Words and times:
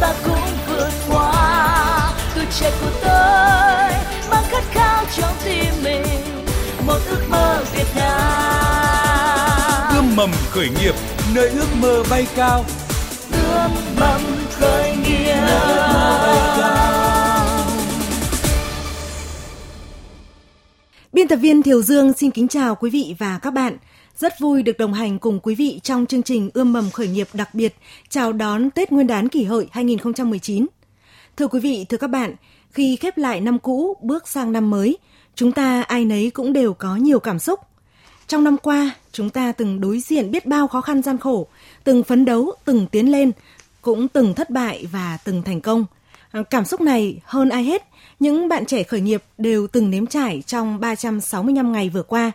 ta 0.00 0.14
cũng 0.24 0.48
vượt 0.66 0.90
qua. 1.08 2.12
Tuổi 2.34 2.44
trẻ 2.60 2.72
của 2.80 2.90
tôi 3.02 3.90
mang 4.30 4.44
khát 4.50 4.64
khao 4.70 5.04
trong 5.16 5.34
tim 5.44 5.74
mình 5.82 6.02
một 6.86 6.98
ước 7.08 7.20
mơ 7.28 7.64
Việt 7.74 7.86
Nam. 7.96 9.96
Ươm 9.96 10.16
mầm 10.16 10.30
khởi 10.50 10.68
nghiệp 10.80 10.94
nơi 11.34 11.48
ước 11.48 11.68
mơ 11.80 12.02
bay 12.10 12.26
cao. 12.36 12.64
Ươm 13.32 13.70
mầm 14.00 14.20
khởi 14.52 14.96
nghiệp. 14.96 15.36
Biên 21.12 21.28
tập 21.28 21.36
viên 21.36 21.62
Thiều 21.62 21.82
Dương 21.82 22.12
xin 22.12 22.30
kính 22.30 22.48
chào 22.48 22.74
quý 22.74 22.90
vị 22.90 23.14
và 23.18 23.38
các 23.42 23.54
bạn. 23.54 23.76
Rất 24.18 24.40
vui 24.40 24.62
được 24.62 24.78
đồng 24.78 24.92
hành 24.92 25.18
cùng 25.18 25.40
quý 25.42 25.54
vị 25.54 25.80
trong 25.82 26.06
chương 26.06 26.22
trình 26.22 26.50
Ươm 26.54 26.72
mầm 26.72 26.90
khởi 26.90 27.08
nghiệp 27.08 27.28
đặc 27.32 27.54
biệt 27.54 27.74
chào 28.08 28.32
đón 28.32 28.70
Tết 28.70 28.92
Nguyên 28.92 29.06
đán 29.06 29.28
kỷ 29.28 29.44
hợi 29.44 29.66
2019. 29.70 30.66
Thưa 31.36 31.46
quý 31.46 31.60
vị, 31.60 31.86
thưa 31.88 31.96
các 31.96 32.06
bạn, 32.06 32.34
khi 32.70 32.96
khép 32.96 33.18
lại 33.18 33.40
năm 33.40 33.58
cũ 33.58 33.96
bước 34.02 34.28
sang 34.28 34.52
năm 34.52 34.70
mới, 34.70 34.98
chúng 35.34 35.52
ta 35.52 35.82
ai 35.82 36.04
nấy 36.04 36.30
cũng 36.30 36.52
đều 36.52 36.74
có 36.74 36.96
nhiều 36.96 37.20
cảm 37.20 37.38
xúc. 37.38 37.60
Trong 38.26 38.44
năm 38.44 38.56
qua, 38.56 38.90
chúng 39.12 39.30
ta 39.30 39.52
từng 39.52 39.80
đối 39.80 40.00
diện 40.00 40.30
biết 40.30 40.46
bao 40.46 40.68
khó 40.68 40.80
khăn 40.80 41.02
gian 41.02 41.18
khổ, 41.18 41.46
từng 41.84 42.02
phấn 42.02 42.24
đấu, 42.24 42.52
từng 42.64 42.86
tiến 42.86 43.12
lên, 43.12 43.32
cũng 43.82 44.08
từng 44.08 44.34
thất 44.34 44.50
bại 44.50 44.86
và 44.92 45.18
từng 45.24 45.42
thành 45.42 45.60
công. 45.60 45.86
Cảm 46.50 46.64
xúc 46.64 46.80
này 46.80 47.20
hơn 47.24 47.48
ai 47.48 47.64
hết, 47.64 47.82
những 48.20 48.48
bạn 48.48 48.66
trẻ 48.66 48.82
khởi 48.82 49.00
nghiệp 49.00 49.22
đều 49.38 49.66
từng 49.66 49.90
nếm 49.90 50.06
trải 50.06 50.42
trong 50.46 50.80
365 50.80 51.72
ngày 51.72 51.88
vừa 51.88 52.02
qua. 52.02 52.32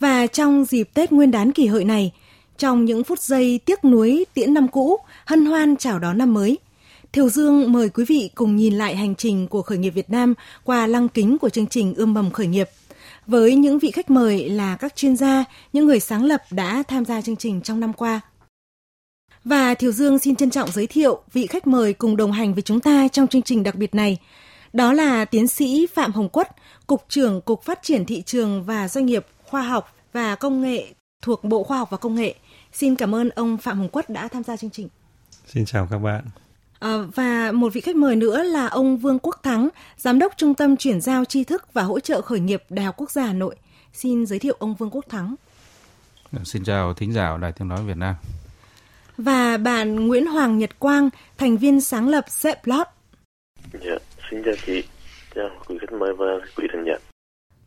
Và 0.00 0.26
trong 0.26 0.64
dịp 0.64 0.90
Tết 0.94 1.12
Nguyên 1.12 1.30
đán 1.30 1.52
kỷ 1.52 1.66
hợi 1.66 1.84
này, 1.84 2.12
trong 2.58 2.84
những 2.84 3.04
phút 3.04 3.20
giây 3.20 3.60
tiếc 3.64 3.84
nuối 3.84 4.24
tiễn 4.34 4.54
năm 4.54 4.68
cũ, 4.68 4.96
hân 5.24 5.46
hoan 5.46 5.76
chào 5.76 5.98
đón 5.98 6.18
năm 6.18 6.34
mới, 6.34 6.58
Thiều 7.12 7.28
Dương 7.28 7.72
mời 7.72 7.88
quý 7.88 8.04
vị 8.04 8.30
cùng 8.34 8.56
nhìn 8.56 8.74
lại 8.74 8.96
hành 8.96 9.14
trình 9.14 9.48
của 9.48 9.62
khởi 9.62 9.78
nghiệp 9.78 9.90
Việt 9.90 10.10
Nam 10.10 10.34
qua 10.64 10.86
lăng 10.86 11.08
kính 11.08 11.38
của 11.38 11.48
chương 11.48 11.66
trình 11.66 11.94
Ươm 11.94 12.14
mầm 12.14 12.30
khởi 12.30 12.46
nghiệp. 12.46 12.68
Với 13.26 13.54
những 13.56 13.78
vị 13.78 13.90
khách 13.90 14.10
mời 14.10 14.48
là 14.48 14.76
các 14.76 14.96
chuyên 14.96 15.16
gia, 15.16 15.44
những 15.72 15.86
người 15.86 16.00
sáng 16.00 16.24
lập 16.24 16.42
đã 16.50 16.82
tham 16.88 17.04
gia 17.04 17.20
chương 17.20 17.36
trình 17.36 17.60
trong 17.60 17.80
năm 17.80 17.92
qua. 17.92 18.20
Và 19.44 19.74
Thiều 19.74 19.92
Dương 19.92 20.18
xin 20.18 20.36
trân 20.36 20.50
trọng 20.50 20.70
giới 20.72 20.86
thiệu 20.86 21.22
vị 21.32 21.46
khách 21.46 21.66
mời 21.66 21.92
cùng 21.92 22.16
đồng 22.16 22.32
hành 22.32 22.54
với 22.54 22.62
chúng 22.62 22.80
ta 22.80 23.08
trong 23.08 23.26
chương 23.26 23.42
trình 23.42 23.62
đặc 23.62 23.74
biệt 23.74 23.94
này. 23.94 24.18
Đó 24.72 24.92
là 24.92 25.24
tiến 25.24 25.46
sĩ 25.46 25.86
Phạm 25.94 26.12
Hồng 26.12 26.28
Quất, 26.28 26.48
Cục 26.86 27.04
trưởng 27.08 27.40
Cục 27.40 27.62
Phát 27.62 27.82
triển 27.82 28.04
Thị 28.04 28.22
trường 28.26 28.64
và 28.64 28.88
Doanh 28.88 29.06
nghiệp 29.06 29.26
Khoa 29.50 29.62
học 29.62 29.94
và 30.12 30.34
Công 30.34 30.62
nghệ 30.62 30.86
thuộc 31.22 31.44
Bộ 31.44 31.62
Khoa 31.62 31.78
học 31.78 31.90
và 31.90 31.96
Công 31.96 32.14
nghệ. 32.14 32.34
Xin 32.72 32.96
cảm 32.96 33.14
ơn 33.14 33.30
ông 33.30 33.56
Phạm 33.56 33.78
Hồng 33.78 33.88
Quất 33.88 34.10
đã 34.10 34.28
tham 34.28 34.44
gia 34.44 34.56
chương 34.56 34.70
trình. 34.70 34.88
Xin 35.46 35.64
chào 35.64 35.88
các 35.90 35.98
bạn. 35.98 36.24
À, 36.78 36.96
và 37.14 37.52
một 37.52 37.72
vị 37.72 37.80
khách 37.80 37.96
mời 37.96 38.16
nữa 38.16 38.42
là 38.42 38.66
ông 38.66 38.96
Vương 38.96 39.18
Quốc 39.18 39.40
Thắng, 39.42 39.68
Giám 39.96 40.18
đốc 40.18 40.32
Trung 40.36 40.54
tâm 40.54 40.76
Chuyển 40.76 41.00
giao 41.00 41.24
tri 41.24 41.44
thức 41.44 41.72
và 41.72 41.82
hỗ 41.82 42.00
trợ 42.00 42.20
khởi 42.20 42.40
nghiệp 42.40 42.62
Đại 42.70 42.84
học 42.84 42.94
Quốc 42.98 43.10
gia 43.10 43.22
Hà 43.22 43.32
Nội. 43.32 43.56
Xin 43.92 44.26
giới 44.26 44.38
thiệu 44.38 44.56
ông 44.58 44.74
Vương 44.74 44.90
Quốc 44.90 45.04
Thắng. 45.08 45.34
Xin 46.44 46.64
chào 46.64 46.94
thính 46.94 47.12
giả 47.12 47.36
Đài 47.36 47.52
Tiếng 47.52 47.68
Nói 47.68 47.84
Việt 47.86 47.96
Nam. 47.96 48.14
Và 49.18 49.56
bạn 49.56 50.08
Nguyễn 50.08 50.26
Hoàng 50.26 50.58
Nhật 50.58 50.78
Quang, 50.78 51.10
thành 51.38 51.56
viên 51.56 51.80
sáng 51.80 52.08
lập 52.08 52.24
Zeplot. 52.28 52.84
Dạ, 53.72 53.96
xin 54.30 54.42
chào 54.44 54.54
chị, 54.66 54.82
chào 55.34 55.48
quý 55.66 55.76
khách 55.80 55.92
mời 55.92 56.12
và 56.18 56.26
quý 56.56 56.66
thính 56.72 56.84
giả. 56.86 57.09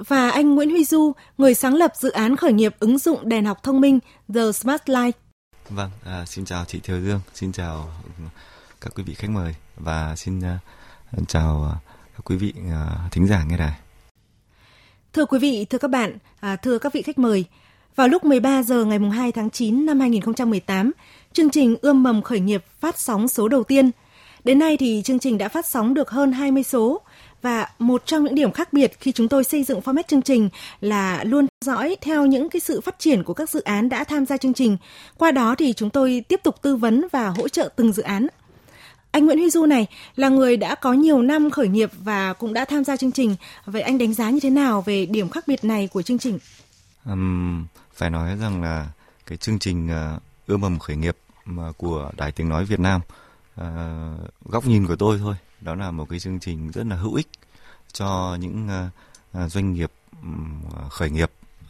Và 0.07 0.29
anh 0.29 0.55
Nguyễn 0.55 0.69
Huy 0.69 0.83
Du, 0.83 1.11
người 1.37 1.53
sáng 1.53 1.75
lập 1.75 1.91
dự 1.95 2.11
án 2.11 2.35
khởi 2.35 2.53
nghiệp 2.53 2.75
ứng 2.79 2.97
dụng 2.97 3.29
đèn 3.29 3.45
học 3.45 3.63
thông 3.63 3.81
minh 3.81 3.99
The 4.33 4.51
Smart 4.51 4.81
Light. 4.85 5.17
Vâng, 5.69 5.89
à, 6.05 6.25
xin 6.25 6.45
chào 6.45 6.65
chị 6.65 6.79
Thiều 6.79 7.01
Dương, 7.01 7.19
xin 7.33 7.51
chào 7.51 7.89
các 8.81 8.93
quý 8.95 9.03
vị 9.03 9.13
khách 9.13 9.29
mời 9.29 9.55
và 9.77 10.15
xin 10.15 10.39
uh, 10.39 11.27
chào 11.27 11.75
các 12.13 12.21
quý 12.25 12.35
vị 12.35 12.53
uh, 12.57 13.11
thính 13.11 13.27
giả 13.27 13.43
nghe 13.43 13.57
đài. 13.57 13.73
Thưa 15.13 15.25
quý 15.25 15.39
vị, 15.39 15.65
thưa 15.69 15.77
các 15.77 15.91
bạn, 15.91 16.17
à, 16.39 16.55
thưa 16.55 16.77
các 16.77 16.93
vị 16.93 17.01
khách 17.01 17.19
mời, 17.19 17.45
vào 17.95 18.07
lúc 18.07 18.23
13 18.23 18.63
giờ 18.63 18.85
ngày 18.85 18.99
2 18.99 19.31
tháng 19.31 19.49
9 19.49 19.85
năm 19.85 19.99
2018, 19.99 20.91
chương 21.33 21.49
trình 21.49 21.75
Ươm 21.81 22.03
mầm 22.03 22.21
khởi 22.21 22.39
nghiệp 22.39 22.63
phát 22.79 22.99
sóng 22.99 23.27
số 23.27 23.47
đầu 23.47 23.63
tiên. 23.63 23.91
Đến 24.43 24.59
nay 24.59 24.77
thì 24.77 25.01
chương 25.05 25.19
trình 25.19 25.37
đã 25.37 25.49
phát 25.49 25.65
sóng 25.65 25.93
được 25.93 26.09
hơn 26.09 26.31
20 26.31 26.63
số 26.63 27.01
và 27.43 27.67
một 27.79 28.03
trong 28.05 28.23
những 28.23 28.35
điểm 28.35 28.51
khác 28.51 28.73
biệt 28.73 28.99
khi 28.99 29.11
chúng 29.11 29.27
tôi 29.27 29.43
xây 29.43 29.63
dựng 29.63 29.79
format 29.79 30.03
chương 30.07 30.21
trình 30.21 30.49
là 30.81 31.23
luôn 31.23 31.47
dõi 31.65 31.95
theo 32.01 32.25
những 32.25 32.49
cái 32.49 32.59
sự 32.59 32.81
phát 32.81 32.99
triển 32.99 33.23
của 33.23 33.33
các 33.33 33.49
dự 33.49 33.61
án 33.61 33.89
đã 33.89 34.03
tham 34.03 34.25
gia 34.25 34.37
chương 34.37 34.53
trình. 34.53 34.77
Qua 35.17 35.31
đó 35.31 35.55
thì 35.57 35.73
chúng 35.73 35.89
tôi 35.89 36.23
tiếp 36.27 36.39
tục 36.43 36.61
tư 36.61 36.75
vấn 36.75 37.07
và 37.11 37.29
hỗ 37.29 37.47
trợ 37.47 37.69
từng 37.75 37.93
dự 37.93 38.03
án. 38.03 38.27
Anh 39.11 39.25
Nguyễn 39.25 39.37
Huy 39.37 39.49
Du 39.49 39.65
này 39.65 39.87
là 40.15 40.29
người 40.29 40.57
đã 40.57 40.75
có 40.75 40.93
nhiều 40.93 41.21
năm 41.21 41.51
khởi 41.51 41.67
nghiệp 41.67 41.91
và 41.99 42.33
cũng 42.33 42.53
đã 42.53 42.65
tham 42.65 42.83
gia 42.83 42.97
chương 42.97 43.11
trình. 43.11 43.35
Vậy 43.65 43.81
anh 43.81 43.97
đánh 43.97 44.13
giá 44.13 44.29
như 44.29 44.39
thế 44.39 44.49
nào 44.49 44.81
về 44.81 45.05
điểm 45.05 45.29
khác 45.29 45.43
biệt 45.47 45.63
này 45.63 45.87
của 45.87 46.01
chương 46.01 46.17
trình? 46.17 46.39
Um, 47.05 47.65
phải 47.93 48.09
nói 48.09 48.37
rằng 48.37 48.61
là 48.61 48.87
cái 49.25 49.37
chương 49.37 49.59
trình 49.59 49.89
uh, 50.15 50.21
ươm 50.47 50.61
mầm 50.61 50.79
khởi 50.79 50.95
nghiệp 50.95 51.17
mà 51.45 51.71
của 51.77 52.11
Đài 52.17 52.31
Tiếng 52.31 52.49
Nói 52.49 52.65
Việt 52.65 52.79
Nam 52.79 53.01
uh, 53.61 53.65
góc 54.45 54.67
nhìn 54.67 54.87
của 54.87 54.95
tôi 54.95 55.17
thôi 55.19 55.35
đó 55.63 55.75
là 55.75 55.91
một 55.91 56.09
cái 56.09 56.19
chương 56.19 56.39
trình 56.39 56.71
rất 56.71 56.85
là 56.87 56.95
hữu 56.95 57.13
ích 57.13 57.27
cho 57.93 58.37
những 58.39 58.69
uh, 59.37 59.51
doanh 59.51 59.73
nghiệp 59.73 59.91
uh, 60.19 60.91
khởi 60.91 61.09
nghiệp. 61.09 61.31
Uh, 61.63 61.69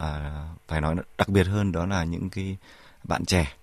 phải 0.68 0.80
nói 0.80 0.96
đặc 1.18 1.28
biệt 1.28 1.46
hơn 1.46 1.72
đó 1.72 1.86
là 1.86 2.04
những 2.04 2.30
cái 2.30 2.56
bạn 3.04 3.24
trẻ. 3.24 3.56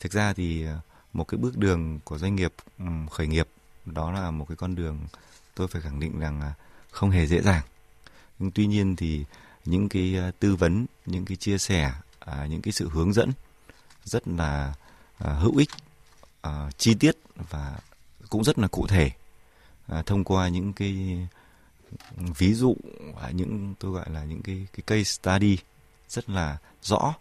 Thực 0.00 0.12
ra 0.12 0.32
thì 0.32 0.64
ờ, 0.64 0.78
một 1.12 1.24
cái 1.24 1.38
bước 1.38 1.56
đường 1.56 1.98
của 2.04 2.18
doanh 2.18 2.36
nghiệp 2.36 2.52
um, 2.78 3.06
khởi 3.06 3.26
nghiệp 3.26 3.48
đó 3.86 4.12
là 4.12 4.30
một 4.30 4.44
cái 4.48 4.56
con 4.56 4.74
đường 4.74 4.98
tôi 5.54 5.68
phải 5.68 5.82
khẳng 5.82 6.00
định 6.00 6.20
rằng 6.20 6.52
không 6.90 7.10
hề 7.10 7.26
dễ 7.26 7.42
dàng. 7.42 7.62
Nhưng 8.38 8.50
tuy 8.50 8.66
nhiên 8.66 8.96
thì 8.96 9.24
những 9.64 9.88
cái 9.88 10.16
tư 10.38 10.56
vấn 10.56 10.86
những 11.06 11.24
cái 11.24 11.36
chia 11.36 11.58
sẻ 11.58 11.92
à, 12.20 12.46
những 12.46 12.62
cái 12.62 12.72
sự 12.72 12.88
hướng 12.88 13.12
dẫn 13.12 13.32
rất 14.04 14.28
là 14.28 14.74
à, 15.18 15.32
hữu 15.32 15.56
ích 15.56 15.70
à, 16.40 16.70
chi 16.78 16.94
tiết 16.94 17.16
và 17.50 17.78
cũng 18.28 18.44
rất 18.44 18.58
là 18.58 18.68
cụ 18.68 18.86
thể 18.86 19.10
à, 19.86 20.02
thông 20.06 20.24
qua 20.24 20.48
những 20.48 20.72
cái 20.72 21.18
ví 22.38 22.54
dụ 22.54 22.76
và 23.14 23.30
những 23.30 23.74
tôi 23.78 23.92
gọi 23.92 24.10
là 24.10 24.24
những 24.24 24.42
cái 24.42 24.66
cái 24.72 24.82
case 24.86 25.04
study 25.04 25.58
rất 26.08 26.30
là 26.30 26.58
rõ. 26.82 27.14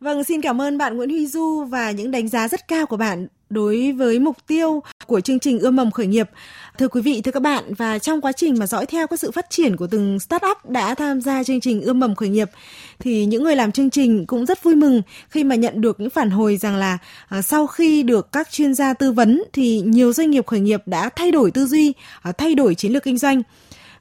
Vâng, 0.00 0.24
xin 0.24 0.40
cảm 0.40 0.60
ơn 0.60 0.78
bạn 0.78 0.96
Nguyễn 0.96 1.10
Huy 1.10 1.26
Du 1.26 1.64
và 1.64 1.90
những 1.90 2.10
đánh 2.10 2.28
giá 2.28 2.48
rất 2.48 2.68
cao 2.68 2.86
của 2.86 2.96
bạn 2.96 3.26
đối 3.50 3.92
với 3.92 4.18
mục 4.18 4.36
tiêu 4.46 4.82
của 5.06 5.20
chương 5.20 5.38
trình 5.38 5.58
ươm 5.58 5.76
mầm 5.76 5.90
khởi 5.90 6.06
nghiệp. 6.06 6.30
Thưa 6.78 6.88
quý 6.88 7.00
vị, 7.00 7.20
thưa 7.20 7.32
các 7.32 7.42
bạn, 7.42 7.74
và 7.74 7.98
trong 7.98 8.20
quá 8.20 8.32
trình 8.32 8.58
mà 8.58 8.66
dõi 8.66 8.86
theo 8.86 9.06
các 9.06 9.20
sự 9.20 9.30
phát 9.30 9.50
triển 9.50 9.76
của 9.76 9.86
từng 9.86 10.20
startup 10.20 10.70
đã 10.70 10.94
tham 10.94 11.20
gia 11.20 11.44
chương 11.44 11.60
trình 11.60 11.82
ươm 11.82 12.00
mầm 12.00 12.14
khởi 12.14 12.28
nghiệp, 12.28 12.50
thì 12.98 13.24
những 13.24 13.44
người 13.44 13.56
làm 13.56 13.72
chương 13.72 13.90
trình 13.90 14.26
cũng 14.26 14.46
rất 14.46 14.62
vui 14.62 14.74
mừng 14.74 15.02
khi 15.28 15.44
mà 15.44 15.54
nhận 15.54 15.80
được 15.80 16.00
những 16.00 16.10
phản 16.10 16.30
hồi 16.30 16.56
rằng 16.56 16.76
là 16.76 16.98
à, 17.28 17.42
sau 17.42 17.66
khi 17.66 18.02
được 18.02 18.32
các 18.32 18.50
chuyên 18.50 18.74
gia 18.74 18.94
tư 18.94 19.12
vấn 19.12 19.42
thì 19.52 19.80
nhiều 19.80 20.12
doanh 20.12 20.30
nghiệp 20.30 20.46
khởi 20.46 20.60
nghiệp 20.60 20.82
đã 20.86 21.08
thay 21.16 21.30
đổi 21.30 21.50
tư 21.50 21.66
duy, 21.66 21.92
à, 22.22 22.32
thay 22.32 22.54
đổi 22.54 22.74
chiến 22.74 22.92
lược 22.92 23.02
kinh 23.02 23.18
doanh 23.18 23.42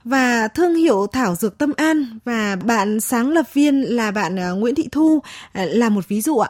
và 0.04 0.48
thương 0.48 0.76
hiệu 0.76 1.08
thảo 1.08 1.36
dược 1.36 1.58
Tâm 1.58 1.74
An 1.78 2.20
và 2.26 2.56
bạn 2.66 3.00
sáng 3.00 3.32
lập 3.32 3.54
viên 3.54 3.82
là 3.82 4.12
bạn 4.12 4.36
ờ, 4.36 4.56
Nguyễn 4.56 4.76
Thị 4.76 4.88
Thu 4.92 5.20
ờ, 5.54 5.66
là 5.66 5.90
một 5.90 6.08
ví 6.08 6.22
dụ 6.22 6.38
ạ. 6.38 6.50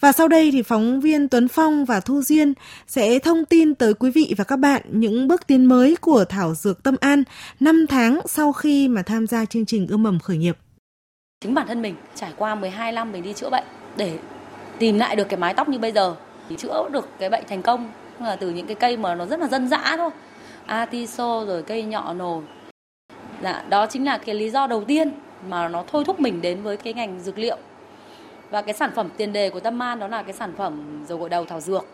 Và 0.00 0.12
sau 0.12 0.28
đây 0.28 0.50
thì 0.50 0.62
phóng 0.62 1.00
viên 1.00 1.28
Tuấn 1.28 1.48
Phong 1.48 1.84
và 1.84 2.00
Thu 2.00 2.22
Duyên 2.22 2.52
sẽ 2.86 3.18
thông 3.18 3.44
tin 3.44 3.74
tới 3.74 3.94
quý 3.94 4.10
vị 4.10 4.34
và 4.36 4.44
các 4.44 4.56
bạn 4.56 4.82
những 4.90 5.28
bước 5.28 5.46
tiến 5.46 5.64
mới 5.64 5.96
của 6.00 6.24
thảo 6.24 6.54
dược 6.54 6.82
Tâm 6.82 6.96
An 7.00 7.22
5 7.60 7.86
tháng 7.88 8.20
sau 8.26 8.52
khi 8.52 8.88
mà 8.88 9.02
tham 9.02 9.26
gia 9.26 9.44
chương 9.44 9.66
trình 9.66 9.86
ươm 9.86 10.02
mầm 10.02 10.18
khởi 10.18 10.36
nghiệp. 10.36 10.56
Chính 11.40 11.54
bản 11.54 11.66
thân 11.66 11.82
mình, 11.82 11.94
trải 12.14 12.32
qua 12.36 12.54
12 12.54 12.92
năm 12.92 13.12
mình 13.12 13.22
đi 13.22 13.32
chữa 13.32 13.50
bệnh, 13.50 13.64
để 13.96 14.18
tìm 14.78 14.98
lại 14.98 15.16
được 15.16 15.28
cái 15.28 15.38
mái 15.38 15.54
tóc 15.54 15.68
như 15.68 15.78
bây 15.78 15.92
giờ, 15.92 16.14
thì 16.48 16.56
chữa 16.56 16.88
được 16.92 17.08
cái 17.18 17.30
bệnh 17.30 17.44
thành 17.48 17.62
công 17.62 17.92
là 18.20 18.36
từ 18.36 18.50
những 18.50 18.66
cái 18.66 18.74
cây 18.74 18.96
mà 18.96 19.14
nó 19.14 19.26
rất 19.26 19.40
là 19.40 19.48
dân 19.48 19.68
dã 19.68 19.94
thôi 19.96 20.10
atiso 20.66 21.44
rồi 21.44 21.62
cây 21.62 21.82
nhọ 21.82 22.14
nồi 22.14 22.42
Dạ, 23.44 23.64
đó 23.68 23.86
chính 23.86 24.04
là 24.04 24.18
cái 24.18 24.34
lý 24.34 24.50
do 24.50 24.66
đầu 24.66 24.84
tiên 24.84 25.12
mà 25.48 25.68
nó 25.68 25.84
thôi 25.92 26.04
thúc 26.06 26.20
mình 26.20 26.42
đến 26.42 26.62
với 26.62 26.76
cái 26.76 26.92
ngành 26.92 27.20
dược 27.20 27.38
liệu. 27.38 27.56
Và 28.50 28.62
cái 28.62 28.74
sản 28.74 28.90
phẩm 28.96 29.08
tiền 29.16 29.32
đề 29.32 29.50
của 29.50 29.60
Tâm 29.60 29.82
An 29.82 29.98
đó 29.98 30.08
là 30.08 30.22
cái 30.22 30.32
sản 30.32 30.52
phẩm 30.56 31.04
dầu 31.08 31.18
gội 31.18 31.28
đầu 31.28 31.44
thảo 31.44 31.60
dược. 31.60 31.86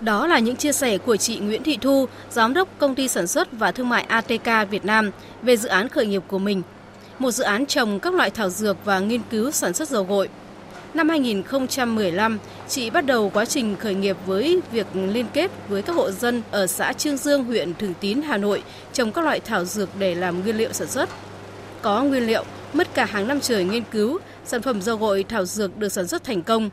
Đó 0.00 0.26
là 0.26 0.38
những 0.38 0.56
chia 0.56 0.72
sẻ 0.72 0.98
của 0.98 1.16
chị 1.16 1.38
Nguyễn 1.38 1.62
Thị 1.62 1.78
Thu, 1.80 2.06
giám 2.30 2.54
đốc 2.54 2.68
công 2.78 2.94
ty 2.94 3.08
sản 3.08 3.26
xuất 3.26 3.48
và 3.52 3.72
thương 3.72 3.88
mại 3.88 4.04
ATK 4.08 4.70
Việt 4.70 4.84
Nam 4.84 5.10
về 5.42 5.56
dự 5.56 5.68
án 5.68 5.88
khởi 5.88 6.06
nghiệp 6.06 6.22
của 6.28 6.38
mình. 6.38 6.62
Một 7.18 7.30
dự 7.30 7.44
án 7.44 7.66
trồng 7.66 8.00
các 8.00 8.14
loại 8.14 8.30
thảo 8.30 8.50
dược 8.50 8.84
và 8.84 8.98
nghiên 8.98 9.20
cứu 9.30 9.50
sản 9.50 9.72
xuất 9.74 9.88
dầu 9.88 10.04
gội. 10.04 10.28
Năm 10.94 11.08
2015, 11.08 12.38
chị 12.68 12.90
bắt 12.90 13.06
đầu 13.06 13.30
quá 13.34 13.44
trình 13.44 13.76
khởi 13.76 13.94
nghiệp 13.94 14.16
với 14.26 14.60
việc 14.72 14.86
liên 14.94 15.26
kết 15.32 15.50
với 15.68 15.82
các 15.82 15.96
hộ 15.96 16.10
dân 16.10 16.42
ở 16.50 16.66
xã 16.66 16.92
Trương 16.92 17.16
Dương, 17.16 17.44
huyện 17.44 17.74
Thường 17.74 17.94
Tín, 18.00 18.22
Hà 18.22 18.36
Nội 18.36 18.62
trồng 18.94 19.12
các 19.12 19.24
loại 19.24 19.40
thảo 19.40 19.64
dược 19.64 19.88
để 19.98 20.14
làm 20.14 20.42
nguyên 20.42 20.56
liệu 20.56 20.72
sản 20.72 20.88
xuất. 20.88 21.08
Có 21.82 22.02
nguyên 22.02 22.26
liệu, 22.26 22.44
mất 22.72 22.94
cả 22.94 23.04
hàng 23.04 23.28
năm 23.28 23.40
trời 23.40 23.64
nghiên 23.64 23.84
cứu, 23.84 24.18
sản 24.44 24.62
phẩm 24.62 24.82
dầu 24.82 24.96
gội 24.96 25.24
thảo 25.28 25.44
dược 25.44 25.78
được 25.78 25.88
sản 25.88 26.06
xuất 26.06 26.24
thành 26.24 26.42
công. 26.42 26.70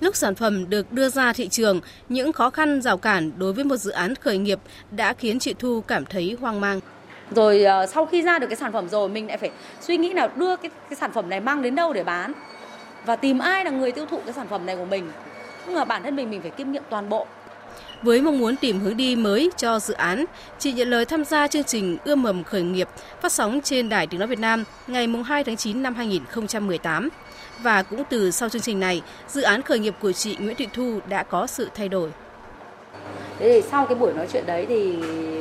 Lúc 0.00 0.16
sản 0.16 0.34
phẩm 0.34 0.70
được 0.70 0.92
đưa 0.92 1.08
ra 1.08 1.32
thị 1.32 1.48
trường, 1.48 1.80
những 2.08 2.32
khó 2.32 2.50
khăn 2.50 2.82
rào 2.82 2.96
cản 2.96 3.32
đối 3.36 3.52
với 3.52 3.64
một 3.64 3.76
dự 3.76 3.90
án 3.90 4.14
khởi 4.14 4.38
nghiệp 4.38 4.58
đã 4.90 5.12
khiến 5.12 5.38
chị 5.38 5.54
Thu 5.58 5.80
cảm 5.80 6.04
thấy 6.04 6.36
hoang 6.40 6.60
mang. 6.60 6.80
Rồi 7.34 7.64
uh, 7.84 7.90
sau 7.90 8.06
khi 8.06 8.22
ra 8.22 8.38
được 8.38 8.46
cái 8.46 8.56
sản 8.56 8.72
phẩm 8.72 8.88
rồi 8.88 9.08
mình 9.08 9.26
lại 9.26 9.38
phải 9.38 9.50
suy 9.80 9.96
nghĩ 9.96 10.12
là 10.12 10.26
đưa 10.36 10.56
cái, 10.56 10.70
cái 10.90 10.96
sản 10.96 11.12
phẩm 11.12 11.30
này 11.30 11.40
mang 11.40 11.62
đến 11.62 11.74
đâu 11.74 11.92
để 11.92 12.04
bán 12.04 12.32
và 13.06 13.16
tìm 13.16 13.38
ai 13.38 13.64
là 13.64 13.70
người 13.70 13.92
tiêu 13.92 14.06
thụ 14.06 14.20
cái 14.24 14.32
sản 14.32 14.48
phẩm 14.48 14.66
này 14.66 14.76
của 14.76 14.84
mình. 14.84 15.10
Nhưng 15.66 15.74
mà 15.74 15.84
bản 15.84 16.02
thân 16.02 16.16
mình 16.16 16.30
mình 16.30 16.42
phải 16.42 16.50
kiêm 16.50 16.72
nghiệm 16.72 16.82
toàn 16.90 17.08
bộ 17.08 17.26
với 18.02 18.20
mong 18.20 18.38
muốn 18.38 18.56
tìm 18.56 18.80
hướng 18.80 18.96
đi 18.96 19.16
mới 19.16 19.50
cho 19.56 19.78
dự 19.78 19.94
án, 19.94 20.24
chị 20.58 20.72
nhận 20.72 20.90
lời 20.90 21.04
tham 21.04 21.24
gia 21.24 21.46
chương 21.46 21.64
trình 21.64 21.98
Ươm 22.04 22.22
mầm 22.22 22.44
khởi 22.44 22.62
nghiệp 22.62 22.88
phát 23.20 23.32
sóng 23.32 23.60
trên 23.64 23.88
Đài 23.88 24.06
Tiếng 24.06 24.20
Nói 24.20 24.28
Việt 24.28 24.38
Nam 24.38 24.64
ngày 24.86 25.08
2 25.24 25.44
tháng 25.44 25.56
9 25.56 25.82
năm 25.82 25.94
2018. 25.94 27.08
Và 27.62 27.82
cũng 27.82 28.02
từ 28.10 28.30
sau 28.30 28.48
chương 28.48 28.62
trình 28.62 28.80
này, 28.80 29.02
dự 29.28 29.42
án 29.42 29.62
khởi 29.62 29.78
nghiệp 29.78 29.94
của 30.00 30.12
chị 30.12 30.36
Nguyễn 30.40 30.56
Thị 30.56 30.68
Thu 30.72 30.98
đã 31.08 31.22
có 31.22 31.46
sự 31.46 31.68
thay 31.74 31.88
đổi. 31.88 32.10
Thế 33.38 33.48
thì 33.52 33.68
sau 33.70 33.86
cái 33.86 33.94
buổi 33.94 34.12
nói 34.12 34.26
chuyện 34.32 34.46
đấy 34.46 34.66
thì 34.68 34.92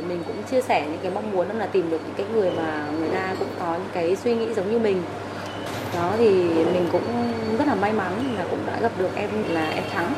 mình 0.07 0.23
cũng 0.27 0.43
chia 0.51 0.61
sẻ 0.61 0.87
những 0.91 0.99
cái 1.03 1.11
mong 1.15 1.31
muốn 1.31 1.47
là 1.59 1.65
tìm 1.65 1.89
được 1.89 2.01
những 2.05 2.15
cái 2.17 2.25
người 2.33 2.51
mà 2.51 2.87
người 2.99 3.09
ta 3.09 3.35
cũng 3.39 3.49
có 3.59 3.73
những 3.73 3.89
cái 3.93 4.15
suy 4.15 4.35
nghĩ 4.35 4.53
giống 4.53 4.71
như 4.71 4.79
mình. 4.79 5.03
Đó 5.95 6.13
thì 6.17 6.29
mình 6.73 6.87
cũng 6.91 7.33
rất 7.57 7.67
là 7.67 7.75
may 7.75 7.93
mắn 7.93 8.35
là 8.37 8.45
cũng 8.49 8.59
đã 8.67 8.79
gặp 8.81 8.91
được 8.99 9.09
em 9.15 9.29
là 9.49 9.69
em 9.69 9.83
Thắng 9.93 10.13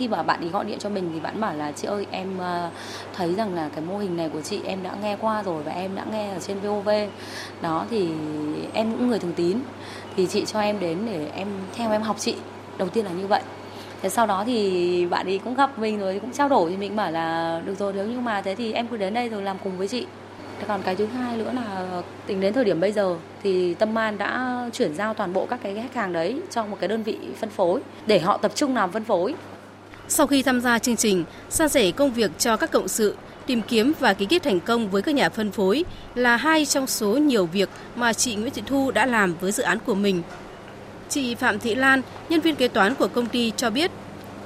khi 0.00 0.08
mà 0.08 0.22
bạn 0.22 0.40
ấy 0.40 0.48
gọi 0.48 0.64
điện 0.64 0.78
cho 0.78 0.88
mình 0.88 1.10
thì 1.14 1.20
bạn 1.20 1.40
bảo 1.40 1.54
là, 1.54 1.72
chị 1.72 1.88
ơi, 1.88 2.06
em 2.10 2.38
ờ, 2.38 2.70
thấy 3.16 3.34
rằng 3.34 3.54
là 3.54 3.68
cái 3.74 3.84
mô 3.84 3.98
hình 3.98 4.16
này 4.16 4.28
của 4.28 4.40
chị 4.40 4.60
em 4.64 4.82
đã 4.82 4.90
nghe 5.02 5.16
qua 5.20 5.42
rồi 5.42 5.62
và 5.62 5.72
em 5.72 5.94
đã 5.94 6.04
nghe 6.12 6.30
ở 6.30 6.38
trên 6.38 6.60
VOV 6.60 6.88
đó, 7.62 7.84
thì 7.90 8.08
em 8.72 8.92
cũng 8.92 9.08
người 9.08 9.18
thường 9.18 9.32
tín. 9.32 9.58
Thì 10.16 10.26
chị 10.26 10.44
cho 10.44 10.60
em 10.60 10.80
đến 10.80 10.98
để 11.06 11.26
em, 11.34 11.48
theo 11.76 11.92
em 11.92 12.02
học 12.02 12.16
chị. 12.18 12.34
Đầu 12.78 12.88
tiên 12.88 13.04
là 13.04 13.10
như 13.10 13.26
vậy. 13.26 13.42
Thế 14.02 14.08
sau 14.08 14.26
đó 14.26 14.42
thì 14.46 15.06
bạn 15.06 15.26
ấy 15.26 15.40
cũng 15.44 15.54
gặp 15.54 15.78
mình 15.78 15.98
rồi, 16.00 16.18
cũng 16.18 16.32
trao 16.32 16.48
đổi 16.48 16.70
thì 16.70 16.76
mình 16.76 16.96
bảo 16.96 17.12
là, 17.12 17.60
được 17.64 17.74
rồi, 17.78 17.92
nếu 17.92 18.06
như 18.06 18.20
mà 18.20 18.42
thế 18.42 18.54
thì 18.54 18.72
em 18.72 18.86
cứ 18.86 18.96
đến 18.96 19.14
đây 19.14 19.28
rồi 19.28 19.42
làm 19.42 19.56
cùng 19.64 19.78
với 19.78 19.88
chị. 19.88 20.06
Còn 20.68 20.82
cái 20.82 20.96
thứ 20.96 21.06
hai 21.06 21.36
nữa 21.36 21.50
là 21.54 21.86
tính 22.26 22.40
đến 22.40 22.52
thời 22.52 22.64
điểm 22.64 22.80
bây 22.80 22.92
giờ 22.92 23.16
thì 23.42 23.74
Tâm 23.74 23.98
An 23.98 24.18
đã 24.18 24.60
chuyển 24.72 24.94
giao 24.94 25.14
toàn 25.14 25.32
bộ 25.32 25.46
các 25.46 25.60
cái 25.62 25.74
khách 25.74 25.94
hàng 25.94 26.12
đấy 26.12 26.40
cho 26.50 26.64
một 26.64 26.76
cái 26.80 26.88
đơn 26.88 27.02
vị 27.02 27.18
phân 27.36 27.50
phối 27.50 27.80
để 28.06 28.18
họ 28.18 28.36
tập 28.36 28.52
trung 28.54 28.76
làm 28.76 28.92
phân 28.92 29.04
phối 29.04 29.34
sau 30.10 30.26
khi 30.26 30.42
tham 30.42 30.60
gia 30.60 30.78
chương 30.78 30.96
trình, 30.96 31.24
san 31.50 31.68
sẻ 31.68 31.90
công 31.90 32.12
việc 32.12 32.30
cho 32.38 32.56
các 32.56 32.70
cộng 32.70 32.88
sự, 32.88 33.16
tìm 33.46 33.62
kiếm 33.62 33.92
và 34.00 34.14
ký 34.14 34.26
kết 34.26 34.42
thành 34.42 34.60
công 34.60 34.90
với 34.90 35.02
các 35.02 35.14
nhà 35.14 35.28
phân 35.28 35.52
phối 35.52 35.84
là 36.14 36.36
hai 36.36 36.66
trong 36.66 36.86
số 36.86 37.16
nhiều 37.16 37.46
việc 37.46 37.68
mà 37.96 38.12
chị 38.12 38.34
Nguyễn 38.34 38.52
Thị 38.54 38.62
Thu 38.66 38.90
đã 38.90 39.06
làm 39.06 39.34
với 39.40 39.52
dự 39.52 39.62
án 39.62 39.78
của 39.86 39.94
mình. 39.94 40.22
Chị 41.08 41.34
Phạm 41.34 41.58
Thị 41.58 41.74
Lan, 41.74 42.02
nhân 42.28 42.40
viên 42.40 42.54
kế 42.54 42.68
toán 42.68 42.94
của 42.94 43.08
công 43.08 43.26
ty 43.26 43.52
cho 43.56 43.70
biết, 43.70 43.90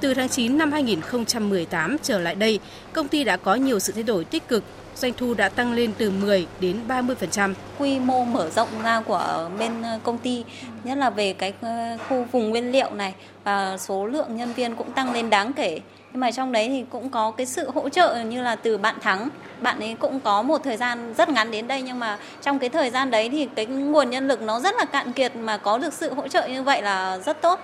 từ 0.01 0.13
tháng 0.13 0.29
9 0.29 0.57
năm 0.57 0.71
2018 0.71 1.97
trở 2.03 2.19
lại 2.19 2.35
đây, 2.35 2.59
công 2.93 3.07
ty 3.07 3.23
đã 3.23 3.37
có 3.37 3.55
nhiều 3.55 3.79
sự 3.79 3.93
thay 3.93 4.03
đổi 4.03 4.25
tích 4.25 4.47
cực 4.47 4.63
doanh 4.95 5.13
thu 5.13 5.33
đã 5.33 5.49
tăng 5.49 5.73
lên 5.73 5.93
từ 5.97 6.09
10 6.09 6.47
đến 6.59 6.79
30%. 6.87 7.53
Quy 7.79 7.99
mô 7.99 8.25
mở 8.25 8.49
rộng 8.49 8.69
ra 8.83 9.01
của 9.01 9.49
bên 9.59 9.81
ờ, 9.81 9.99
công 10.03 10.17
ty, 10.17 10.43
nhất 10.83 10.97
là 10.97 11.09
về 11.09 11.33
cái 11.33 11.53
ờ, 11.61 11.97
khu 12.09 12.25
vùng 12.31 12.49
nguyên 12.49 12.71
liệu 12.71 12.91
này 12.91 13.13
và 13.43 13.77
số 13.77 14.05
lượng 14.05 14.37
nhân 14.37 14.53
viên 14.53 14.75
cũng 14.75 14.91
tăng 14.91 15.13
lên 15.13 15.29
đáng 15.29 15.53
kể. 15.53 15.79
Nhưng 16.11 16.19
mà 16.19 16.31
trong 16.31 16.51
đấy 16.51 16.67
thì 16.69 16.85
cũng 16.89 17.09
có 17.09 17.31
cái 17.31 17.45
sự 17.45 17.71
hỗ 17.75 17.89
trợ 17.89 18.23
như 18.23 18.41
là 18.41 18.55
từ 18.55 18.77
bạn 18.77 18.95
Thắng, 19.01 19.29
bạn 19.61 19.79
ấy 19.79 19.95
cũng 19.99 20.19
có 20.19 20.41
một 20.41 20.63
thời 20.63 20.77
gian 20.77 21.13
rất 21.17 21.29
ngắn 21.29 21.51
đến 21.51 21.67
đây 21.67 21.81
nhưng 21.81 21.99
mà 21.99 22.17
trong 22.41 22.59
cái 22.59 22.69
thời 22.69 22.89
gian 22.89 23.11
đấy 23.11 23.29
thì 23.29 23.47
cái 23.55 23.65
nguồn 23.65 24.09
nhân 24.09 24.27
lực 24.27 24.41
nó 24.41 24.59
rất 24.59 24.75
là 24.75 24.85
cạn 24.85 25.13
kiệt 25.13 25.35
mà 25.35 25.57
có 25.57 25.77
được 25.77 25.93
sự 25.93 26.13
hỗ 26.13 26.27
trợ 26.27 26.47
như 26.47 26.63
vậy 26.63 26.81
là 26.81 27.17
rất 27.17 27.41
tốt. 27.41 27.59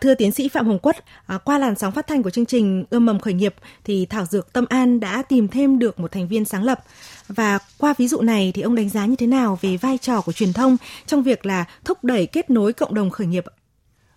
Thưa 0.00 0.14
tiến 0.14 0.32
sĩ 0.32 0.48
Phạm 0.48 0.66
Hồng 0.66 0.78
Quất, 0.78 0.96
à, 1.26 1.38
qua 1.38 1.58
làn 1.58 1.76
sóng 1.76 1.92
phát 1.92 2.06
thanh 2.06 2.22
của 2.22 2.30
chương 2.30 2.46
trình 2.46 2.84
Ươm 2.90 3.06
mầm 3.06 3.20
khởi 3.20 3.34
nghiệp 3.34 3.54
thì 3.84 4.06
Thảo 4.06 4.24
Dược 4.24 4.52
Tâm 4.52 4.64
An 4.68 5.00
đã 5.00 5.22
tìm 5.22 5.48
thêm 5.48 5.78
được 5.78 6.00
một 6.00 6.12
thành 6.12 6.28
viên 6.28 6.44
sáng 6.44 6.64
lập. 6.64 6.80
Và 7.28 7.58
qua 7.78 7.94
ví 7.98 8.08
dụ 8.08 8.20
này 8.20 8.52
thì 8.54 8.62
ông 8.62 8.74
đánh 8.74 8.88
giá 8.88 9.06
như 9.06 9.16
thế 9.16 9.26
nào 9.26 9.58
về 9.60 9.76
vai 9.76 9.98
trò 9.98 10.20
của 10.20 10.32
truyền 10.32 10.52
thông 10.52 10.76
trong 11.06 11.22
việc 11.22 11.46
là 11.46 11.64
thúc 11.84 12.04
đẩy 12.04 12.26
kết 12.26 12.50
nối 12.50 12.72
cộng 12.72 12.94
đồng 12.94 13.10
khởi 13.10 13.26
nghiệp? 13.26 13.44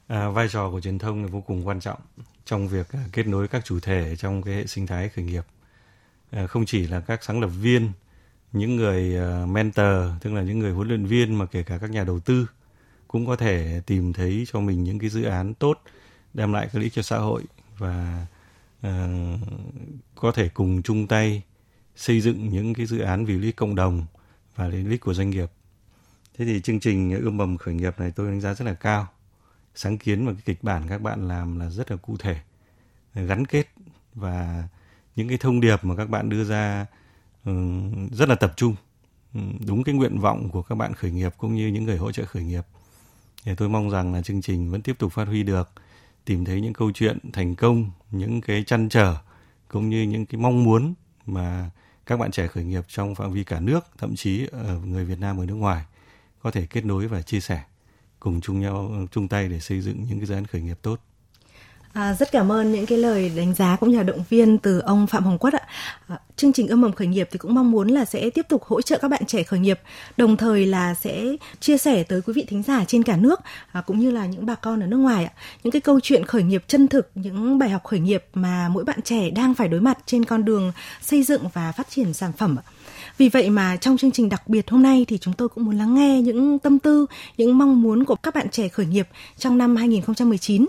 À, 0.07 0.29
vai 0.29 0.47
trò 0.51 0.69
của 0.71 0.81
truyền 0.81 0.99
thông 0.99 1.23
là 1.23 1.29
vô 1.31 1.41
cùng 1.41 1.67
quan 1.67 1.79
trọng 1.79 1.99
trong 2.45 2.67
việc 2.67 2.91
à, 2.91 2.99
kết 3.11 3.27
nối 3.27 3.47
các 3.47 3.65
chủ 3.65 3.79
thể 3.79 4.15
trong 4.15 4.41
cái 4.41 4.53
hệ 4.53 4.67
sinh 4.67 4.87
thái 4.87 5.09
khởi 5.09 5.25
nghiệp. 5.25 5.45
À, 6.31 6.47
không 6.47 6.65
chỉ 6.65 6.87
là 6.87 6.99
các 6.99 7.23
sáng 7.23 7.41
lập 7.41 7.49
viên, 7.61 7.91
những 8.51 8.75
người 8.75 9.17
à, 9.17 9.45
mentor, 9.45 10.05
tức 10.21 10.33
là 10.33 10.41
những 10.41 10.59
người 10.59 10.71
huấn 10.71 10.87
luyện 10.87 11.05
viên 11.05 11.35
mà 11.35 11.45
kể 11.45 11.63
cả 11.63 11.77
các 11.77 11.89
nhà 11.89 12.03
đầu 12.03 12.19
tư 12.19 12.47
cũng 13.09 13.25
có 13.25 13.35
thể 13.35 13.81
tìm 13.85 14.13
thấy 14.13 14.43
cho 14.51 14.59
mình 14.59 14.83
những 14.83 14.99
cái 14.99 15.09
dự 15.09 15.23
án 15.23 15.53
tốt 15.53 15.81
đem 16.33 16.53
lại 16.53 16.65
cái 16.65 16.75
lợi 16.75 16.83
ích 16.83 16.93
cho 16.93 17.01
xã 17.01 17.17
hội 17.17 17.43
và 17.77 18.25
uh, 18.87 18.89
có 20.15 20.31
thể 20.31 20.49
cùng 20.49 20.81
chung 20.81 21.07
tay 21.07 21.43
xây 21.95 22.21
dựng 22.21 22.49
những 22.49 22.73
cái 22.73 22.85
dự 22.85 22.99
án 22.99 23.25
vì 23.25 23.33
lợi 23.33 23.45
ích 23.45 23.55
cộng 23.55 23.75
đồng 23.75 24.05
và 24.55 24.67
lợi 24.67 24.85
ích 24.89 25.01
của 25.01 25.13
doanh 25.13 25.29
nghiệp. 25.29 25.51
Thế 26.37 26.45
thì 26.45 26.61
chương 26.61 26.79
trình 26.79 27.19
ươm 27.21 27.37
mầm 27.37 27.57
khởi 27.57 27.73
nghiệp 27.73 27.99
này 27.99 28.11
tôi 28.11 28.27
đánh 28.27 28.41
giá 28.41 28.53
rất 28.53 28.65
là 28.65 28.73
cao. 28.73 29.07
Sáng 29.75 29.97
kiến 29.97 30.25
và 30.25 30.33
cái 30.33 30.41
kịch 30.45 30.63
bản 30.63 30.83
các 30.89 31.01
bạn 31.01 31.27
làm 31.27 31.59
là 31.59 31.69
rất 31.69 31.91
là 31.91 31.97
cụ 31.97 32.17
thể, 32.17 32.39
gắn 33.13 33.45
kết 33.45 33.67
và 34.15 34.67
những 35.15 35.27
cái 35.27 35.37
thông 35.37 35.61
điệp 35.61 35.85
mà 35.85 35.95
các 35.95 36.09
bạn 36.09 36.29
đưa 36.29 36.43
ra 36.43 36.85
ừ, 37.45 37.51
rất 38.11 38.29
là 38.29 38.35
tập 38.35 38.53
trung 38.55 38.75
ừ, 39.33 39.39
đúng 39.67 39.83
cái 39.83 39.95
nguyện 39.95 40.19
vọng 40.19 40.49
của 40.49 40.61
các 40.61 40.75
bạn 40.75 40.93
khởi 40.93 41.11
nghiệp 41.11 41.33
cũng 41.37 41.55
như 41.55 41.67
những 41.67 41.83
người 41.83 41.97
hỗ 41.97 42.11
trợ 42.11 42.25
khởi 42.25 42.43
nghiệp 42.43 42.65
thì 43.49 43.55
tôi 43.55 43.69
mong 43.69 43.89
rằng 43.89 44.13
là 44.13 44.21
chương 44.21 44.41
trình 44.41 44.71
vẫn 44.71 44.81
tiếp 44.81 44.95
tục 44.99 45.13
phát 45.13 45.27
huy 45.27 45.43
được, 45.43 45.69
tìm 46.25 46.45
thấy 46.45 46.61
những 46.61 46.73
câu 46.73 46.91
chuyện 46.91 47.17
thành 47.33 47.55
công, 47.55 47.91
những 48.11 48.41
cái 48.41 48.63
chăn 48.63 48.89
trở, 48.89 49.15
cũng 49.67 49.89
như 49.89 50.01
những 50.01 50.25
cái 50.25 50.41
mong 50.41 50.63
muốn 50.63 50.93
mà 51.25 51.69
các 52.05 52.19
bạn 52.19 52.31
trẻ 52.31 52.47
khởi 52.47 52.63
nghiệp 52.63 52.85
trong 52.87 53.15
phạm 53.15 53.31
vi 53.31 53.43
cả 53.43 53.59
nước, 53.59 53.85
thậm 53.97 54.15
chí 54.15 54.47
ở 54.51 54.79
người 54.79 55.05
Việt 55.05 55.19
Nam 55.19 55.39
ở 55.39 55.45
nước 55.45 55.53
ngoài 55.53 55.85
có 56.39 56.51
thể 56.51 56.65
kết 56.65 56.85
nối 56.85 57.07
và 57.07 57.21
chia 57.21 57.39
sẻ, 57.39 57.63
cùng 58.19 58.41
chung 58.41 58.61
nhau, 58.61 58.91
chung 59.11 59.27
tay 59.27 59.49
để 59.49 59.59
xây 59.59 59.81
dựng 59.81 60.03
những 60.09 60.19
cái 60.19 60.25
dự 60.25 60.35
án 60.35 60.45
khởi 60.45 60.61
nghiệp 60.61 60.77
tốt. 60.81 60.99
À, 61.93 62.13
rất 62.13 62.31
cảm 62.31 62.51
ơn 62.51 62.71
những 62.71 62.85
cái 62.85 62.97
lời 62.97 63.31
đánh 63.35 63.53
giá 63.53 63.77
cũng 63.79 63.89
như 63.89 63.97
là 63.97 64.03
động 64.03 64.23
viên 64.29 64.57
từ 64.57 64.79
ông 64.79 65.07
Phạm 65.07 65.23
Hồng 65.23 65.37
Quất 65.37 65.53
ạ. 65.53 65.61
À, 66.07 66.19
chương 66.35 66.53
trình 66.53 66.67
ươm 66.67 66.81
mầm 66.81 66.93
khởi 66.93 67.07
nghiệp 67.07 67.29
thì 67.31 67.37
cũng 67.37 67.53
mong 67.53 67.71
muốn 67.71 67.87
là 67.87 68.05
sẽ 68.05 68.29
tiếp 68.29 68.45
tục 68.49 68.63
hỗ 68.63 68.81
trợ 68.81 68.97
các 69.01 69.07
bạn 69.07 69.25
trẻ 69.25 69.43
khởi 69.43 69.59
nghiệp, 69.59 69.79
đồng 70.17 70.37
thời 70.37 70.65
là 70.65 70.93
sẽ 70.93 71.23
chia 71.59 71.77
sẻ 71.77 72.03
tới 72.03 72.21
quý 72.21 72.33
vị 72.33 72.45
thính 72.47 72.63
giả 72.63 72.85
trên 72.85 73.03
cả 73.03 73.17
nước 73.17 73.39
à, 73.71 73.81
cũng 73.81 73.99
như 73.99 74.11
là 74.11 74.25
những 74.25 74.45
bà 74.45 74.55
con 74.55 74.83
ở 74.83 74.87
nước 74.87 74.97
ngoài 74.97 75.25
ạ, 75.25 75.31
những 75.63 75.71
cái 75.71 75.81
câu 75.81 75.99
chuyện 75.99 76.25
khởi 76.25 76.43
nghiệp 76.43 76.63
chân 76.67 76.87
thực, 76.87 77.11
những 77.15 77.57
bài 77.57 77.69
học 77.69 77.83
khởi 77.83 77.99
nghiệp 77.99 78.25
mà 78.33 78.69
mỗi 78.69 78.83
bạn 78.83 79.01
trẻ 79.01 79.29
đang 79.29 79.53
phải 79.53 79.67
đối 79.67 79.81
mặt 79.81 79.97
trên 80.05 80.25
con 80.25 80.45
đường 80.45 80.71
xây 81.01 81.23
dựng 81.23 81.41
và 81.53 81.71
phát 81.71 81.89
triển 81.89 82.13
sản 82.13 82.31
phẩm 82.37 82.55
ạ. 82.59 82.63
Vì 83.17 83.29
vậy 83.29 83.49
mà 83.49 83.77
trong 83.77 83.97
chương 83.97 84.11
trình 84.11 84.29
đặc 84.29 84.47
biệt 84.47 84.69
hôm 84.69 84.83
nay 84.83 85.05
thì 85.07 85.17
chúng 85.17 85.33
tôi 85.33 85.49
cũng 85.49 85.65
muốn 85.65 85.77
lắng 85.77 85.95
nghe 85.95 86.21
những 86.21 86.59
tâm 86.59 86.79
tư, 86.79 87.05
những 87.37 87.57
mong 87.57 87.81
muốn 87.81 88.05
của 88.05 88.15
các 88.15 88.35
bạn 88.35 88.49
trẻ 88.49 88.67
khởi 88.67 88.85
nghiệp 88.85 89.07
trong 89.37 89.57
năm 89.57 89.75
2019. 89.75 90.65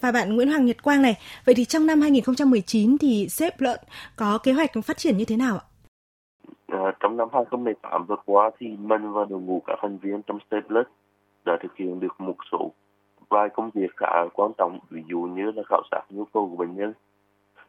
Và 0.00 0.12
bạn 0.12 0.36
Nguyễn 0.36 0.48
Hoàng 0.48 0.64
Nhật 0.64 0.82
Quang 0.82 1.02
này, 1.02 1.14
vậy 1.44 1.54
thì 1.54 1.64
trong 1.64 1.86
năm 1.86 2.00
2019 2.00 2.98
thì 2.98 3.28
xếp 3.28 3.60
lợn 3.60 3.80
có 4.16 4.38
kế 4.38 4.52
hoạch 4.52 4.70
phát 4.84 4.96
triển 4.96 5.16
như 5.16 5.24
thế 5.24 5.36
nào 5.36 5.58
ạ? 5.58 5.64
À, 6.66 6.92
trong 7.00 7.16
năm 7.16 7.28
2018 7.32 8.06
vừa 8.06 8.16
qua 8.24 8.50
thì 8.58 8.66
mình 8.78 9.12
và 9.12 9.24
đội 9.24 9.40
ngũ 9.40 9.62
các 9.66 9.78
thành 9.82 9.98
viên 9.98 10.22
trong 10.22 10.38
Staples 10.46 10.86
đã 11.44 11.56
thực 11.62 11.76
hiện 11.76 12.00
được 12.00 12.20
một 12.20 12.36
số 12.52 12.72
vài 13.28 13.48
công 13.48 13.70
việc 13.74 13.96
khá 13.96 14.24
quan 14.34 14.52
trọng, 14.58 14.78
ví 14.90 15.02
dụ 15.08 15.18
như 15.18 15.50
là 15.50 15.62
khảo 15.68 15.82
sát 15.90 16.02
nhu 16.10 16.24
cầu 16.24 16.48
của 16.50 16.56
bệnh 16.56 16.76
nhân, 16.76 16.92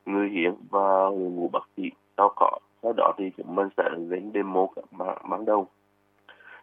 người 0.06 0.30
hiến 0.30 0.54
và 0.70 0.90
đội 1.10 1.30
ngũ 1.32 1.50
bác 1.54 1.64
sĩ 1.78 1.84
sau 2.18 2.34
cỏ. 2.36 2.58
sau 2.84 2.94
đó 2.98 3.14
thì 3.18 3.32
chúng 3.38 3.56
mình 3.56 3.68
sẽ 3.78 3.84
lên 3.98 4.32
demo 4.34 4.68
các 4.76 4.86
ban 5.30 5.46
đầu 5.46 5.68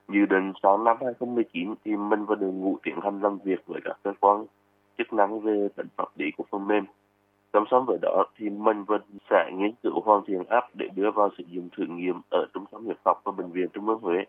dự 0.08 0.26
định 0.26 0.52
sau 0.62 0.78
năm 0.78 0.96
2019 1.00 1.75
thì 1.84 1.96
mình 1.96 2.25
và 2.25 2.34
đội 2.34 2.52
ngũ 2.52 2.78
tiến 2.82 3.00
hành 3.02 3.20
làm 3.20 3.38
việc 3.44 3.66
với 3.66 3.80
các 3.84 3.99
cơ 4.02 4.12
quan 4.20 4.44
chức 4.98 5.12
năng 5.12 5.40
về 5.40 5.68
tính 5.76 5.86
pháp 5.96 6.08
lý 6.18 6.26
của 6.36 6.44
phần 6.50 6.66
mềm. 6.66 6.84
Song 7.52 7.64
song 7.70 7.84
với 7.86 7.98
đó 8.02 8.24
thì 8.38 8.50
mình 8.50 8.84
vẫn 8.84 9.00
sẽ 9.30 9.50
nghiên 9.54 9.72
cứu 9.82 10.00
hoàn 10.00 10.24
thiện 10.26 10.44
app 10.48 10.66
để 10.74 10.88
đưa 10.94 11.10
vào 11.10 11.30
sử 11.38 11.44
dụng 11.48 11.68
thử 11.76 11.84
nghiệm 11.88 12.20
ở 12.30 12.46
trung 12.54 12.64
tâm 12.72 12.86
Hiệp 12.86 12.96
học 13.04 13.20
và 13.24 13.32
bệnh 13.32 13.52
viện 13.52 13.66
Trung 13.72 13.88
ương 13.88 14.00
Huế. 14.00 14.24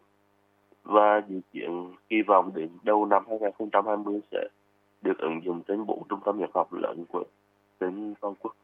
Và 0.83 1.21
dự 1.29 1.39
kiến 1.53 1.93
kỳ 2.09 2.21
vọng 2.27 2.51
đến 2.55 2.69
đầu 2.83 3.05
năm 3.05 3.23
2020 3.29 4.19
sẽ 4.31 4.47
được 5.01 5.17
ứng 5.17 5.41
dụng 5.45 5.61
trên 5.67 5.85
bộ 5.85 6.05
trung 6.09 6.19
tâm 6.25 6.37
huyết 6.37 6.49
học 6.53 6.73
lớn 6.73 7.05
của 7.09 7.23
trên 7.79 8.13
toàn 8.21 8.33
quốc. 8.39 8.55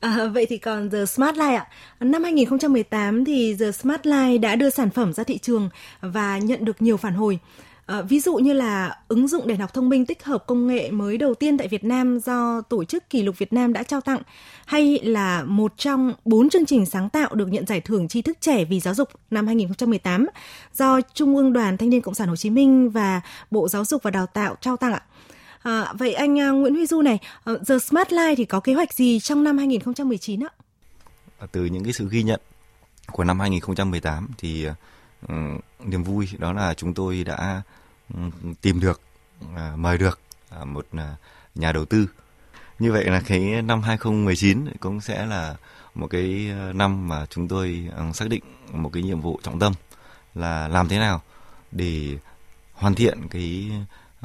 À, 0.00 0.30
vậy 0.34 0.46
thì 0.48 0.58
còn 0.58 0.90
The 0.90 1.04
Smart 1.04 1.36
Life 1.36 1.56
ạ. 1.56 1.66
Năm 2.00 2.22
2018 2.22 3.24
thì 3.24 3.56
The 3.60 3.70
Smart 3.70 4.00
Life 4.06 4.40
đã 4.40 4.56
đưa 4.56 4.70
sản 4.70 4.90
phẩm 4.90 5.12
ra 5.12 5.24
thị 5.24 5.38
trường 5.38 5.68
và 6.00 6.38
nhận 6.38 6.64
được 6.64 6.82
nhiều 6.82 6.96
phản 6.96 7.14
hồi. 7.14 7.38
À, 7.86 8.02
ví 8.02 8.20
dụ 8.20 8.36
như 8.36 8.52
là 8.52 8.98
ứng 9.08 9.28
dụng 9.28 9.46
đèn 9.46 9.60
học 9.60 9.74
thông 9.74 9.88
minh 9.88 10.06
tích 10.06 10.24
hợp 10.24 10.44
công 10.46 10.66
nghệ 10.66 10.90
mới 10.90 11.18
đầu 11.18 11.34
tiên 11.34 11.58
tại 11.58 11.68
Việt 11.68 11.84
Nam 11.84 12.18
do 12.18 12.60
Tổ 12.60 12.84
chức 12.84 13.10
Kỷ 13.10 13.22
lục 13.22 13.38
Việt 13.38 13.52
Nam 13.52 13.72
đã 13.72 13.82
trao 13.82 14.00
tặng, 14.00 14.22
hay 14.66 14.98
là 15.02 15.42
một 15.44 15.72
trong 15.76 16.12
bốn 16.24 16.50
chương 16.50 16.66
trình 16.66 16.86
sáng 16.86 17.08
tạo 17.08 17.34
được 17.34 17.52
nhận 17.52 17.66
giải 17.66 17.80
thưởng 17.80 18.08
tri 18.08 18.22
thức 18.22 18.38
trẻ 18.40 18.64
vì 18.64 18.80
giáo 18.80 18.94
dục 18.94 19.08
năm 19.30 19.46
2018 19.46 20.26
do 20.74 21.00
Trung 21.14 21.36
ương 21.36 21.52
Đoàn 21.52 21.76
Thanh 21.76 21.90
niên 21.90 22.00
Cộng 22.00 22.14
sản 22.14 22.28
Hồ 22.28 22.36
Chí 22.36 22.50
Minh 22.50 22.90
và 22.90 23.20
Bộ 23.50 23.68
Giáo 23.68 23.84
dục 23.84 24.02
và 24.02 24.10
Đào 24.10 24.26
tạo 24.26 24.56
trao 24.60 24.76
tặng 24.76 24.92
ạ. 24.92 25.02
À, 25.62 25.92
vậy 25.98 26.14
anh 26.14 26.40
à, 26.40 26.50
Nguyễn 26.50 26.74
Huy 26.74 26.86
Du 26.86 27.02
này, 27.02 27.18
ờ, 27.44 27.58
The 27.68 27.78
Smart 27.78 28.08
Life 28.08 28.34
thì 28.36 28.44
có 28.44 28.60
kế 28.60 28.74
hoạch 28.74 28.92
gì 28.92 29.20
trong 29.20 29.44
năm 29.44 29.58
2019 29.58 30.44
ạ? 30.44 30.50
Từ 31.52 31.64
những 31.64 31.84
cái 31.84 31.92
sự 31.92 32.08
ghi 32.10 32.22
nhận 32.22 32.40
của 33.12 33.24
năm 33.24 33.40
2018 33.40 34.28
thì 34.38 34.68
uh, 34.68 34.74
Ừ, 35.28 35.34
niềm 35.84 36.04
vui 36.04 36.28
đó 36.38 36.52
là 36.52 36.74
chúng 36.74 36.94
tôi 36.94 37.24
đã 37.24 37.62
ừ, 38.14 38.20
tìm 38.60 38.80
được 38.80 39.00
uh, 39.44 39.78
mời 39.78 39.98
được 39.98 40.20
uh, 40.60 40.66
một 40.66 40.86
uh, 40.96 41.00
nhà 41.54 41.72
đầu 41.72 41.84
tư. 41.84 42.06
Như 42.78 42.92
vậy 42.92 43.04
là 43.04 43.22
cái 43.26 43.62
năm 43.62 43.82
2019 43.82 44.66
cũng 44.80 45.00
sẽ 45.00 45.26
là 45.26 45.56
một 45.94 46.06
cái 46.06 46.52
năm 46.74 47.08
mà 47.08 47.26
chúng 47.26 47.48
tôi 47.48 47.88
xác 48.14 48.28
định 48.28 48.42
một 48.72 48.90
cái 48.92 49.02
nhiệm 49.02 49.20
vụ 49.20 49.40
trọng 49.42 49.58
tâm 49.58 49.72
là 50.34 50.68
làm 50.68 50.88
thế 50.88 50.98
nào 50.98 51.22
để 51.72 52.18
hoàn 52.72 52.94
thiện 52.94 53.28
cái 53.30 53.70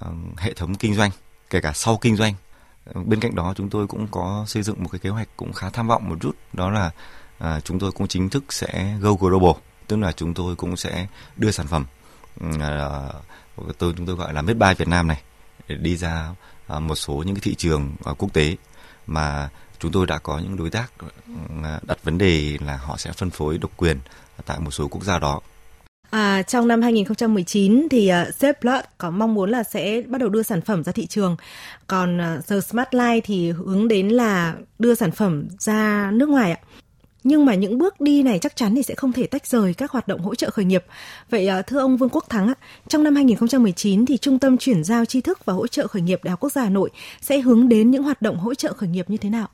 uh, 0.02 0.08
hệ 0.38 0.54
thống 0.54 0.76
kinh 0.76 0.96
doanh 0.96 1.12
kể 1.50 1.62
cả 1.62 1.72
sau 1.74 1.98
kinh 1.98 2.16
doanh 2.16 2.34
bên 2.96 3.20
cạnh 3.20 3.36
đó 3.36 3.54
chúng 3.58 3.70
tôi 3.70 3.88
cũng 3.88 4.08
có 4.12 4.46
xây 4.48 4.64
dựng 4.64 4.84
một 4.84 4.90
cái 4.92 5.00
kế 5.00 5.10
hoạch 5.10 5.28
cũng 5.38 5.54
khá 5.54 5.70
tham 5.70 5.88
vọng 5.88 6.10
một 6.10 6.16
chút 6.22 6.36
đó 6.54 6.70
là 6.70 6.92
à, 7.38 7.60
chúng 7.60 7.80
tôi 7.80 7.92
cũng 7.92 8.08
chính 8.08 8.30
thức 8.30 8.54
sẽ 8.54 8.98
go 9.00 9.14
global 9.14 9.62
tức 9.90 9.98
là 9.98 10.12
chúng 10.12 10.34
tôi 10.34 10.56
cũng 10.56 10.78
sẽ 10.78 11.08
đưa 11.38 11.52
sản 11.52 11.68
phẩm 11.68 11.86
ừ, 12.42 12.48
à, 12.60 12.90
tôi 13.78 13.94
chúng 13.98 14.06
tôi 14.06 14.16
gọi 14.16 14.34
là 14.34 14.42
Medbuy 14.42 14.74
Việt 14.78 14.88
Nam 14.88 15.08
này 15.08 15.22
để 15.68 15.76
đi 15.76 15.98
ra 15.98 16.30
à, 16.68 16.80
một 16.80 16.96
số 16.96 17.14
những 17.14 17.36
cái 17.36 17.42
thị 17.42 17.56
trường 17.56 17.96
à, 18.06 18.14
quốc 18.18 18.34
tế 18.34 18.56
mà 19.08 19.50
chúng 19.80 19.92
tôi 19.92 20.08
đã 20.08 20.18
có 20.18 20.40
những 20.40 20.58
đối 20.58 20.70
tác 20.70 20.92
ừ, 21.00 21.08
à, 21.64 21.80
đặt 21.88 22.04
vấn 22.04 22.18
đề 22.18 22.58
là 22.66 22.78
họ 22.78 22.98
sẽ 22.98 23.12
phân 23.12 23.30
phối 23.30 23.58
độc 23.58 23.72
quyền 23.78 24.00
tại 24.46 24.60
một 24.60 24.72
số 24.72 24.88
quốc 24.88 25.04
gia 25.04 25.20
đó 25.20 25.42
À, 26.10 26.42
trong 26.42 26.68
năm 26.68 26.82
2019 26.82 27.88
thì 27.92 28.12
uh, 28.50 28.56
có 28.98 29.12
mong 29.12 29.34
muốn 29.34 29.50
là 29.50 29.64
sẽ 29.64 30.02
bắt 30.08 30.18
đầu 30.18 30.30
đưa 30.30 30.44
sản 30.44 30.62
phẩm 30.62 30.84
ra 30.84 30.92
thị 30.92 31.08
trường. 31.08 31.38
Còn 31.88 32.18
uh, 32.18 32.48
The 32.48 32.62
Smart 32.62 32.90
Life 32.90 33.22
thì 33.24 33.52
hướng 33.52 33.88
đến 33.88 34.10
là 34.10 34.56
đưa 34.80 34.96
sản 34.96 35.12
phẩm 35.12 35.48
ra 35.60 36.12
nước 36.14 36.30
ngoài 36.30 36.52
ạ. 36.52 36.60
Nhưng 37.30 37.46
mà 37.46 37.56
những 37.56 37.78
bước 37.78 38.02
đi 38.02 38.24
này 38.24 38.40
chắc 38.40 38.56
chắn 38.56 38.76
thì 38.76 38.84
sẽ 38.84 38.96
không 38.96 39.14
thể 39.14 39.28
tách 39.28 39.48
rời 39.48 39.74
các 39.74 39.92
hoạt 39.92 40.08
động 40.08 40.22
hỗ 40.22 40.36
trợ 40.36 40.50
khởi 40.50 40.66
nghiệp. 40.66 40.86
Vậy 41.30 41.48
à, 41.48 41.62
thưa 41.62 41.80
ông 41.80 41.98
Vương 41.98 42.10
Quốc 42.10 42.26
Thắng, 42.30 42.54
trong 42.88 43.04
năm 43.04 43.16
2019 43.16 44.06
thì 44.06 44.18
Trung 44.18 44.40
tâm 44.40 44.58
chuyển 44.58 44.84
giao 44.84 45.06
tri 45.06 45.22
thức 45.22 45.46
và 45.46 45.54
hỗ 45.54 45.68
trợ 45.68 45.88
khởi 45.88 46.02
nghiệp 46.02 46.20
Đại 46.24 46.30
học 46.30 46.40
Quốc 46.40 46.52
gia 46.52 46.64
Hà 46.64 46.70
Nội 46.70 46.90
sẽ 47.22 47.40
hướng 47.40 47.70
đến 47.70 47.92
những 47.92 48.04
hoạt 48.04 48.22
động 48.22 48.38
hỗ 48.38 48.54
trợ 48.54 48.74
khởi 48.74 48.90
nghiệp 48.90 49.10
như 49.10 49.18
thế 49.18 49.30
nào? 49.30 49.48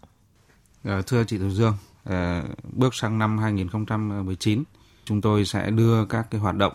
Ờ, 0.83 1.01
thưa 1.01 1.23
chị 1.23 1.37
Thù 1.37 1.49
Dương, 1.49 1.73
ờ, 2.03 2.43
bước 2.73 2.95
sang 2.95 3.19
năm 3.19 3.37
2019 3.37 4.63
chúng 5.05 5.21
tôi 5.21 5.45
sẽ 5.45 5.71
đưa 5.71 6.05
các 6.05 6.27
cái 6.31 6.41
hoạt 6.41 6.55
động 6.55 6.73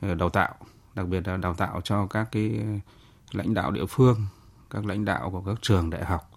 ờ, 0.00 0.14
đào 0.14 0.30
tạo 0.30 0.54
đặc 0.94 1.06
biệt 1.08 1.28
là 1.28 1.36
đào 1.36 1.54
tạo 1.54 1.80
cho 1.84 2.06
các 2.06 2.28
cái 2.32 2.50
lãnh 3.32 3.54
đạo 3.54 3.70
địa 3.70 3.86
phương 3.88 4.26
các 4.70 4.86
lãnh 4.86 5.04
đạo 5.04 5.30
của 5.30 5.40
các 5.40 5.62
trường 5.62 5.90
đại 5.90 6.04
học 6.04 6.30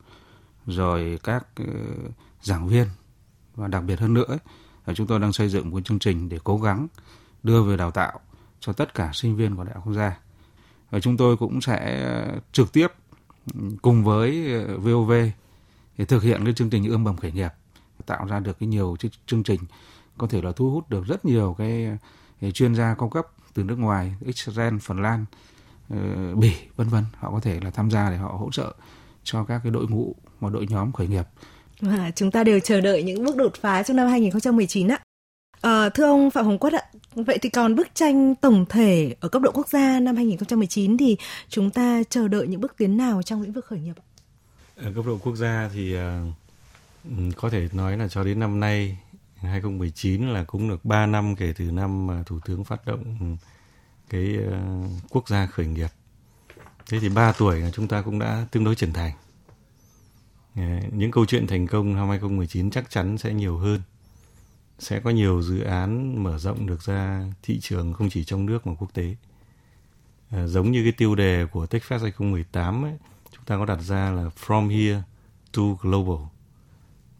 rồi 0.68 1.20
các 1.24 1.46
giảng 2.42 2.68
viên 2.68 2.88
và 3.58 3.68
đặc 3.68 3.84
biệt 3.84 4.00
hơn 4.00 4.14
nữa 4.14 4.38
là 4.86 4.94
chúng 4.94 5.08
tôi 5.08 5.20
đang 5.20 5.34
xây 5.34 5.50
dựng 5.50 5.70
một 5.70 5.80
chương 5.86 6.00
trình 6.00 6.30
để 6.30 6.40
cố 6.44 6.58
gắng 6.58 6.88
đưa 7.44 7.64
về 7.64 7.78
đào 7.78 7.92
tạo 7.92 8.20
cho 8.60 8.74
tất 8.74 8.94
cả 8.94 9.12
sinh 9.14 9.36
viên 9.36 9.56
của 9.56 9.64
đại 9.64 9.76
học 9.76 9.84
quốc 9.86 9.94
gia 9.94 10.18
và 10.90 11.00
chúng 11.00 11.18
tôi 11.18 11.38
cũng 11.38 11.62
sẽ 11.62 12.04
ờ, 12.04 12.40
trực 12.52 12.74
tiếp 12.74 12.88
cùng 13.82 14.04
với 14.04 14.54
ờ, 14.54 14.78
VOV 14.78 15.12
để 15.98 16.06
thực 16.06 16.24
hiện 16.24 16.46
cái 16.46 16.54
chương 16.54 16.70
trình 16.70 16.86
ươm 16.86 17.04
mầm 17.04 17.18
khởi 17.18 17.32
nghiệp 17.32 17.52
tạo 18.06 18.26
ra 18.26 18.40
được 18.40 18.60
cái 18.60 18.68
nhiều 18.68 18.96
chương 19.26 19.44
trình 19.44 19.60
có 20.18 20.28
thể 20.28 20.42
là 20.42 20.52
thu 20.52 20.72
hút 20.72 20.90
được 20.90 21.06
rất 21.08 21.26
nhiều 21.26 21.56
cái, 21.58 21.98
chuyên 22.54 22.76
gia 22.76 22.96
cao 22.96 23.10
cấp 23.10 23.28
từ 23.54 23.64
nước 23.64 23.80
ngoài 23.80 24.16
Israel, 24.26 24.78
Phần 24.78 25.02
Lan, 25.02 25.26
ờ, 25.90 26.36
Bỉ 26.36 26.54
vân 26.76 26.88
vân 26.88 27.04
họ 27.18 27.32
có 27.32 27.40
thể 27.40 27.60
là 27.60 27.70
tham 27.70 27.92
gia 27.92 28.10
để 28.10 28.18
họ 28.18 28.30
hỗ 28.30 28.52
trợ 28.52 28.76
cho 29.24 29.44
các 29.44 29.62
cái 29.64 29.72
đội 29.72 29.88
ngũ 29.88 30.16
và 30.40 30.50
đội 30.50 30.68
nhóm 30.70 30.92
khởi 30.92 31.08
nghiệp. 31.08 31.26
À, 31.82 32.12
chúng 32.16 32.32
ta 32.32 32.44
đều 32.44 32.60
chờ 32.60 32.82
đợi 32.82 33.04
những 33.04 33.26
bước 33.26 33.36
đột 33.36 33.54
phá 33.62 33.84
trong 33.84 33.98
năm 33.98 34.08
2019 34.08 34.88
ạ. 34.88 35.00
À, 35.62 35.90
thưa 35.90 36.06
ông 36.06 36.32
Phạm 36.32 36.46
Hồng 36.46 36.58
Quất 36.58 36.74
ạ, 36.74 36.84
vậy 37.16 37.38
thì 37.42 37.50
còn 37.50 37.76
bức 37.76 37.88
tranh 37.94 38.36
tổng 38.36 38.66
thể 38.70 39.16
ở 39.20 39.30
cấp 39.30 39.42
độ 39.42 39.52
quốc 39.52 39.70
gia 39.70 40.00
năm 40.00 40.16
2019 40.16 40.98
thì 40.98 41.18
chúng 41.50 41.70
ta 41.70 42.02
chờ 42.10 42.28
đợi 42.28 42.48
những 42.48 42.62
bước 42.62 42.78
tiến 42.78 42.98
nào 42.98 43.24
trong 43.24 43.42
lĩnh 43.42 43.52
vực 43.52 43.66
khởi 43.66 43.80
nghiệp? 43.80 43.94
Ở 44.76 44.92
cấp 44.96 45.06
độ 45.08 45.18
quốc 45.24 45.36
gia 45.36 45.70
thì 45.74 45.96
uh, 45.98 47.36
có 47.36 47.50
thể 47.50 47.68
nói 47.74 47.98
là 47.98 48.08
cho 48.08 48.24
đến 48.24 48.40
năm 48.40 48.60
nay 48.60 48.98
2019 49.36 50.30
là 50.30 50.44
cũng 50.44 50.70
được 50.70 50.86
3 50.86 51.06
năm 51.06 51.36
kể 51.36 51.54
từ 51.58 51.66
năm 51.66 52.08
mà 52.08 52.24
Thủ 52.26 52.40
tướng 52.46 52.64
phát 52.64 52.86
động 52.86 53.38
cái 54.10 54.38
uh, 54.48 54.90
quốc 55.10 55.30
gia 55.30 55.46
khởi 55.46 55.66
nghiệp. 55.66 55.90
Thế 56.90 57.00
thì 57.00 57.10
3 57.10 57.32
tuổi 57.32 57.60
là 57.60 57.70
chúng 57.74 57.88
ta 57.88 58.02
cũng 58.02 58.20
đã 58.20 58.46
tương 58.52 58.64
đối 58.64 58.76
trưởng 58.76 58.94
thành. 58.94 59.12
Ờ, 60.58 60.64
những 60.92 61.12
câu 61.12 61.26
chuyện 61.26 61.48
thành 61.48 61.68
công 61.68 61.96
năm 61.96 62.10
2019 62.10 62.70
chắc 62.72 62.90
chắn 62.90 63.18
sẽ 63.18 63.34
nhiều 63.34 63.58
hơn. 63.58 63.82
Sẽ 64.80 65.00
có 65.00 65.10
nhiều 65.10 65.42
dự 65.42 65.62
án 65.62 66.24
mở 66.24 66.38
rộng 66.38 66.66
được 66.66 66.84
ra 66.84 67.26
thị 67.44 67.60
trường 67.60 67.94
không 67.94 68.10
chỉ 68.10 68.24
trong 68.24 68.46
nước 68.46 68.68
mà 68.68 68.74
quốc 68.80 68.94
tế. 68.94 69.16
Ờ, 70.32 70.48
giống 70.48 70.72
như 70.72 70.84
cái 70.84 70.92
tiêu 70.92 71.16
đề 71.16 71.46
của 71.52 71.66
TechFest 71.66 72.00
2018 72.00 72.86
ấy, 72.86 72.98
chúng 73.32 73.44
ta 73.46 73.58
có 73.58 73.66
đặt 73.66 73.82
ra 73.82 74.12
là 74.12 74.30
From 74.46 74.70
Here 74.70 75.04
to 75.54 75.64
Global 75.82 76.28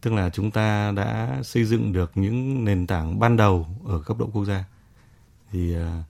tức 0.02 0.14
là 0.14 0.30
chúng 0.30 0.52
ta 0.52 0.92
đã 0.92 1.40
xây 1.44 1.66
dựng 1.66 1.94
được 1.94 2.12
những 2.16 2.66
nền 2.66 2.88
tảng 2.88 3.20
ban 3.20 3.38
đầu 3.38 3.68
ở 3.86 4.00
cấp 4.00 4.18
độ 4.18 4.30
quốc 4.34 4.46
gia 4.46 4.64
thì 5.52 5.74
ờ, 5.74 6.02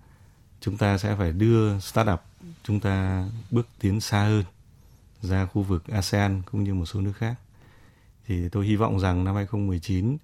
chúng 0.62 0.78
ta 0.78 0.98
sẽ 0.98 1.16
phải 1.16 1.32
đưa 1.32 1.80
startup 1.80 2.20
chúng 2.64 2.80
ta 2.80 3.26
bước 3.52 3.68
tiến 3.80 4.02
xa 4.02 4.24
hơn 4.24 4.44
ra 5.22 5.46
khu 5.46 5.62
vực 5.62 5.88
ASEAN 5.88 6.42
cũng 6.52 6.64
như 6.64 6.74
một 6.74 6.86
số 6.86 7.02
nước 7.02 7.14
khác 7.18 7.36
thì 8.26 8.50
tôi 8.50 8.66
hy 8.66 8.76
vọng 8.76 9.00
rằng 9.00 9.24
năm 9.24 9.36
2019 9.36 10.18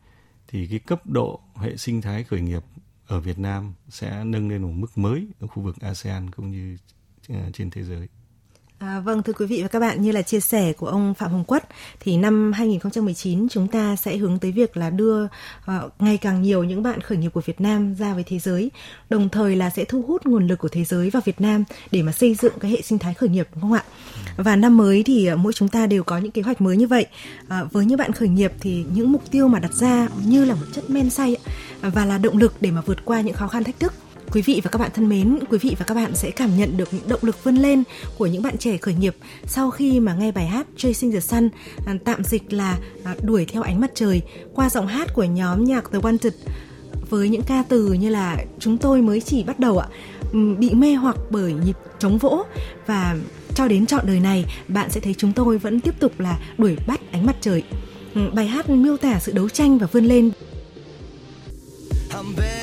thì 0.47 0.67
cái 0.67 0.79
cấp 0.79 1.07
độ 1.07 1.41
hệ 1.55 1.77
sinh 1.77 2.01
thái 2.01 2.23
khởi 2.23 2.41
nghiệp 2.41 2.63
ở 3.07 3.19
Việt 3.19 3.39
Nam 3.39 3.73
sẽ 3.89 4.23
nâng 4.23 4.49
lên 4.49 4.61
một 4.61 4.71
mức 4.75 4.97
mới 4.97 5.27
ở 5.39 5.47
khu 5.47 5.63
vực 5.63 5.75
ASEAN 5.81 6.31
cũng 6.31 6.51
như 6.51 6.77
ờ, 7.29 7.51
trên 7.53 7.69
thế 7.69 7.83
giới. 7.83 8.07
À, 8.85 8.99
vâng 8.99 9.23
thưa 9.23 9.33
quý 9.33 9.45
vị 9.45 9.61
và 9.61 9.67
các 9.67 9.79
bạn 9.79 10.01
như 10.01 10.11
là 10.11 10.21
chia 10.21 10.39
sẻ 10.39 10.73
của 10.73 10.87
ông 10.87 11.13
Phạm 11.13 11.31
Hồng 11.31 11.43
Quất 11.43 11.63
thì 11.99 12.17
năm 12.17 12.51
2019 12.53 13.49
chúng 13.49 13.67
ta 13.67 13.95
sẽ 13.95 14.17
hướng 14.17 14.39
tới 14.39 14.51
việc 14.51 14.77
là 14.77 14.89
đưa 14.89 15.23
uh, 15.23 15.29
ngày 15.99 16.17
càng 16.17 16.41
nhiều 16.41 16.63
những 16.63 16.83
bạn 16.83 17.01
khởi 17.01 17.17
nghiệp 17.17 17.29
của 17.29 17.41
Việt 17.45 17.61
Nam 17.61 17.95
ra 17.95 18.13
với 18.13 18.23
thế 18.23 18.39
giới 18.39 18.71
đồng 19.09 19.29
thời 19.29 19.55
là 19.55 19.69
sẽ 19.69 19.85
thu 19.85 20.01
hút 20.07 20.25
nguồn 20.25 20.47
lực 20.47 20.59
của 20.59 20.67
thế 20.67 20.83
giới 20.83 21.09
vào 21.09 21.21
Việt 21.25 21.41
Nam 21.41 21.63
để 21.91 22.01
mà 22.01 22.11
xây 22.11 22.35
dựng 22.35 22.53
cái 22.59 22.71
hệ 22.71 22.81
sinh 22.81 22.99
thái 22.99 23.13
khởi 23.13 23.29
nghiệp 23.29 23.47
đúng 23.53 23.61
không 23.61 23.73
ạ? 23.73 23.83
Và 24.37 24.55
năm 24.55 24.77
mới 24.77 25.03
thì 25.03 25.31
uh, 25.33 25.39
mỗi 25.39 25.53
chúng 25.53 25.67
ta 25.67 25.87
đều 25.87 26.03
có 26.03 26.17
những 26.17 26.31
kế 26.31 26.41
hoạch 26.41 26.61
mới 26.61 26.77
như 26.77 26.87
vậy. 26.87 27.05
Uh, 27.45 27.71
với 27.71 27.85
những 27.85 27.97
bạn 27.97 28.11
khởi 28.11 28.29
nghiệp 28.29 28.51
thì 28.59 28.85
những 28.93 29.11
mục 29.11 29.31
tiêu 29.31 29.47
mà 29.47 29.59
đặt 29.59 29.73
ra 29.73 30.07
như 30.25 30.45
là 30.45 30.55
một 30.55 30.65
chất 30.73 30.89
men 30.89 31.09
say 31.09 31.35
và 31.81 32.05
là 32.05 32.17
động 32.17 32.37
lực 32.37 32.53
để 32.61 32.71
mà 32.71 32.81
vượt 32.81 33.05
qua 33.05 33.21
những 33.21 33.35
khó 33.35 33.47
khăn 33.47 33.63
thách 33.63 33.79
thức 33.79 33.93
Quý 34.31 34.41
vị 34.41 34.61
và 34.63 34.69
các 34.69 34.79
bạn 34.79 34.91
thân 34.93 35.09
mến, 35.09 35.39
quý 35.49 35.57
vị 35.57 35.75
và 35.79 35.85
các 35.85 35.93
bạn 35.93 36.15
sẽ 36.15 36.31
cảm 36.31 36.57
nhận 36.57 36.77
được 36.77 36.93
những 36.93 37.07
động 37.07 37.19
lực 37.23 37.43
vươn 37.43 37.55
lên 37.55 37.83
của 38.17 38.25
những 38.25 38.41
bạn 38.41 38.57
trẻ 38.57 38.77
khởi 38.77 38.93
nghiệp 38.93 39.15
sau 39.45 39.71
khi 39.71 39.99
mà 39.99 40.13
nghe 40.13 40.31
bài 40.31 40.47
hát 40.47 40.67
Chasing 40.77 41.11
the 41.11 41.19
Sun, 41.19 41.49
à, 41.85 41.93
tạm 42.05 42.23
dịch 42.23 42.53
là 42.53 42.77
à, 43.03 43.15
đuổi 43.21 43.45
theo 43.45 43.61
ánh 43.61 43.79
mặt 43.79 43.91
trời 43.95 44.21
qua 44.53 44.69
giọng 44.69 44.87
hát 44.87 45.13
của 45.13 45.23
nhóm 45.23 45.63
nhạc 45.63 45.91
The 45.91 45.99
Wanted 45.99 46.31
với 47.09 47.29
những 47.29 47.41
ca 47.41 47.63
từ 47.69 47.93
như 47.93 48.09
là 48.09 48.37
chúng 48.59 48.77
tôi 48.77 49.01
mới 49.01 49.21
chỉ 49.21 49.43
bắt 49.43 49.59
đầu 49.59 49.77
ạ, 49.77 49.87
bị 50.57 50.73
mê 50.73 50.93
hoặc 50.93 51.15
bởi 51.29 51.53
nhịp 51.53 51.77
trống 51.99 52.17
vỗ 52.17 52.43
và 52.85 53.15
cho 53.55 53.67
đến 53.67 53.85
trọn 53.85 54.05
đời 54.07 54.19
này 54.19 54.45
bạn 54.67 54.91
sẽ 54.91 54.99
thấy 54.99 55.15
chúng 55.17 55.33
tôi 55.33 55.57
vẫn 55.57 55.79
tiếp 55.79 55.99
tục 55.99 56.19
là 56.19 56.39
đuổi 56.57 56.77
bắt 56.87 56.99
ánh 57.11 57.25
mặt 57.25 57.35
trời. 57.41 57.63
Bài 58.33 58.47
hát 58.47 58.69
miêu 58.69 58.97
tả 58.97 59.19
sự 59.19 59.31
đấu 59.31 59.49
tranh 59.49 59.77
và 59.77 59.87
vươn 59.91 60.05
lên. 60.05 60.31
I'm 62.13 62.62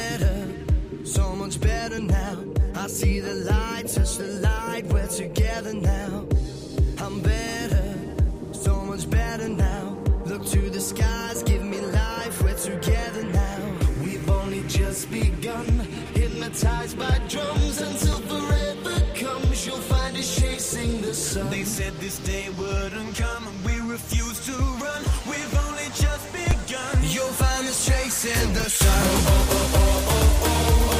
much 1.60 1.68
better 1.68 2.00
now. 2.00 2.38
I 2.74 2.86
see 2.86 3.20
the 3.20 3.34
light, 3.34 3.88
touch 3.88 4.16
the 4.16 4.26
light, 4.40 4.86
we're 4.86 5.06
together 5.06 5.74
now. 5.74 6.26
I'm 6.98 7.20
better, 7.20 7.94
so 8.52 8.74
much 8.84 9.08
better 9.10 9.48
now. 9.48 9.96
Look 10.24 10.46
to 10.46 10.70
the 10.70 10.80
skies, 10.80 11.42
give 11.42 11.64
me 11.64 11.80
life, 11.80 12.42
we're 12.42 12.56
together 12.56 13.24
now. 13.24 13.58
We've 14.02 14.28
only 14.30 14.62
just 14.68 15.10
begun, 15.10 15.66
hypnotized 16.14 16.98
by 16.98 17.18
drums 17.28 17.80
until 17.80 18.18
forever 18.30 19.00
comes. 19.14 19.66
You'll 19.66 19.86
find 19.94 20.16
us 20.16 20.40
chasing 20.40 21.00
the 21.02 21.14
sun. 21.14 21.50
They 21.50 21.64
said 21.64 21.92
this 21.94 22.18
day 22.20 22.48
wouldn't 22.58 23.16
come, 23.16 23.46
and 23.48 23.64
we 23.64 23.80
refuse 23.90 24.46
to 24.46 24.52
run. 24.52 25.02
We've 25.28 25.54
only 25.66 25.88
just 25.94 26.32
begun. 26.32 26.96
You'll 27.02 27.36
find 27.42 27.66
us 27.66 27.86
chasing 27.86 28.52
the 28.54 28.70
sun. 28.70 29.06
Oh, 29.26 29.50
oh, 29.52 29.76
oh, 29.76 30.99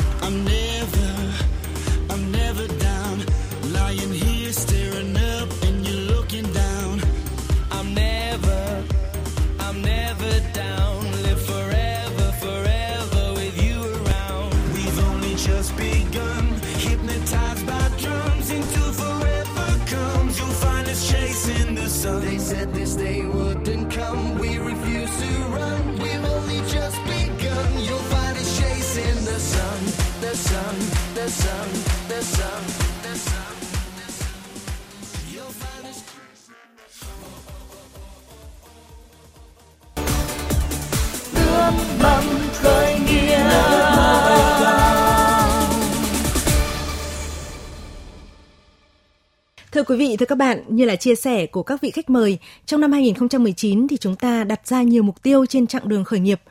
Thưa 49.81 49.95
quý 49.95 50.07
vị, 50.07 50.17
thưa 50.17 50.25
các 50.25 50.37
bạn, 50.37 50.63
như 50.67 50.85
là 50.85 50.95
chia 50.95 51.15
sẻ 51.15 51.45
của 51.45 51.63
các 51.63 51.81
vị 51.81 51.91
khách 51.91 52.09
mời, 52.09 52.37
trong 52.65 52.81
năm 52.81 52.91
2019 52.91 53.87
thì 53.87 53.97
chúng 53.97 54.15
ta 54.15 54.43
đặt 54.43 54.67
ra 54.67 54.81
nhiều 54.81 55.03
mục 55.03 55.23
tiêu 55.23 55.45
trên 55.45 55.67
chặng 55.67 55.89
đường 55.89 56.03
khởi 56.03 56.19
nghiệp. 56.19 56.41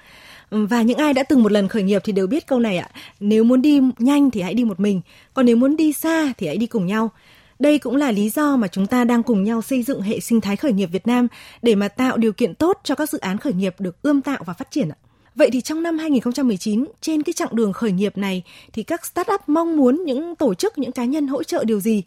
Và 0.51 0.83
những 0.83 0.99
ai 0.99 1.13
đã 1.13 1.23
từng 1.23 1.43
một 1.43 1.53
lần 1.53 1.69
khởi 1.69 1.83
nghiệp 1.83 2.03
thì 2.05 2.13
đều 2.13 2.27
biết 2.27 2.47
câu 2.47 2.61
này 2.61 2.77
ạ. 2.77 2.91
Nếu 3.21 3.45
muốn 3.45 3.63
đi 3.63 3.81
nhanh 3.99 4.31
thì 4.31 4.41
hãy 4.41 4.55
đi 4.55 4.65
một 4.65 4.81
mình, 4.81 5.01
còn 5.35 5.47
nếu 5.47 5.57
muốn 5.57 5.77
đi 5.77 5.93
xa 5.93 6.33
thì 6.39 6.47
hãy 6.47 6.57
đi 6.57 6.67
cùng 6.67 6.87
nhau. 6.87 7.11
Đây 7.59 7.79
cũng 7.79 7.97
là 7.97 8.11
lý 8.11 8.31
do 8.31 8.57
mà 8.57 8.69
chúng 8.69 8.87
ta 8.87 9.05
đang 9.05 9.23
cùng 9.23 9.45
nhau 9.45 9.63
xây 9.63 9.83
dựng 9.83 10.03
hệ 10.03 10.21
sinh 10.21 10.41
thái 10.41 10.57
khởi 10.57 10.73
nghiệp 10.73 10.89
Việt 10.93 11.07
Nam 11.07 11.29
để 11.63 11.75
mà 11.75 11.89
tạo 11.89 12.17
điều 12.17 12.33
kiện 12.33 12.55
tốt 12.55 12.81
cho 12.85 12.95
các 12.95 13.11
dự 13.11 13.19
án 13.19 13.39
khởi 13.39 13.53
nghiệp 13.53 13.75
được 13.79 14.03
ươm 14.03 14.21
tạo 14.21 14.43
và 14.47 14.53
phát 14.53 14.71
triển 14.71 14.89
ạ. 14.89 14.97
Vậy 15.35 15.51
thì 15.53 15.61
trong 15.61 15.83
năm 15.83 15.99
2019, 15.99 16.85
trên 17.01 17.23
cái 17.23 17.33
chặng 17.33 17.57
đường 17.57 17.73
khởi 17.73 17.93
nghiệp 17.93 18.19
này 18.19 18.43
thì 18.73 18.83
các 18.83 19.07
startup 19.07 19.41
mong 19.47 19.77
muốn 19.77 20.05
những 20.05 20.37
tổ 20.37 20.55
chức, 20.55 20.79
những 20.79 20.93
cá 20.93 21.05
nhân 21.05 21.27
hỗ 21.27 21.43
trợ 21.43 21.65
điều 21.65 21.81
gì? 21.81 22.03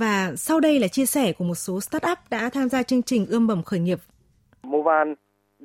Và 0.00 0.32
sau 0.36 0.60
đây 0.60 0.78
là 0.78 0.88
chia 0.88 1.06
sẻ 1.06 1.32
của 1.38 1.44
một 1.44 1.54
số 1.54 1.80
startup 1.80 2.18
đã 2.30 2.50
tham 2.52 2.68
gia 2.68 2.82
chương 2.82 3.02
trình 3.02 3.26
ươm 3.30 3.46
mầm 3.46 3.62
khởi 3.62 3.80
nghiệp. 3.80 3.98
Movan 4.62 5.14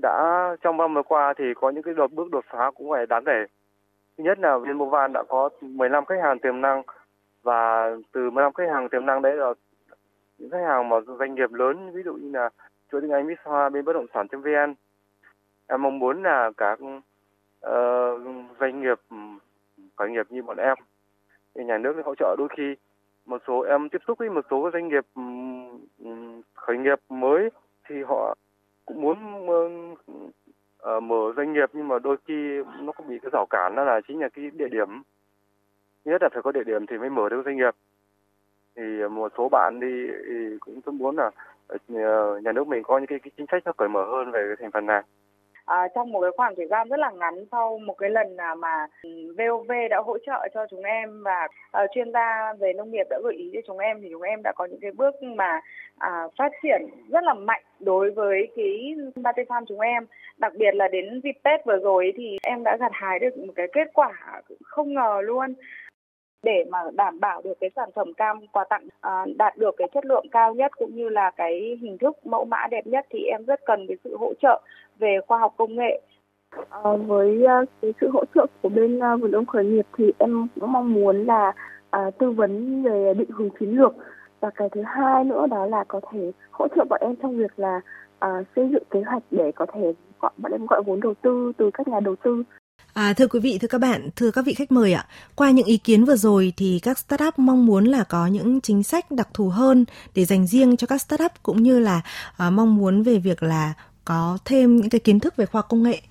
đã 0.01 0.48
trong 0.62 0.77
năm 0.77 0.94
vừa 0.94 1.04
qua 1.04 1.34
thì 1.38 1.44
có 1.56 1.70
những 1.70 1.84
cái 1.84 1.94
đột 1.94 2.12
bước 2.12 2.32
đột 2.32 2.46
phá 2.51 2.72
cũng 2.75 2.92
phải 2.92 3.06
đáng 3.06 3.24
kể. 3.25 3.46
Thứ 4.18 4.24
nhất 4.24 4.39
là 4.39 4.58
viên 4.58 4.77
Movan 4.77 5.13
đã 5.13 5.24
có 5.30 5.50
15 5.62 6.06
khách 6.06 6.22
hàng 6.24 6.39
tiềm 6.39 6.62
năng 6.62 6.84
và 7.44 7.89
từ 8.12 8.30
15 8.30 8.54
khách 8.54 8.70
hàng 8.74 8.89
tiềm 8.89 9.06
năng 9.06 9.22
đấy 9.22 9.36
là 9.36 9.54
những 10.38 10.50
khách 10.50 10.65
hàng 10.68 10.89
mà 10.89 10.96
doanh 11.20 11.36
nghiệp 11.36 11.51
lớn 11.51 11.92
ví 11.94 12.01
dụ 12.06 12.13
như 12.13 12.32
là 12.32 12.50
chuỗi 12.92 13.01
tiếng 13.01 13.12
Anh 13.12 13.27
Hoa 13.44 13.70
bên 13.70 13.86
bất 13.86 13.94
động 13.94 14.08
sản.vn. 14.13 14.74
Em 15.68 15.82
mong 15.82 16.00
muốn 16.00 16.24
là 16.24 16.51
các 16.58 16.80
uh, 16.82 18.22
doanh 18.60 18.82
nghiệp 18.82 19.00
khởi 19.96 20.10
nghiệp 20.10 20.25
như 20.30 20.44
bọn 20.44 20.58
em 20.58 20.77
thì 21.56 21.63
nhà 21.63 21.77
nước 21.77 21.94
hỗ 22.06 22.15
trợ 22.15 22.36
đôi 22.38 22.48
khi 22.58 22.75
một 23.25 23.41
số 23.48 23.62
em 23.62 23.89
tiếp 23.89 24.01
xúc 24.08 24.17
với 24.17 24.29
một 24.29 24.46
số 24.51 24.70
doanh 24.74 24.88
nghiệp 24.88 25.05
khởi 26.53 26.77
nghiệp 26.77 27.00
mới 27.10 27.50
thì 27.89 27.96
họ 28.03 28.36
cũng 28.86 29.01
muốn 29.01 29.17
ờ, 30.77 31.00
mở 31.00 31.34
doanh 31.38 31.53
nghiệp 31.53 31.70
nhưng 31.74 31.88
mà 31.88 32.00
đôi 32.00 32.18
khi 32.27 32.64
nó 32.81 32.92
cũng 32.92 33.07
bị 33.07 33.20
cái 33.22 33.29
rào 33.33 33.46
cản 33.50 33.75
đó 33.75 33.83
là 33.83 34.01
chính 34.07 34.20
là 34.20 34.29
cái 34.29 34.50
địa 34.53 34.68
điểm. 34.68 35.01
Nhất 36.05 36.22
là 36.22 36.29
phải 36.33 36.42
có 36.42 36.51
địa 36.51 36.64
điểm 36.64 36.85
thì 36.85 36.98
mới 36.98 37.09
mở 37.09 37.29
được 37.29 37.42
doanh 37.46 37.57
nghiệp. 37.57 37.75
Thì 38.75 38.83
một 39.11 39.31
số 39.38 39.50
bạn 39.51 39.79
đi 39.79 40.07
thì 40.27 40.57
cũng 40.59 40.98
muốn 40.98 41.16
là 41.18 41.31
ờ, 41.68 42.40
nhà 42.44 42.51
nước 42.51 42.68
mình 42.68 42.83
có 42.83 42.98
những 42.98 43.07
cái, 43.07 43.20
cái 43.20 43.31
chính 43.38 43.46
sách 43.51 43.64
nó 43.66 43.72
cởi 43.77 43.90
mở 43.90 44.05
hơn 44.05 44.31
về 44.31 44.46
cái 44.48 44.55
thành 44.59 44.72
phần 44.72 44.85
này 44.85 45.03
à, 45.66 45.88
trong 45.96 46.12
một 46.12 46.22
cái 46.22 46.32
khoảng 46.38 46.56
thời 46.56 46.68
gian 46.68 46.90
rất 46.90 47.00
là 47.00 47.12
ngắn 47.12 47.46
sau 47.51 47.78
một 47.78 47.94
cái 47.94 48.10
lần 48.10 48.38
mà 48.58 48.88
ừ, 49.04 49.36
VOV 49.38 49.72
đã 49.90 49.98
hỗ 50.06 50.18
trợ 50.18 50.48
cho 50.54 50.66
chúng 50.70 50.84
em 50.84 51.24
và 51.24 51.48
à, 51.72 51.88
chuyên 51.96 52.12
gia 52.14 52.54
về 52.60 52.74
nông 52.74 52.92
nghiệp 52.92 53.08
đã 53.10 53.20
gợi 53.24 53.34
ý 53.34 53.50
cho 53.54 53.60
chúng 53.68 53.78
em 53.78 54.01
thì 54.01 54.08
chúng 54.12 54.22
em 54.22 54.42
đã 54.44 54.54
có 54.56 54.66
những 54.66 54.80
cái 54.82 54.92
bước 54.92 55.24
mà 55.24 55.62
à, 55.98 56.28
phát 56.38 56.51
triển 56.64 56.82
rất 57.10 57.24
là 57.24 57.34
mạnh 57.34 57.64
đối 57.80 58.12
với 58.12 58.48
cái 58.56 58.96
Bate 59.16 59.44
Farm 59.44 59.66
chúng 59.68 59.80
em. 59.80 60.06
Đặc 60.38 60.54
biệt 60.58 60.75
là 60.75 60.88
đến 60.88 61.22
dịp 61.24 61.36
Tết 61.44 61.66
vừa 61.66 61.78
rồi 61.78 62.14
thì 62.18 62.38
em 62.44 62.64
đã 62.64 62.78
gặt 62.80 62.92
hái 62.94 63.20
được 63.20 63.38
một 63.38 63.54
cái 63.56 63.68
kết 63.74 63.88
quả 63.94 64.42
không 64.64 64.94
ngờ 64.94 65.22
luôn 65.24 65.54
để 66.46 66.66
mà 66.70 66.79
đảm 66.94 67.20
bảo 67.20 67.42
được 67.42 67.53
cái 67.60 67.70
sản 67.75 67.90
phẩm 67.96 68.14
cam 68.14 68.48
quà 68.51 68.66
tặng 68.70 68.88
à, 69.01 69.25
đạt 69.38 69.58
được 69.58 69.75
cái 69.77 69.88
chất 69.94 70.05
lượng 70.05 70.25
cao 70.31 70.53
nhất 70.53 70.72
cũng 70.77 70.96
như 70.96 71.10
là 71.10 71.31
cái 71.36 71.77
hình 71.81 71.98
thức 71.98 72.25
mẫu 72.25 72.46
mã 72.46 72.68
đẹp 72.72 72.88
nhất 72.88 73.05
thì 73.10 73.20
em 73.24 73.46
rất 73.46 73.60
cần 73.66 73.86
cái 73.88 73.98
sự 74.03 74.18
hỗ 74.18 74.34
trợ 74.42 74.62
về 75.00 75.20
khoa 75.27 75.40
học 75.40 75.53
công 75.58 75.75
nghệ. 75.75 76.01
Ờ, 76.70 76.81
à, 76.84 76.98
với 77.08 77.44
cái 77.81 77.94
sự 78.01 78.10
hỗ 78.14 78.24
trợ 78.36 78.46
của 78.62 78.70
bên 78.70 79.00
à, 79.00 79.16
vườn 79.16 79.31
ươm 79.31 79.46
khởi 79.46 79.66
nghiệp 79.66 79.86
thì 79.98 80.12
em 80.18 80.48
cũng 80.60 80.72
mong 80.72 80.94
muốn 80.94 81.25
là 81.25 81.53
à, 81.90 82.12
tư 82.18 82.31
vấn 82.31 82.84
về 82.84 83.14
định 83.14 83.29
hướng 83.29 83.50
chiến 83.60 83.70
lược. 83.70 83.94
Và 84.40 84.50
cái 84.55 84.70
thứ 84.72 84.81
hai 84.86 85.24
nữa 85.24 85.48
đó 85.48 85.66
là 85.66 85.84
có 85.88 86.01
thể 86.12 86.31
hỗ 86.51 86.68
trợ 86.75 86.86
bọn 86.90 87.01
em 87.01 87.16
trong 87.16 87.38
việc 87.38 87.60
là 87.60 87.81
à, 88.20 88.29
xây 88.55 88.70
dựng 88.72 88.84
kế 88.90 89.01
hoạch 89.05 89.24
để 89.31 89.51
có 89.51 89.66
thể 89.74 89.94
gọi 90.20 90.31
bọn 90.38 90.51
em 90.51 90.66
gọi 90.66 90.84
vốn 90.84 91.00
đầu 91.00 91.14
tư 91.22 91.51
từ 91.58 91.70
các 91.74 91.88
nhà 91.88 92.00
đầu 92.00 92.16
tư. 92.16 92.44
À, 92.96 93.14
thưa 93.14 93.27
quý 93.27 93.40
vị, 93.40 93.58
thưa 93.58 93.68
các 93.68 93.77
bạn, 93.77 94.10
thưa 94.16 94.31
các 94.31 94.46
vị 94.46 94.53
khách 94.53 94.72
mời 94.72 94.94
ạ, 94.94 95.05
qua 95.36 95.51
những 95.51 95.66
ý 95.66 95.77
kiến 95.77 96.05
vừa 96.05 96.16
rồi 96.16 96.53
thì 96.58 96.79
các 96.84 97.00
startup 97.00 97.40
mong 97.40 97.66
muốn 97.66 97.86
là 97.86 98.03
có 98.03 98.27
những 98.27 98.62
chính 98.62 98.84
sách 98.84 99.12
đặc 99.12 99.27
thù 99.34 99.50
hơn 99.50 99.86
để 100.16 100.25
dành 100.25 100.48
riêng 100.48 100.77
cho 100.77 100.88
các 100.88 101.01
startup 101.01 101.31
cũng 101.44 101.64
như 101.64 101.79
là 101.79 102.01
à, 102.38 102.50
mong 102.50 102.75
muốn 102.75 103.03
về 103.03 103.18
việc 103.18 103.44
là 103.44 103.74
có 104.05 104.38
thêm 104.46 104.77
những 104.77 104.90
cái 104.90 105.00
kiến 105.00 105.20
thức 105.20 105.36
về 105.36 105.46
khoa 105.46 105.62
công 105.62 105.84
nghệ. 105.84 106.01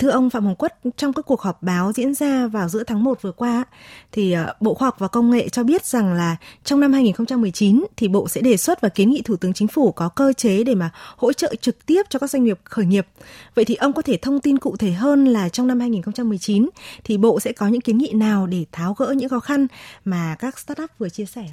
Thưa 0.00 0.10
ông 0.10 0.30
Phạm 0.30 0.44
Hồng 0.44 0.54
Quất, 0.54 0.78
trong 0.96 1.12
cái 1.12 1.22
cuộc 1.22 1.40
họp 1.40 1.62
báo 1.62 1.92
diễn 1.92 2.14
ra 2.14 2.46
vào 2.46 2.68
giữa 2.68 2.84
tháng 2.84 3.04
1 3.04 3.22
vừa 3.22 3.32
qua 3.32 3.64
thì 4.12 4.32
ờ, 4.32 4.54
Bộ 4.60 4.74
Khoa 4.74 4.86
học 4.86 4.96
và 4.98 5.08
Công 5.08 5.30
nghệ 5.30 5.48
cho 5.48 5.62
biết 5.62 5.84
rằng 5.84 6.14
là 6.14 6.36
trong 6.64 6.80
năm 6.80 6.92
2019 6.92 7.86
thì 7.96 8.08
Bộ 8.08 8.28
sẽ 8.28 8.40
đề 8.40 8.56
xuất 8.56 8.80
và 8.80 8.88
kiến 8.88 9.10
nghị 9.10 9.22
Thủ 9.22 9.36
tướng 9.36 9.52
Chính 9.52 9.68
phủ 9.68 9.92
có 9.92 10.08
cơ 10.08 10.32
chế 10.32 10.64
để 10.64 10.74
mà 10.74 10.90
hỗ 11.16 11.32
trợ 11.32 11.54
trực 11.60 11.86
tiếp 11.86 12.02
cho 12.08 12.18
các 12.18 12.30
doanh 12.30 12.44
nghiệp 12.44 12.58
khởi 12.64 12.86
nghiệp. 12.86 13.06
Vậy 13.54 13.64
thì 13.64 13.74
ông 13.74 13.92
có 13.92 14.02
thể 14.02 14.16
thông 14.16 14.40
tin 14.40 14.58
cụ 14.58 14.76
thể 14.76 14.90
hơn 14.90 15.24
là 15.24 15.48
trong 15.48 15.66
năm 15.66 15.80
2019 15.80 16.68
thì 17.04 17.16
Bộ 17.18 17.40
sẽ 17.40 17.52
có 17.52 17.68
những 17.68 17.80
kiến 17.80 17.98
nghị 17.98 18.12
nào 18.12 18.46
để 18.46 18.64
tháo 18.72 18.94
gỡ 18.94 19.14
những 19.16 19.28
khó 19.28 19.40
khăn 19.40 19.66
mà 20.04 20.36
các 20.38 20.58
startup 20.58 20.90
vừa 20.98 21.08
chia 21.08 21.26
sẻ? 21.26 21.46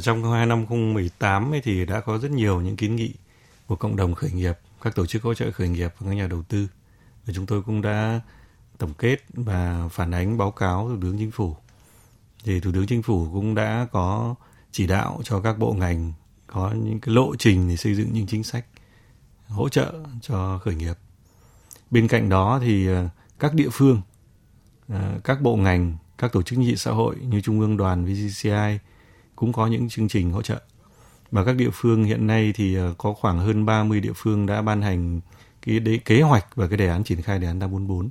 Trong 0.00 0.32
hai 0.32 0.46
năm 0.46 0.58
2018 0.58 1.52
thì 1.64 1.84
đã 1.84 2.00
có 2.00 2.18
rất 2.18 2.30
nhiều 2.30 2.60
những 2.60 2.76
kiến 2.76 2.96
nghị 2.96 3.12
của 3.66 3.76
cộng 3.76 3.96
đồng 3.96 4.14
khởi 4.14 4.30
nghiệp, 4.30 4.54
các 4.82 4.94
tổ 4.94 5.06
chức 5.06 5.22
hỗ 5.22 5.34
trợ 5.34 5.50
khởi 5.50 5.68
nghiệp 5.68 5.92
và 5.98 6.10
các 6.10 6.16
nhà 6.16 6.26
đầu 6.26 6.42
tư. 6.48 6.66
Và 7.26 7.32
chúng 7.34 7.46
tôi 7.46 7.62
cũng 7.62 7.82
đã 7.82 8.20
tổng 8.78 8.94
kết 8.94 9.16
và 9.34 9.88
phản 9.92 10.10
ánh 10.10 10.38
báo 10.38 10.50
cáo 10.50 10.88
Thủ 10.88 10.96
tướng 11.02 11.18
Chính 11.18 11.30
phủ. 11.30 11.56
Thì 12.44 12.60
Thủ 12.60 12.70
tướng 12.72 12.86
Chính 12.86 13.02
phủ 13.02 13.28
cũng 13.32 13.54
đã 13.54 13.86
có 13.92 14.34
chỉ 14.72 14.86
đạo 14.86 15.20
cho 15.24 15.40
các 15.40 15.58
bộ 15.58 15.72
ngành 15.72 16.12
có 16.46 16.72
những 16.84 17.00
cái 17.00 17.14
lộ 17.14 17.36
trình 17.36 17.68
để 17.68 17.76
xây 17.76 17.94
dựng 17.94 18.12
những 18.12 18.26
chính 18.26 18.44
sách 18.44 18.66
hỗ 19.48 19.68
trợ 19.68 19.94
cho 20.20 20.58
khởi 20.58 20.74
nghiệp. 20.74 20.94
Bên 21.90 22.08
cạnh 22.08 22.28
đó 22.28 22.58
thì 22.62 22.86
ờ, 22.86 23.08
các 23.38 23.54
địa 23.54 23.68
phương, 23.72 24.00
ờ, 24.88 25.20
các 25.24 25.42
bộ 25.42 25.56
ngành, 25.56 25.96
các 26.18 26.32
tổ 26.32 26.42
chức 26.42 26.56
chính 26.58 26.66
trị 26.66 26.76
xã 26.76 26.90
hội 26.90 27.16
như 27.16 27.40
Trung 27.40 27.60
ương 27.60 27.76
đoàn 27.76 28.04
VCCI 28.04 28.78
cũng 29.36 29.52
có 29.52 29.66
những 29.66 29.88
chương 29.88 30.08
trình 30.08 30.32
hỗ 30.32 30.42
trợ. 30.42 30.62
Và 31.30 31.44
các 31.44 31.56
địa 31.56 31.70
phương 31.72 32.04
hiện 32.04 32.26
nay 32.26 32.52
thì 32.56 32.74
ờ, 32.74 32.94
có 32.98 33.12
khoảng 33.12 33.38
hơn 33.38 33.66
30 33.66 34.00
địa 34.00 34.12
phương 34.14 34.46
đã 34.46 34.62
ban 34.62 34.82
hành 34.82 35.20
cái 35.66 35.80
đế, 35.80 35.98
kế 35.98 36.22
hoạch 36.22 36.56
và 36.56 36.68
cái 36.68 36.76
đề 36.76 36.88
án 36.88 37.04
triển 37.04 37.22
khai 37.22 37.38
đề 37.38 37.46
án 37.46 37.58
544. 37.58 38.08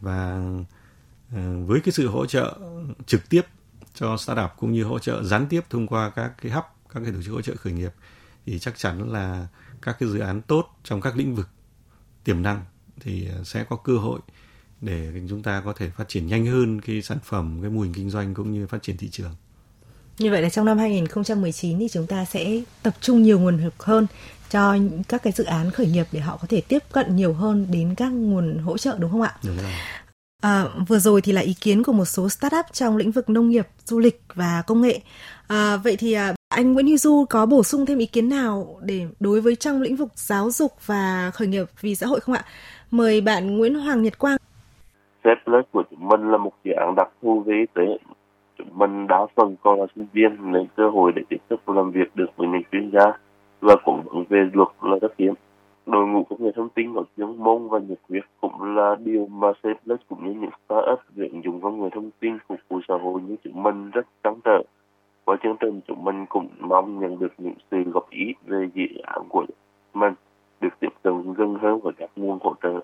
Và 0.00 0.42
ờ, 1.32 1.64
với 1.66 1.80
cái 1.80 1.92
sự 1.92 2.08
hỗ 2.08 2.26
trợ 2.26 2.58
trực 3.06 3.28
tiếp 3.28 3.42
cho 3.94 4.16
startup 4.16 4.50
cũng 4.58 4.72
như 4.72 4.84
hỗ 4.84 4.98
trợ 4.98 5.22
gián 5.22 5.46
tiếp 5.46 5.60
thông 5.70 5.86
qua 5.86 6.10
các 6.10 6.32
cái 6.42 6.52
hub, 6.52 6.64
các 6.94 7.00
cái 7.00 7.12
tổ 7.12 7.22
chức 7.22 7.32
hỗ 7.32 7.42
trợ 7.42 7.56
khởi 7.56 7.72
nghiệp 7.72 7.92
thì 8.46 8.58
chắc 8.58 8.78
chắn 8.78 9.12
là 9.12 9.46
các 9.82 9.96
cái 10.00 10.08
dự 10.08 10.18
án 10.18 10.42
tốt 10.42 10.64
trong 10.84 11.00
các 11.00 11.16
lĩnh 11.16 11.34
vực 11.34 11.48
tiềm 12.24 12.42
năng 12.42 12.64
thì 13.00 13.28
ờ, 13.28 13.44
sẽ 13.44 13.64
có 13.64 13.76
cơ 13.76 13.96
hội 13.96 14.20
để 14.80 15.12
chúng 15.28 15.42
ta 15.42 15.62
có 15.64 15.72
thể 15.72 15.90
phát 15.90 16.08
triển 16.08 16.26
nhanh 16.26 16.46
hơn 16.46 16.80
cái 16.80 17.02
sản 17.02 17.18
phẩm, 17.24 17.58
cái 17.62 17.70
mô 17.70 17.80
hình 17.80 17.92
kinh 17.92 18.10
doanh 18.10 18.34
cũng 18.34 18.52
như 18.52 18.66
phát 18.66 18.82
triển 18.82 18.96
thị 18.96 19.08
trường. 19.08 19.34
Như 20.18 20.30
vậy 20.30 20.42
là 20.42 20.48
trong 20.48 20.64
năm 20.64 20.78
2019 20.78 21.78
thì 21.78 21.88
chúng 21.88 22.06
ta 22.06 22.24
sẽ 22.24 22.60
tập 22.82 22.94
trung 23.00 23.22
nhiều 23.22 23.38
nguồn 23.38 23.64
lực 23.64 23.82
hơn 23.82 24.06
cho 24.50 24.74
các 25.08 25.22
cái 25.22 25.32
dự 25.32 25.44
án 25.44 25.70
khởi 25.70 25.86
nghiệp 25.86 26.04
để 26.12 26.20
họ 26.20 26.38
có 26.40 26.46
thể 26.48 26.62
tiếp 26.68 26.78
cận 26.92 27.16
nhiều 27.16 27.32
hơn 27.32 27.66
đến 27.70 27.94
các 27.96 28.12
nguồn 28.12 28.58
hỗ 28.58 28.78
trợ 28.78 28.96
đúng 28.98 29.10
không 29.10 29.22
ạ? 29.22 29.32
Đúng 29.46 29.56
rồi. 29.56 29.72
À, 30.42 30.64
vừa 30.88 30.98
rồi 30.98 31.20
thì 31.20 31.32
là 31.32 31.40
ý 31.40 31.54
kiến 31.60 31.82
của 31.82 31.92
một 31.92 32.04
số 32.04 32.28
startup 32.28 32.66
trong 32.72 32.96
lĩnh 32.96 33.10
vực 33.10 33.30
nông 33.30 33.48
nghiệp, 33.48 33.66
du 33.84 33.98
lịch 33.98 34.20
và 34.34 34.62
công 34.66 34.82
nghệ. 34.82 35.00
À, 35.48 35.76
vậy 35.76 35.96
thì 35.96 36.12
à, 36.12 36.34
anh 36.48 36.72
Nguyễn 36.72 36.86
Huy 36.86 36.96
Du 36.96 37.24
có 37.30 37.46
bổ 37.46 37.62
sung 37.62 37.86
thêm 37.86 37.98
ý 37.98 38.06
kiến 38.06 38.28
nào 38.28 38.78
để 38.82 39.06
đối 39.20 39.40
với 39.40 39.56
trong 39.56 39.82
lĩnh 39.82 39.96
vực 39.96 40.08
giáo 40.14 40.50
dục 40.50 40.72
và 40.86 41.30
khởi 41.34 41.48
nghiệp 41.48 41.64
vì 41.80 41.94
xã 41.94 42.06
hội 42.06 42.20
không 42.20 42.34
ạ? 42.34 42.44
Mời 42.90 43.20
bạn 43.20 43.58
Nguyễn 43.58 43.74
Hoàng 43.74 44.02
Nhật 44.02 44.18
Quang. 44.18 44.36
Sếp 45.24 45.38
lớp 45.46 45.62
của 45.72 45.82
chúng 45.90 46.08
mình 46.08 46.20
là 46.30 46.38
một 46.38 46.52
dự 46.64 46.70
án 46.72 46.94
đặc 46.96 47.08
thù 47.22 47.42
về 47.46 47.54
y 47.54 47.66
tế. 47.74 47.82
Chúng 48.58 48.78
mình 48.78 49.06
đa 49.06 49.26
phần 49.34 49.56
còn 49.62 49.80
là 49.80 49.86
sinh 49.94 50.06
viên 50.12 50.52
nên 50.52 50.66
cơ 50.76 50.90
hội 50.90 51.12
để 51.16 51.22
tiếp 51.28 51.36
xúc 51.50 51.68
làm 51.68 51.90
việc 51.90 52.16
được 52.16 52.26
với 52.36 52.48
những 52.48 52.62
chuyên 52.72 52.90
gia 52.90 53.12
và 53.60 53.76
cũng 53.84 54.02
vấn 54.04 54.24
về 54.28 54.38
luật 54.52 54.68
là 54.82 54.98
rất 55.02 55.12
hiếm. 55.18 55.34
Đội 55.86 56.06
ngũ 56.06 56.24
công 56.24 56.44
nghệ 56.44 56.50
thông 56.56 56.68
tin 56.68 56.94
có 56.94 57.04
chuyên 57.16 57.36
môn 57.36 57.68
và 57.68 57.78
nhiệt 57.78 57.98
huyết 58.08 58.24
cũng 58.40 58.76
là 58.76 58.96
điều 59.04 59.26
mà 59.26 59.48
Sếp 59.62 59.76
lớp 59.84 59.96
cũng 60.08 60.24
như 60.24 60.40
những 60.40 60.50
startup 60.64 60.98
về 61.14 61.28
ứng 61.28 61.44
dụng 61.44 61.60
công 61.60 61.82
nghệ 61.82 61.88
thông 61.92 62.10
tin 62.20 62.38
phục 62.48 62.58
vụ 62.68 62.80
xã 62.88 62.94
hội 63.02 63.20
như 63.22 63.36
chúng 63.44 63.62
mình 63.62 63.90
rất 63.90 64.06
trăn 64.22 64.40
trở. 64.44 64.62
và 65.24 65.36
chương 65.42 65.56
trình, 65.60 65.80
chúng 65.88 66.04
mình 66.04 66.26
cũng 66.28 66.48
mong 66.58 67.00
nhận 67.00 67.18
được 67.18 67.32
những 67.38 67.54
sự 67.70 67.82
góp 67.90 68.10
ý 68.10 68.34
về 68.46 68.68
dự 68.74 69.00
án 69.02 69.22
của 69.28 69.46
mình 69.94 70.14
được 70.60 70.68
tiếp 70.80 70.88
cận 71.02 71.32
gần 71.34 71.54
hơn 71.62 71.80
với 71.80 71.92
các 71.98 72.10
nguồn 72.16 72.38
hỗ 72.42 72.54
trợ. 72.62 72.80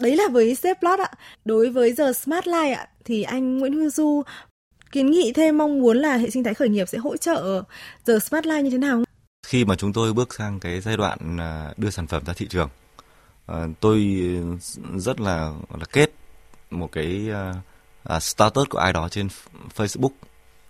Đấy 0.00 0.16
là 0.16 0.24
với 0.32 0.52
Zplot 0.52 0.98
ạ. 0.98 1.10
Đối 1.44 1.70
với 1.70 1.92
giờ 1.92 2.12
Smart 2.12 2.46
Life 2.46 2.74
ạ, 2.74 2.86
thì 3.04 3.22
anh 3.22 3.58
Nguyễn 3.58 3.72
Huy 3.72 3.88
Du 3.88 4.22
kiến 4.92 5.10
nghị 5.10 5.32
thêm 5.32 5.58
mong 5.58 5.80
muốn 5.80 5.96
là 5.96 6.16
hệ 6.16 6.30
sinh 6.30 6.44
thái 6.44 6.54
khởi 6.54 6.68
nghiệp 6.68 6.88
sẽ 6.88 6.98
hỗ 6.98 7.16
trợ 7.16 7.62
giờ 8.04 8.18
Smart 8.18 8.46
Life 8.46 8.60
như 8.60 8.70
thế 8.70 8.78
nào? 8.78 9.02
Khi 9.46 9.64
mà 9.64 9.76
chúng 9.76 9.92
tôi 9.92 10.12
bước 10.12 10.34
sang 10.34 10.60
cái 10.60 10.80
giai 10.80 10.96
đoạn 10.96 11.36
à, 11.40 11.72
đưa 11.76 11.90
sản 11.90 12.06
phẩm 12.06 12.24
ra 12.26 12.32
thị 12.32 12.46
trường, 12.50 12.68
à, 13.46 13.66
tôi 13.80 14.18
rất 14.96 15.20
là 15.20 15.52
là 15.78 15.84
kết 15.92 16.10
một 16.70 16.92
cái 16.92 17.28
uh, 18.14 18.22
status 18.22 18.68
của 18.68 18.78
ai 18.78 18.92
đó 18.92 19.08
trên 19.08 19.28
Facebook 19.76 20.10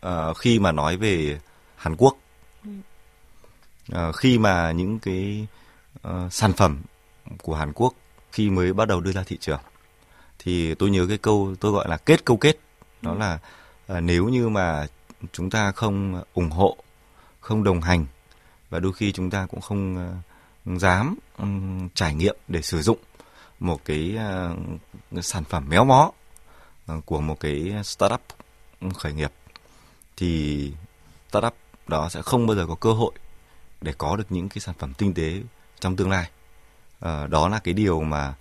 uh, 0.07 0.37
khi 0.37 0.59
mà 0.59 0.73
nói 0.73 0.97
về 0.97 1.41
Hàn 1.77 1.97
Quốc. 1.97 2.19
Uh, 3.93 4.17
khi 4.17 4.39
mà 4.39 4.73
những 4.73 4.99
cái 4.99 5.47
uh, 6.09 6.33
sản 6.33 6.53
phẩm 6.53 6.83
của 7.43 7.55
Hàn 7.55 7.73
Quốc 7.73 7.95
khi 8.33 8.51
mới 8.51 8.73
bắt 8.73 8.89
đầu 8.89 9.01
đưa 9.01 9.13
ra 9.13 9.23
thị 9.27 9.37
trường 9.41 9.61
thì 10.39 10.75
tôi 10.75 10.91
nhớ 10.91 11.07
cái 11.09 11.19
câu 11.19 11.55
tôi 11.61 11.73
gọi 11.73 11.89
là 11.89 11.97
kết 11.97 12.25
câu 12.25 12.37
kết 12.37 12.59
đó 13.03 13.15
là 13.15 13.39
Ờ, 13.89 14.01
nếu 14.01 14.29
như 14.29 14.49
mà 14.49 14.87
chúng 15.33 15.51
ta 15.51 15.73
không 15.73 16.23
ủng 16.35 16.51
hộ 16.51 16.77
không 17.41 17.65
đồng 17.65 17.81
hành 17.81 18.07
và 18.71 18.79
đôi 18.79 18.93
khi 18.93 19.13
chúng 19.13 19.31
ta 19.31 19.47
cũng 19.47 19.61
không 19.61 19.97
ờ, 20.67 20.77
dám 20.77 21.19
um, 21.39 21.89
trải 21.89 22.15
nghiệm 22.15 22.37
để 22.49 22.63
sử 22.63 22.83
dụng 22.83 22.99
một 23.61 23.85
cái 23.85 24.19
uh, 25.15 25.25
sản 25.25 25.45
phẩm 25.45 25.69
méo 25.69 25.85
mó 25.85 26.11
uh, 26.93 27.07
của 27.07 27.21
một 27.21 27.41
cái 27.41 27.75
startup 27.85 28.21
khởi 28.95 29.13
nghiệp 29.13 29.33
thì 30.17 30.73
startup 31.29 31.55
đó 31.87 32.09
sẽ 32.09 32.23
không 32.23 32.47
bao 32.47 32.57
giờ 32.57 32.67
có 32.67 32.75
cơ 32.75 32.93
hội 32.93 33.13
để 33.81 33.93
có 33.99 34.17
được 34.17 34.33
những 34.33 34.49
cái 34.49 34.61
sản 34.61 34.75
phẩm 34.79 34.95
tinh 34.95 35.15
tế 35.15 35.43
trong 35.81 35.97
tương 35.97 36.11
lai. 36.11 36.31
Đó 37.29 37.49
là 37.49 37.59
cái 37.65 37.75
điều 37.75 38.03
mà 38.03 38.35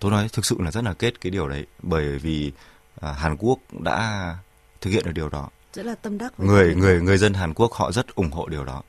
tôi 0.00 0.10
nói 0.10 0.28
thực 0.32 0.44
sự 0.44 0.56
là 0.58 0.70
rất 0.70 0.84
là 0.84 0.94
kết 0.94 1.20
cái 1.20 1.30
điều 1.30 1.48
đấy 1.48 1.66
bởi 1.82 2.18
vì 2.18 2.52
Hàn 3.00 3.36
Quốc 3.36 3.58
đã 3.70 4.36
thực 4.84 4.90
hiện 4.90 5.04
được 5.04 5.12
điều 5.12 5.28
đó. 5.28 5.48
Rất 5.74 5.86
là 5.86 5.94
tâm 5.94 6.18
đắc. 6.18 6.32
Với 6.36 6.46
Người 6.48 6.74
người 6.74 7.00
người 7.00 7.18
dân 7.18 7.34
Hàn 7.34 7.54
Quốc 7.54 7.72
họ 7.72 7.92
rất 7.92 8.14
ủng 8.14 8.30
hộ 8.30 8.48
điều 8.48 8.64
đó. 8.64 8.82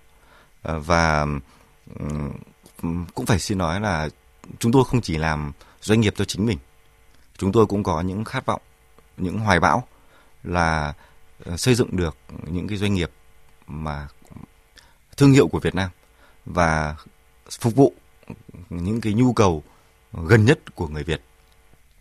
À, 0.64 0.78
và 0.78 1.26
cũng 3.14 3.26
phải 3.26 3.40
xin 3.40 3.58
nói 3.58 3.80
là 3.80 4.10
chúng 4.60 4.72
tôi 4.72 4.84
không 4.86 5.02
chỉ 5.02 5.18
làm 5.18 5.52
doanh 5.82 6.02
nghiệp 6.02 6.14
cho 6.18 6.26
chính 6.26 6.46
mình. 6.46 6.58
Chúng 7.38 7.52
tôi 7.52 7.66
cũng 7.66 7.84
có 7.84 8.02
những 8.02 8.24
khát 8.24 8.46
vọng, 8.46 8.62
những 9.18 9.40
hoài 9.40 9.60
bão 9.60 9.88
là 10.44 10.94
uh, 11.50 11.60
xây 11.60 11.76
dựng 11.76 11.98
được 11.98 12.18
những 12.48 12.68
cái 12.68 12.78
doanh 12.78 12.94
nghiệp 12.94 13.12
mà 13.68 14.08
thương 15.18 15.32
hiệu 15.32 15.48
của 15.48 15.60
Việt 15.60 15.76
Nam 15.76 15.90
và 16.46 16.96
phục 17.60 17.76
vụ 17.76 17.94
những 18.70 19.02
cái 19.02 19.14
nhu 19.14 19.34
cầu 19.34 19.64
gần 20.14 20.46
nhất 20.46 20.76
của 20.76 20.88
người 20.88 21.04
Việt 21.04 21.22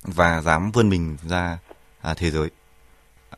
và 0.02 0.40
dám 0.40 0.70
vươn 0.72 0.88
mình 0.88 1.16
ra 1.28 1.59
à, 2.00 2.14
thế 2.14 2.30
giới. 2.30 2.50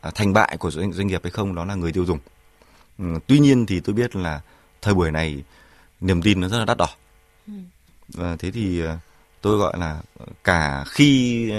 À, 0.00 0.11
thành 0.14 0.32
bại 0.32 0.56
của 0.56 0.70
doanh, 0.70 0.92
doanh 0.92 1.06
nghiệp 1.06 1.20
hay 1.22 1.30
không 1.30 1.54
đó 1.54 1.64
là 1.64 1.74
người 1.74 1.92
tiêu 1.92 2.04
dùng. 2.04 2.18
Ừ, 2.98 3.04
tuy 3.26 3.38
nhiên 3.38 3.66
thì 3.66 3.80
tôi 3.80 3.94
biết 3.94 4.16
là 4.16 4.40
thời 4.82 4.94
buổi 4.94 5.11
này 5.11 5.42
niềm 6.00 6.22
tin 6.22 6.40
nó 6.40 6.48
rất 6.48 6.59
là 6.59 6.64
đắt 6.64 6.76
đỏ. 6.76 6.88
Ừ. 7.46 7.52
À, 8.18 8.37
thế 8.38 8.50
thì 8.50 8.82
tôi 9.40 9.59
gọi 9.59 9.78
là 9.78 10.02
cả 10.44 10.85
khi 10.88 11.52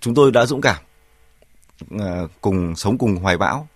chúng 0.00 0.14
tôi 0.14 0.32
đã 0.32 0.46
dũng 0.46 0.60
cảm 0.60 0.76
cùng 2.40 2.76
sống 2.76 2.98
cùng 2.98 3.16
hoài 3.16 3.38
bão, 3.38 3.68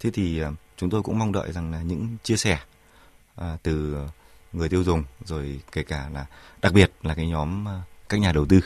thế 0.00 0.10
thì 0.10 0.42
chúng 0.76 0.90
tôi 0.90 1.02
cũng 1.02 1.18
mong 1.18 1.32
đợi 1.32 1.52
rằng 1.52 1.72
là 1.72 1.82
những 1.82 2.16
chia 2.22 2.36
sẻ 2.36 2.58
từ 3.62 3.96
người 4.52 4.68
tiêu 4.68 4.84
dùng 4.84 5.04
rồi 5.24 5.60
kể 5.72 5.82
cả 5.82 6.08
là 6.14 6.26
đặc 6.62 6.72
biệt 6.72 6.92
là 7.02 7.14
cái 7.14 7.26
nhóm 7.26 7.64
các 8.08 8.20
nhà 8.20 8.32
đầu 8.32 8.46
tư. 8.46 8.60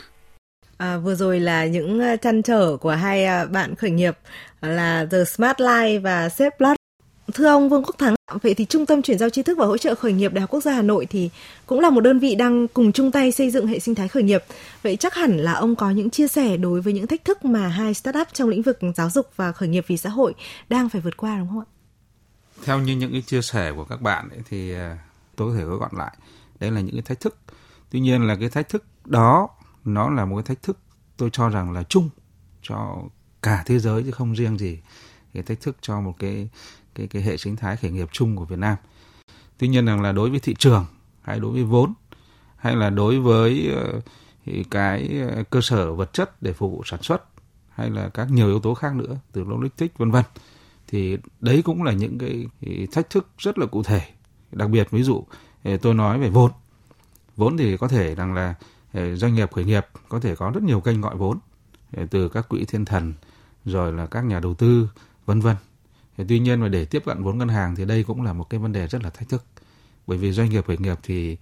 À, 0.79 0.97
vừa 0.97 1.15
rồi 1.15 1.39
là 1.39 1.65
những 1.65 1.99
ờ, 1.99 2.15
chăn 2.15 2.41
trở 2.41 2.77
của 2.77 2.91
hai 2.91 3.25
ờ, 3.25 3.45
bạn 3.45 3.75
khởi 3.75 3.91
nghiệp 3.91 4.17
ờ, 4.59 4.69
là 4.69 5.07
The 5.11 5.23
Smart 5.23 5.57
Life 5.57 6.01
và 6.01 6.27
Safe 6.27 6.75
Thưa 7.33 7.47
ông 7.47 7.69
Vương 7.69 7.83
Quốc 7.83 7.95
Thắng, 7.97 8.15
vậy 8.41 8.53
thì 8.53 8.65
Trung 8.65 8.85
tâm 8.85 9.01
chuyển 9.01 9.17
giao 9.17 9.29
tri 9.29 9.43
thức 9.43 9.57
và 9.57 9.65
hỗ 9.65 9.77
trợ 9.77 9.95
khởi 9.95 10.13
nghiệp 10.13 10.33
Đại 10.33 10.41
học 10.41 10.49
Quốc 10.49 10.63
gia 10.63 10.73
Hà 10.73 10.81
Nội 10.81 11.05
thì 11.05 11.29
cũng 11.65 11.79
là 11.79 11.89
một 11.89 12.01
đơn 12.01 12.19
vị 12.19 12.35
đang 12.35 12.67
cùng 12.67 12.91
chung 12.91 13.11
tay 13.11 13.31
xây 13.31 13.49
dựng 13.51 13.67
hệ 13.67 13.79
sinh 13.79 13.95
thái 13.95 14.07
khởi 14.07 14.23
nghiệp. 14.23 14.43
Vậy 14.83 14.95
chắc 14.95 15.13
hẳn 15.13 15.37
là 15.37 15.53
ông 15.53 15.75
có 15.75 15.91
những 15.91 16.09
chia 16.09 16.27
sẻ 16.27 16.57
đối 16.57 16.81
với 16.81 16.93
những 16.93 17.07
thách 17.07 17.25
thức 17.25 17.45
mà 17.45 17.67
hai 17.67 17.93
startup 17.93 18.27
trong 18.33 18.49
lĩnh 18.49 18.61
vực 18.61 18.79
giáo 18.95 19.09
dục 19.09 19.29
và 19.35 19.51
khởi 19.51 19.69
nghiệp 19.69 19.85
vì 19.87 19.97
xã 19.97 20.09
hội 20.09 20.33
đang 20.69 20.89
phải 20.89 21.01
vượt 21.01 21.17
qua 21.17 21.37
đúng 21.37 21.47
không 21.47 21.59
ạ? 21.59 21.67
Theo 22.63 22.79
như 22.79 22.95
những 22.95 23.11
cái 23.11 23.21
chia 23.21 23.41
sẻ 23.41 23.71
của 23.75 23.85
các 23.85 24.01
bạn 24.01 24.29
ấy, 24.29 24.39
thì 24.49 24.73
tôi 25.35 25.51
có 25.51 25.57
thể 25.57 25.63
gói 25.63 25.77
gọn 25.77 25.91
lại 25.97 26.17
đấy 26.59 26.71
là 26.71 26.81
những 26.81 26.95
cái 26.95 27.01
thách 27.01 27.19
thức 27.19 27.35
tuy 27.91 27.99
nhiên 27.99 28.27
là 28.27 28.35
cái 28.39 28.49
thách 28.49 28.69
thức 28.69 28.83
đó 29.05 29.49
nó 29.93 30.09
là 30.09 30.25
một 30.25 30.35
cái 30.35 30.43
thách 30.43 30.63
thức 30.63 30.77
tôi 31.17 31.29
cho 31.33 31.49
rằng 31.49 31.71
là 31.71 31.83
chung 31.83 32.09
cho 32.61 32.97
cả 33.41 33.63
thế 33.65 33.79
giới 33.79 34.03
chứ 34.03 34.11
không 34.11 34.33
riêng 34.33 34.57
gì 34.57 34.79
cái 35.33 35.43
thách 35.43 35.61
thức 35.61 35.77
cho 35.81 36.01
một 36.01 36.15
cái 36.19 36.49
cái 36.95 37.07
cái 37.07 37.21
hệ 37.21 37.37
sinh 37.37 37.55
thái 37.55 37.77
khởi 37.77 37.91
nghiệp 37.91 38.09
chung 38.11 38.35
của 38.35 38.45
Việt 38.45 38.59
Nam. 38.59 38.77
Tuy 39.57 39.67
nhiên 39.67 39.85
rằng 39.85 40.01
là 40.01 40.11
đối 40.11 40.29
với 40.29 40.39
thị 40.39 40.55
trường 40.59 40.85
hay 41.21 41.39
đối 41.39 41.51
với 41.51 41.63
vốn 41.63 41.93
hay 42.55 42.75
là 42.75 42.89
đối 42.89 43.19
với 43.19 43.71
ờ, 43.75 44.01
cái 44.71 45.09
ờ, 45.35 45.43
cơ 45.49 45.61
sở 45.61 45.93
vật 45.93 46.13
chất 46.13 46.41
để 46.41 46.53
phục 46.53 46.71
vụ 46.71 46.83
sản 46.85 47.01
xuất 47.01 47.23
hay 47.69 47.89
là 47.89 48.09
các 48.09 48.31
nhiều 48.31 48.47
yếu 48.47 48.59
tố 48.59 48.73
khác 48.73 48.95
nữa 48.95 49.17
từ 49.31 49.43
logistics, 49.43 49.97
vân 49.97 50.11
vân, 50.11 50.23
thì 50.87 51.17
đấy 51.39 51.61
cũng 51.65 51.83
là 51.83 51.91
những 51.91 52.17
cái 52.17 52.47
thách 52.91 53.09
thức 53.09 53.27
rất 53.37 53.57
là 53.57 53.65
cụ 53.65 53.83
thể. 53.83 54.01
Đặc 54.51 54.69
biệt 54.69 54.91
ví 54.91 55.03
dụ 55.03 55.23
ờ, 55.63 55.77
tôi 55.77 55.93
nói 55.93 56.19
về 56.19 56.29
vốn. 56.29 56.51
Vốn 57.35 57.57
thì 57.57 57.77
có 57.77 57.87
thể 57.87 58.15
rằng 58.15 58.33
là 58.33 58.55
Ờ, 58.93 59.15
doanh 59.15 59.35
nghiệp 59.35 59.51
khởi 59.51 59.65
nghiệp 59.65 59.85
có 60.09 60.19
thể 60.19 60.35
có 60.35 60.51
rất 60.51 60.63
nhiều 60.63 60.81
kênh 60.81 61.01
gọi 61.01 61.15
vốn 61.15 61.39
ờ, 61.97 62.05
từ 62.11 62.29
các 62.29 62.49
quỹ 62.49 62.65
thiên 62.65 62.85
thần, 62.85 63.13
rồi 63.65 63.93
là 63.93 64.05
các 64.05 64.25
nhà 64.25 64.39
đầu 64.39 64.53
tư, 64.53 64.89
vân 65.25 65.39
vân. 65.39 65.55
Ờ, 66.17 66.25
tuy 66.29 66.39
nhiên 66.39 66.61
mà 66.61 66.67
để 66.67 66.85
tiếp 66.85 67.03
cận 67.05 67.23
vốn 67.23 67.37
ngân 67.37 67.49
hàng 67.49 67.75
thì 67.75 67.85
đây 67.85 68.03
cũng 68.03 68.21
là 68.21 68.33
một 68.33 68.49
cái 68.49 68.59
vấn 68.59 68.71
đề 68.71 68.87
rất 68.87 69.03
là 69.03 69.09
thách 69.09 69.29
thức. 69.29 69.45
Bởi 70.07 70.17
vì 70.17 70.31
doanh 70.31 70.49
nghiệp 70.49 70.65
khởi 70.67 70.77
nghiệp 70.77 70.97
thì 71.03 71.37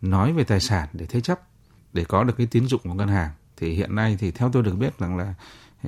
nói 0.00 0.32
về 0.32 0.44
tài 0.44 0.60
sản 0.60 0.88
để 0.92 1.06
thế 1.06 1.20
chấp, 1.20 1.40
để 1.92 2.04
có 2.04 2.24
được 2.24 2.34
cái 2.38 2.46
tín 2.46 2.66
dụng 2.66 2.80
của 2.84 2.94
ngân 2.94 3.08
hàng, 3.08 3.30
thì 3.56 3.72
hiện 3.74 3.94
nay 3.94 4.16
thì 4.20 4.30
theo 4.30 4.50
tôi 4.52 4.62
được 4.62 4.74
biết 4.74 4.98
rằng 4.98 5.16
là 5.16 5.34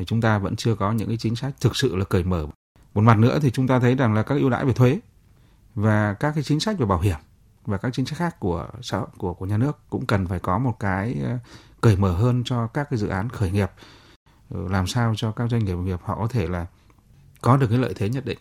chúng 0.06 0.20
ta 0.20 0.38
vẫn 0.38 0.56
chưa 0.56 0.74
có 0.74 0.92
những 0.92 1.08
cái 1.08 1.16
chính 1.16 1.36
sách 1.36 1.54
thực 1.60 1.76
sự 1.76 1.96
là 1.96 2.04
cởi 2.04 2.24
mở. 2.24 2.46
Một 2.94 3.00
mặt 3.00 3.18
nữa 3.18 3.38
thì 3.42 3.50
chúng 3.50 3.68
ta 3.68 3.78
thấy 3.80 3.94
rằng 3.94 4.14
là 4.14 4.22
các 4.22 4.34
ưu 4.34 4.50
đãi 4.50 4.64
về 4.64 4.72
thuế 4.72 5.00
và 5.74 6.14
các 6.14 6.32
cái 6.34 6.42
chính 6.42 6.60
sách 6.60 6.78
về 6.78 6.86
bảo 6.86 7.00
hiểm 7.00 7.16
và 7.66 7.78
các 7.78 7.92
chính 7.94 8.06
sách 8.06 8.18
khác 8.18 8.40
của 8.40 8.68
xã 8.82 9.00
của 9.18 9.34
của 9.34 9.46
nhà 9.46 9.56
nước 9.56 9.78
cũng 9.90 10.06
cần 10.06 10.26
phải 10.26 10.38
có 10.38 10.58
một 10.58 10.76
cái 10.80 11.16
ờ, 11.24 11.38
cởi 11.80 11.96
mở 11.96 12.12
hơn 12.12 12.42
cho 12.44 12.66
các 12.66 12.86
cái 12.90 12.98
dự 12.98 13.08
án 13.08 13.28
khởi 13.28 13.50
nghiệp 13.50 13.70
ờ, 14.50 14.68
làm 14.68 14.86
sao 14.86 15.14
cho 15.16 15.32
các 15.32 15.50
doanh 15.50 15.64
nghiệp 15.64 15.74
nghiệp 15.74 15.98
họ 16.02 16.16
có 16.18 16.26
thể 16.26 16.46
là 16.46 16.66
có 17.40 17.56
được 17.56 17.66
cái 17.70 17.78
lợi 17.78 17.94
thế 17.96 18.08
nhất 18.08 18.24
định 18.24 18.38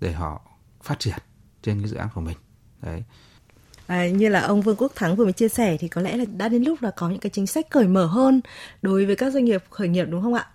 để 0.00 0.12
họ 0.12 0.40
phát 0.82 0.98
triển 0.98 1.18
trên 1.62 1.80
cái 1.80 1.88
dự 1.88 1.96
án 1.96 2.08
của 2.14 2.20
mình. 2.20 2.36
Đấy. 2.82 3.02
À, 3.86 4.08
như 4.08 4.28
là 4.28 4.40
ông 4.40 4.60
Vương 4.60 4.76
Quốc 4.76 4.92
Thắng 4.94 5.16
vừa 5.16 5.24
mới 5.24 5.32
chia 5.32 5.48
sẻ 5.48 5.76
thì 5.80 5.88
có 5.88 6.00
lẽ 6.00 6.16
là 6.16 6.24
đã 6.36 6.48
đến 6.48 6.62
lúc 6.62 6.82
là 6.82 6.90
có 6.90 7.08
những 7.08 7.18
cái 7.18 7.30
chính 7.30 7.46
sách 7.46 7.70
cởi 7.70 7.88
mở 7.88 8.06
hơn 8.06 8.40
đối 8.82 9.06
với 9.06 9.16
các 9.16 9.32
doanh 9.32 9.44
nghiệp 9.44 9.64
khởi 9.70 9.88
nghiệp 9.88 10.04
đúng 10.10 10.22
không 10.22 10.34
ạ? 10.34 10.46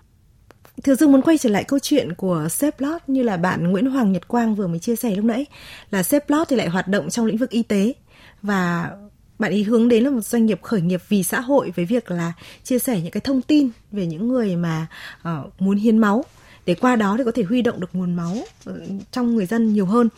Thưa 0.83 0.95
Dương 0.95 1.11
muốn 1.11 1.21
quay 1.21 1.37
trở 1.37 1.49
lại 1.49 1.63
câu 1.63 1.79
chuyện 1.79 2.13
của 2.13 2.47
Seplot 2.51 3.09
như 3.09 3.23
là 3.23 3.37
bạn 3.37 3.71
Nguyễn 3.71 3.85
Hoàng 3.85 4.11
Nhật 4.11 4.27
Quang 4.27 4.55
vừa 4.55 4.67
mới 4.67 4.79
chia 4.79 4.95
sẻ 4.95 5.15
lúc 5.15 5.25
nãy 5.25 5.45
là 5.91 6.03
Seplot 6.03 6.47
thì 6.47 6.55
lại 6.55 6.67
hoạt 6.67 6.87
động 6.87 7.09
trong 7.09 7.25
lĩnh 7.25 7.37
vực 7.37 7.49
y 7.49 7.63
tế 7.63 7.93
và 8.41 8.91
bạn 9.39 9.51
ý 9.51 9.63
hướng 9.63 9.87
đến 9.87 10.03
là 10.03 10.09
một 10.09 10.21
doanh 10.21 10.45
nghiệp 10.45 10.61
khởi 10.61 10.81
nghiệp 10.81 11.01
vì 11.09 11.23
xã 11.23 11.39
hội 11.39 11.71
với 11.75 11.85
việc 11.85 12.11
là 12.11 12.33
chia 12.63 12.79
sẻ 12.79 13.01
những 13.01 13.11
cái 13.11 13.21
thông 13.21 13.41
tin 13.41 13.69
về 13.91 14.05
những 14.05 14.27
người 14.27 14.55
mà 14.55 14.87
uh, 15.21 15.61
muốn 15.61 15.77
hiến 15.77 15.97
máu 15.97 16.23
để 16.65 16.75
qua 16.75 16.95
đó 16.95 17.15
thì 17.17 17.23
có 17.23 17.31
thể 17.31 17.43
huy 17.43 17.61
động 17.61 17.79
được 17.79 17.89
nguồn 17.93 18.15
máu 18.15 18.37
ờ, 18.65 18.81
trong 19.11 19.35
người 19.35 19.45
dân 19.45 19.73
nhiều 19.73 19.85
hơn. 19.85 20.09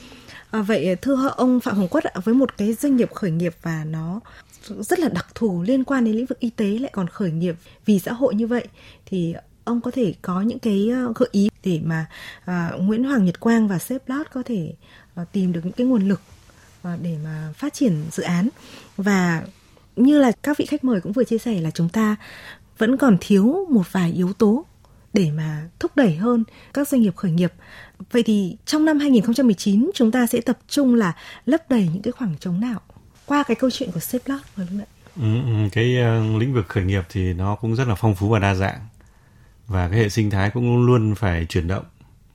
À, 0.52 0.62
vậy 0.62 0.96
thưa 1.02 1.34
ông 1.38 1.60
Phạm 1.60 1.76
Hồng 1.76 1.88
Quất 1.88 2.04
ạ, 2.04 2.22
với 2.24 2.36
một 2.36 2.58
cái 2.58 2.74
doanh 2.74 2.96
nghiệp 2.96 3.14
khởi 3.14 3.32
nghiệp 3.32 3.56
và 3.62 3.84
nó 3.84 4.20
rất 4.64 5.00
là 5.00 5.10
đặc 5.10 5.28
thù 5.36 5.62
liên 5.62 5.84
quan 5.84 6.06
đến 6.06 6.16
lĩnh 6.16 6.26
vực 6.26 6.40
y 6.40 6.50
tế 6.50 6.66
lại 6.66 6.92
còn 6.94 7.08
khởi 7.08 7.32
nghiệp 7.32 7.56
vì 7.86 8.00
xã 8.00 8.14
hội 8.14 8.36
như 8.36 8.48
vậy 8.48 8.68
thì 9.06 9.36
ông 9.64 9.82
có 9.82 9.92
thể 9.92 10.14
có 10.22 10.42
những 10.42 10.60
cái 10.60 10.90
ờ, 10.90 11.14
gợi 11.16 11.30
ý 11.32 11.50
để 11.64 11.82
mà 11.84 12.06
uh, 12.44 12.82
Nguyễn 12.82 13.04
Hoàng 13.04 13.26
Nhật 13.26 13.40
Quang 13.40 13.68
và 13.68 13.80
sếp 13.80 14.10
Lót 14.10 14.28
có 14.34 14.44
thể 14.46 14.74
uh, 15.22 15.32
tìm 15.32 15.54
được 15.54 15.62
những 15.64 15.74
cái 15.74 15.88
nguồn 15.88 16.08
lực 16.08 16.22
À, 16.84 16.98
để 17.02 17.18
mà 17.24 17.54
phát 17.58 17.74
triển 17.74 18.06
dự 18.12 18.24
án 18.24 18.50
và 18.98 19.44
như 19.96 20.20
là 20.20 20.32
các 20.44 20.58
vị 20.58 20.66
khách 20.66 20.84
mời 20.84 21.02
cũng 21.02 21.12
vừa 21.12 21.24
chia 21.24 21.38
sẻ 21.38 21.62
là 21.62 21.72
chúng 21.72 21.90
ta 21.90 22.16
vẫn 22.78 22.98
còn 22.98 23.18
thiếu 23.22 23.68
một 23.70 23.92
vài 23.92 24.12
yếu 24.12 24.34
tố 24.34 24.66
để 25.14 25.32
mà 25.32 25.68
thúc 25.80 25.92
đẩy 25.96 26.16
hơn 26.16 26.44
các 26.74 26.88
doanh 26.88 27.02
nghiệp 27.02 27.16
khởi 27.16 27.32
nghiệp. 27.32 27.54
Vậy 28.12 28.24
thì 28.24 28.58
trong 28.66 28.86
năm 28.86 29.00
2019 29.00 29.92
chúng 29.94 30.12
ta 30.12 30.28
sẽ 30.28 30.42
tập 30.42 30.58
trung 30.68 30.96
là 30.96 31.14
lấp 31.46 31.70
đầy 31.70 31.90
những 31.94 32.02
cái 32.02 32.12
khoảng 32.12 32.36
trống 32.40 32.60
nào 32.60 32.82
qua 33.26 33.44
cái 33.44 33.56
câu 33.56 33.70
chuyện 33.70 33.92
của 33.92 34.00
Safelot 34.00 34.40
vừa 34.56 34.64
lúc 34.64 34.74
nãy. 34.74 34.88
Ừ, 35.16 35.70
cái 35.72 35.98
uh, 35.98 36.42
lĩnh 36.42 36.54
vực 36.54 36.68
khởi 36.68 36.84
nghiệp 36.84 37.04
thì 37.10 37.34
nó 37.34 37.56
cũng 37.56 37.76
rất 37.76 37.88
là 37.88 37.96
phong 37.96 38.16
phú 38.16 38.30
và 38.30 38.40
đa 38.40 38.56
dạng 38.56 38.80
và 39.68 39.90
cái 39.90 40.00
hệ 40.00 40.10
sinh 40.10 40.30
thái 40.30 40.50
cũng 40.50 40.86
luôn 40.86 41.16
phải 41.16 41.46
chuyển 41.46 41.68
động 41.68 41.86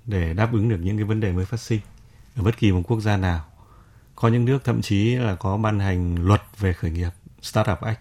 để 0.05 0.35
đáp 0.35 0.53
ứng 0.53 0.69
được 0.69 0.79
những 0.83 0.97
cái 0.97 1.05
vấn 1.05 1.21
đề 1.21 1.33
mới 1.33 1.45
phát 1.45 1.61
sinh 1.61 1.81
ở 2.37 2.43
bất 2.43 2.59
kỳ 2.59 2.73
một 2.73 2.83
quốc 2.87 3.01
gia 3.01 3.17
nào. 3.17 3.45
Có 4.15 4.29
những 4.29 4.45
nước 4.45 4.65
thậm 4.65 4.83
chí 4.83 5.15
là 5.15 5.35
có 5.35 5.57
ban 5.57 5.81
hành 5.81 6.27
luật 6.27 6.43
về 6.59 6.73
khởi 6.73 6.91
nghiệp, 6.91 7.11
Startup 7.43 7.81
Act. 7.81 8.01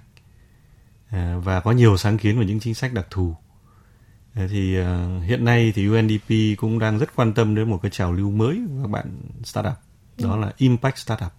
À, 1.10 1.38
và 1.44 1.60
có 1.60 1.72
nhiều 1.72 1.98
sáng 1.98 2.18
kiến 2.18 2.40
và 2.40 2.46
những 2.46 2.60
chính 2.60 2.74
sách 2.74 2.94
đặc 2.94 3.08
thù. 3.10 3.36
À, 4.34 4.48
thì 4.50 4.80
uh, 4.80 4.86
hiện 5.24 5.46
nay 5.46 5.72
thì 5.76 5.88
UNDP 5.88 6.58
cũng 6.58 6.80
đang 6.80 7.00
rất 7.00 7.16
quan 7.16 7.34
tâm 7.34 7.56
đến 7.56 7.70
một 7.70 7.80
cái 7.82 7.92
trào 7.92 8.14
lưu 8.14 8.32
mới 8.32 8.62
của 8.68 8.82
các 8.84 8.90
bạn 8.90 9.18
startup, 9.44 9.74
đó 10.18 10.38
là 10.38 10.52
Impact 10.58 10.98
Startup. 10.98 11.32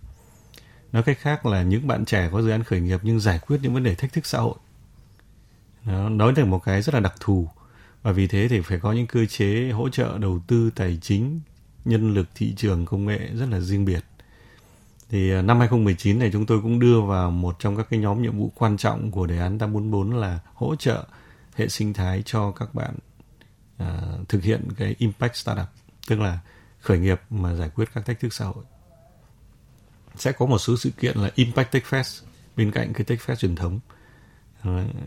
Nói 0.93 1.03
cách 1.03 1.19
khác 1.21 1.47
là 1.47 1.63
những 1.63 1.87
bạn 1.87 2.05
trẻ 2.05 2.29
có 2.33 2.43
dự 2.43 2.51
án 2.51 2.63
khởi 2.63 2.81
nghiệp 2.81 3.01
nhưng 3.03 3.21
giải 3.21 3.39
quyết 3.47 3.59
những 3.63 3.75
vấn 3.75 3.83
đề 3.83 3.95
thách 3.95 4.13
thức 4.13 4.27
xã 4.27 4.39
hội. 4.39 4.55
Đó, 5.85 6.09
đó 6.19 6.33
là 6.37 6.45
một 6.45 6.59
cái 6.59 6.83
rất 6.83 6.95
là 6.95 7.01
đặc 7.01 7.15
thù. 7.21 7.49
Và 8.03 8.13
vì 8.13 8.27
thế 8.27 8.49
thì 8.49 8.61
phải 8.61 8.79
có 8.79 8.93
những 8.93 9.07
cơ 9.07 9.27
chế 9.27 9.71
hỗ 9.71 9.89
trợ 9.89 10.19
đầu 10.19 10.41
tư 10.47 10.71
tài 10.75 10.99
chính 11.03 11.41
nhân 11.85 12.15
lực 12.15 12.29
thị 12.35 12.55
trường 12.57 12.87
công 12.87 13.07
nghệ 13.07 13.31
rất 13.35 13.49
là 13.51 13.61
riêng 13.61 13.85
biệt 13.85 14.05
thì 15.15 15.33
à, 15.33 15.43
năm 15.43 15.59
2019 15.59 16.19
này 16.19 16.31
chúng 16.33 16.47
tôi 16.47 16.61
cũng 16.63 16.79
đưa 16.79 17.01
vào 17.01 17.31
một 17.31 17.57
trong 17.59 17.77
các 17.77 17.87
cái 17.91 17.99
nhóm 17.99 18.23
nhiệm 18.23 18.39
vụ 18.39 18.53
quan 18.55 18.77
trọng 18.77 19.11
của 19.11 19.27
đề 19.27 19.39
án 19.39 19.59
844 19.59 20.17
là 20.17 20.41
hỗ 20.55 20.77
trợ 20.77 21.05
hệ 21.55 21.69
sinh 21.69 21.93
thái 21.93 22.23
cho 22.27 22.53
các 22.53 22.75
bạn 22.75 22.95
à, 23.77 24.03
thực 24.29 24.43
hiện 24.43 24.69
cái 24.77 24.95
impact 24.99 25.37
startup 25.37 25.67
tức 26.09 26.21
là 26.21 26.39
khởi 26.81 26.99
nghiệp 26.99 27.21
mà 27.31 27.55
giải 27.55 27.71
quyết 27.75 27.89
các 27.95 28.07
thách 28.07 28.21
thức 28.21 28.35
xã 28.35 28.45
hội. 28.45 28.65
Sẽ 30.17 30.33
có 30.33 30.47
một 30.47 30.59
số 30.59 30.77
sự 30.77 30.91
kiện 30.91 31.19
là 31.19 31.31
Impact 31.35 31.73
Tech 31.73 31.85
Fest 31.91 32.23
bên 32.57 32.71
cạnh 32.71 32.93
cái 32.93 33.05
Tech 33.05 33.21
Fest 33.27 33.35
truyền 33.35 33.57
thống. 33.57 33.81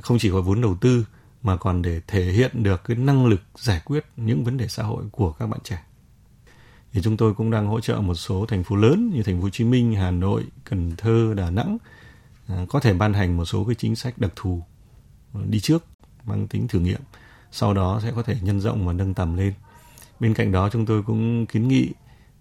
Không 0.02 0.20
chỉ 0.20 0.30
có 0.32 0.42
vốn 0.42 0.62
đầu 0.62 0.78
tư 0.82 1.06
mà 1.44 1.58
còn 1.58 1.82
để 1.82 2.02
thể 2.08 2.24
hiện 2.24 2.64
được 2.64 2.84
cái 2.84 2.98
năng 2.98 3.26
lực 3.26 3.42
giải 3.58 3.82
quyết 3.86 4.06
những 4.18 4.44
vấn 4.44 4.58
đề 4.58 4.68
xã 4.68 4.84
hội 4.84 5.04
của 5.12 5.32
các 5.32 5.48
bạn 5.48 5.60
trẻ 5.64 5.84
thì 6.98 7.04
chúng 7.04 7.18
tôi 7.18 7.34
cũng 7.34 7.52
đang 7.52 7.68
hỗ 7.68 7.80
trợ 7.80 7.96
một 7.96 8.16
số 8.16 8.46
thành 8.46 8.64
phố 8.64 8.76
lớn 8.76 9.12
như 9.14 9.24
thành 9.24 9.38
phố 9.38 9.44
Hồ 9.44 9.50
Chí 9.50 9.64
Minh, 9.64 9.94
Hà 9.94 10.12
Nội, 10.12 10.44
Cần 10.64 10.92
Thơ, 10.98 11.34
Đà 11.38 11.50
Nẵng 11.50 11.78
à, 12.48 12.66
có 12.70 12.80
thể 12.80 12.94
ban 12.94 13.14
hành 13.14 13.38
một 13.38 13.46
số 13.46 13.64
cái 13.64 13.76
chính 13.76 13.96
sách 13.96 14.18
đặc 14.18 14.32
thù 14.36 14.62
đi 15.50 15.60
trước 15.60 15.84
mang 16.26 16.48
tính 16.48 16.68
thử 16.68 16.80
nghiệm 16.80 17.00
sau 17.52 17.74
đó 17.74 18.00
sẽ 18.04 18.12
có 18.16 18.24
thể 18.24 18.36
nhân 18.42 18.62
rộng 18.62 18.88
và 18.88 18.94
nâng 18.94 19.14
tầm 19.14 19.38
lên 19.38 19.54
bên 20.20 20.34
cạnh 20.34 20.52
đó 20.52 20.70
chúng 20.70 20.86
tôi 20.86 21.04
cũng 21.04 21.46
kiến 21.46 21.68
nghị 21.68 21.90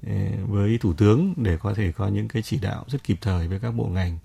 à, 0.07 0.31
với 0.49 0.79
thủ 0.81 0.93
tướng 0.93 1.35
để 1.37 1.57
có 1.63 1.75
thể 1.75 1.93
có 1.93 2.09
những 2.09 2.29
cái 2.29 2.43
chỉ 2.43 2.59
đạo 2.63 2.85
rất 2.89 3.05
kịp 3.05 3.17
thời 3.21 3.49
với 3.49 3.59
các 3.61 3.71
bộ 3.71 3.85
ngành. 3.85 4.19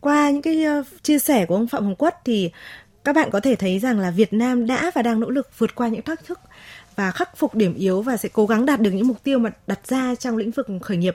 Qua 0.00 0.30
những 0.30 0.42
cái 0.42 0.64
ờ, 0.64 0.82
chia 1.02 1.18
sẻ 1.18 1.46
của 1.46 1.54
ông 1.54 1.66
Phạm 1.66 1.84
Hồng 1.84 1.96
Quất 1.96 2.16
thì 2.24 2.50
các 3.04 3.16
bạn 3.16 3.30
có 3.30 3.40
thể 3.40 3.56
thấy 3.56 3.78
rằng 3.78 3.98
là 3.98 4.10
Việt 4.10 4.32
Nam 4.32 4.66
đã 4.66 4.90
và 4.94 5.02
đang 5.02 5.20
nỗ 5.20 5.30
lực 5.30 5.58
vượt 5.58 5.74
qua 5.74 5.88
những 5.88 6.02
thách 6.02 6.24
thức 6.24 6.40
và 6.96 7.10
khắc 7.10 7.36
phục 7.36 7.54
điểm 7.54 7.74
yếu 7.74 8.02
và 8.02 8.16
sẽ 8.16 8.28
cố 8.32 8.46
gắng 8.46 8.66
đạt 8.66 8.80
được 8.80 8.90
những 8.90 9.08
mục 9.08 9.24
tiêu 9.24 9.38
mà 9.38 9.50
đặt 9.66 9.80
ra 9.88 10.14
trong 10.14 10.36
lĩnh 10.36 10.50
vực 10.50 10.66
khởi 10.82 10.96
nghiệp. 10.96 11.14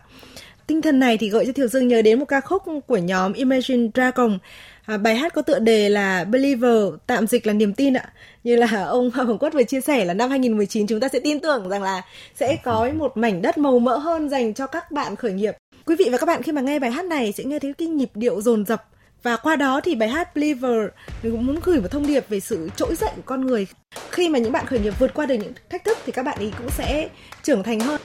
Tinh 0.68 0.82
thần 0.82 1.00
này 1.00 1.18
thì 1.18 1.30
gợi 1.30 1.46
cho 1.46 1.54
Thiều 1.54 1.68
Dương 1.68 1.88
nhớ 1.88 2.02
đến 2.02 2.20
một 2.20 2.26
ca 2.26 2.42
khúc 2.42 2.64
của 2.88 2.98
nhóm 2.98 3.34
Imagine 3.34 3.88
Dragon. 3.94 4.40
À, 4.86 4.98
bài 4.98 5.16
hát 5.16 5.34
có 5.34 5.42
tựa 5.42 5.60
đề 5.60 5.90
là 5.90 6.24
Believer, 6.24 6.84
tạm 7.08 7.28
dịch 7.28 7.48
là 7.48 7.54
niềm 7.54 7.74
tin 7.74 7.94
ạ. 7.94 8.14
Như 8.44 8.56
là 8.56 8.84
ông 8.88 9.12
Hồng 9.12 9.38
Quất 9.38 9.54
vừa 9.54 9.64
chia 9.64 9.82
sẻ 9.82 10.06
là 10.06 10.14
năm 10.14 10.30
2019 10.30 10.88
chúng 10.88 11.00
ta 11.00 11.08
sẽ 11.08 11.20
tin 11.20 11.40
tưởng 11.40 11.70
rằng 11.70 11.84
là 11.84 12.02
sẽ 12.36 12.58
có 12.64 12.90
một 12.98 13.18
mảnh 13.18 13.42
đất 13.42 13.58
màu 13.58 13.80
mỡ 13.80 13.98
hơn 13.98 14.30
dành 14.30 14.54
cho 14.54 14.68
các 14.68 14.92
bạn 14.92 15.16
khởi 15.16 15.32
nghiệp. 15.32 15.56
Quý 15.86 15.96
vị 16.00 16.10
và 16.12 16.18
các 16.18 16.26
bạn 16.26 16.44
khi 16.44 16.52
mà 16.52 16.62
nghe 16.62 16.80
bài 16.80 16.92
hát 16.92 17.06
này 17.06 17.32
sẽ 17.32 17.44
nghe 17.44 17.60
thấy 17.60 17.74
cái 17.74 17.88
nhịp 17.88 18.10
điệu 18.16 18.42
dồn 18.42 18.66
dập 18.66 18.84
và 19.28 19.38
qua 19.38 19.56
đó 19.56 19.82
thì 19.84 19.96
bài 19.96 20.10
hát 20.10 20.36
Believer 20.36 20.88
cũng 21.24 21.46
muốn 21.46 21.60
gửi 21.64 21.82
một 21.82 21.88
thông 21.92 22.08
điệp 22.08 22.30
về 22.30 22.40
sự 22.40 22.70
trỗi 22.76 22.96
dậy 22.96 23.10
của 23.16 23.22
con 23.26 23.46
người. 23.46 23.68
Khi 24.12 24.30
mà 24.30 24.40
những 24.40 24.52
bạn 24.52 24.66
khởi 24.66 24.80
nghiệp 24.80 24.94
vượt 25.00 25.14
qua 25.14 25.26
được 25.26 25.36
những 25.36 25.54
thách 25.70 25.84
thức 25.84 25.98
thì 26.06 26.12
các 26.12 26.24
bạn 26.24 26.38
ấy 26.38 26.54
cũng 26.58 26.70
sẽ 26.70 27.10
trưởng 27.44 27.64
thành 27.64 27.80
hơn. 27.80 28.02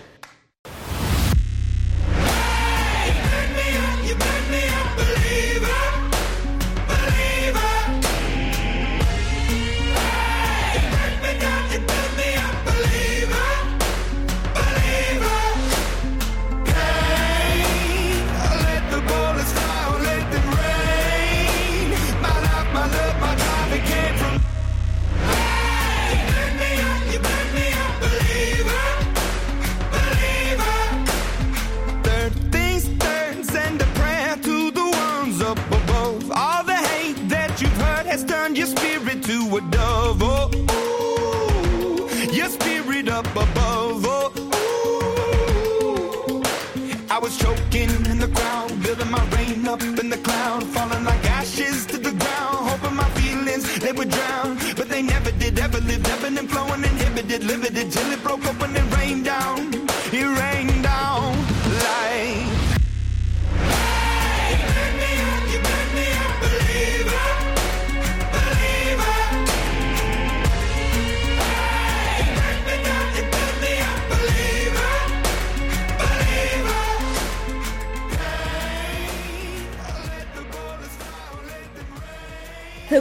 has 38.12 38.25
turned 38.25 38.59
your 38.59 38.66
spirit 38.66 39.22
to 39.25 39.57
a 39.57 39.61
dove. 39.70 40.20
Oh, 40.20 40.51
ooh, 40.68 42.31
your 42.31 42.51
spirit 42.51 43.09
up 43.09 43.25
above. 43.31 43.52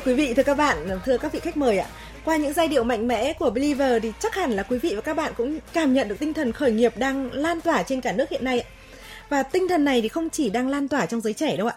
Quý 0.06 0.14
vị, 0.14 0.34
thưa 0.34 0.44
các 0.44 0.58
bạn, 0.58 0.78
thưa 1.06 1.18
các 1.18 1.34
vị 1.34 1.40
khách 1.40 1.58
mời 1.58 1.78
ạ. 1.78 1.88
Qua 2.26 2.38
những 2.38 2.54
giai 2.54 2.68
điệu 2.68 2.84
mạnh 2.84 3.08
mẽ 3.08 3.34
của 3.34 3.50
Believer 3.50 4.04
thì 4.04 4.12
chắc 4.20 4.36
hẳn 4.36 4.52
là 4.52 4.64
quý 4.64 4.78
vị 4.78 4.96
và 4.96 5.02
các 5.02 5.14
bạn 5.14 5.34
cũng 5.38 5.60
cảm 5.74 5.94
nhận 5.94 6.08
được 6.08 6.16
tinh 6.20 6.34
thần 6.34 6.52
khởi 6.52 6.72
nghiệp 6.72 6.98
đang 6.98 7.34
lan 7.34 7.62
tỏa 7.62 7.84
trên 7.84 8.02
cả 8.02 8.12
nước 8.12 8.30
hiện 8.30 8.44
nay 8.44 8.60
ạ. 8.60 8.70
Và 9.30 9.44
tinh 9.44 9.68
thần 9.68 9.86
này 9.86 10.02
thì 10.02 10.08
không 10.08 10.30
chỉ 10.30 10.50
đang 10.50 10.68
lan 10.68 10.88
tỏa 10.88 11.06
trong 11.06 11.22
giới 11.22 11.34
trẻ 11.34 11.58
đâu 11.58 11.68
ạ. 11.68 11.76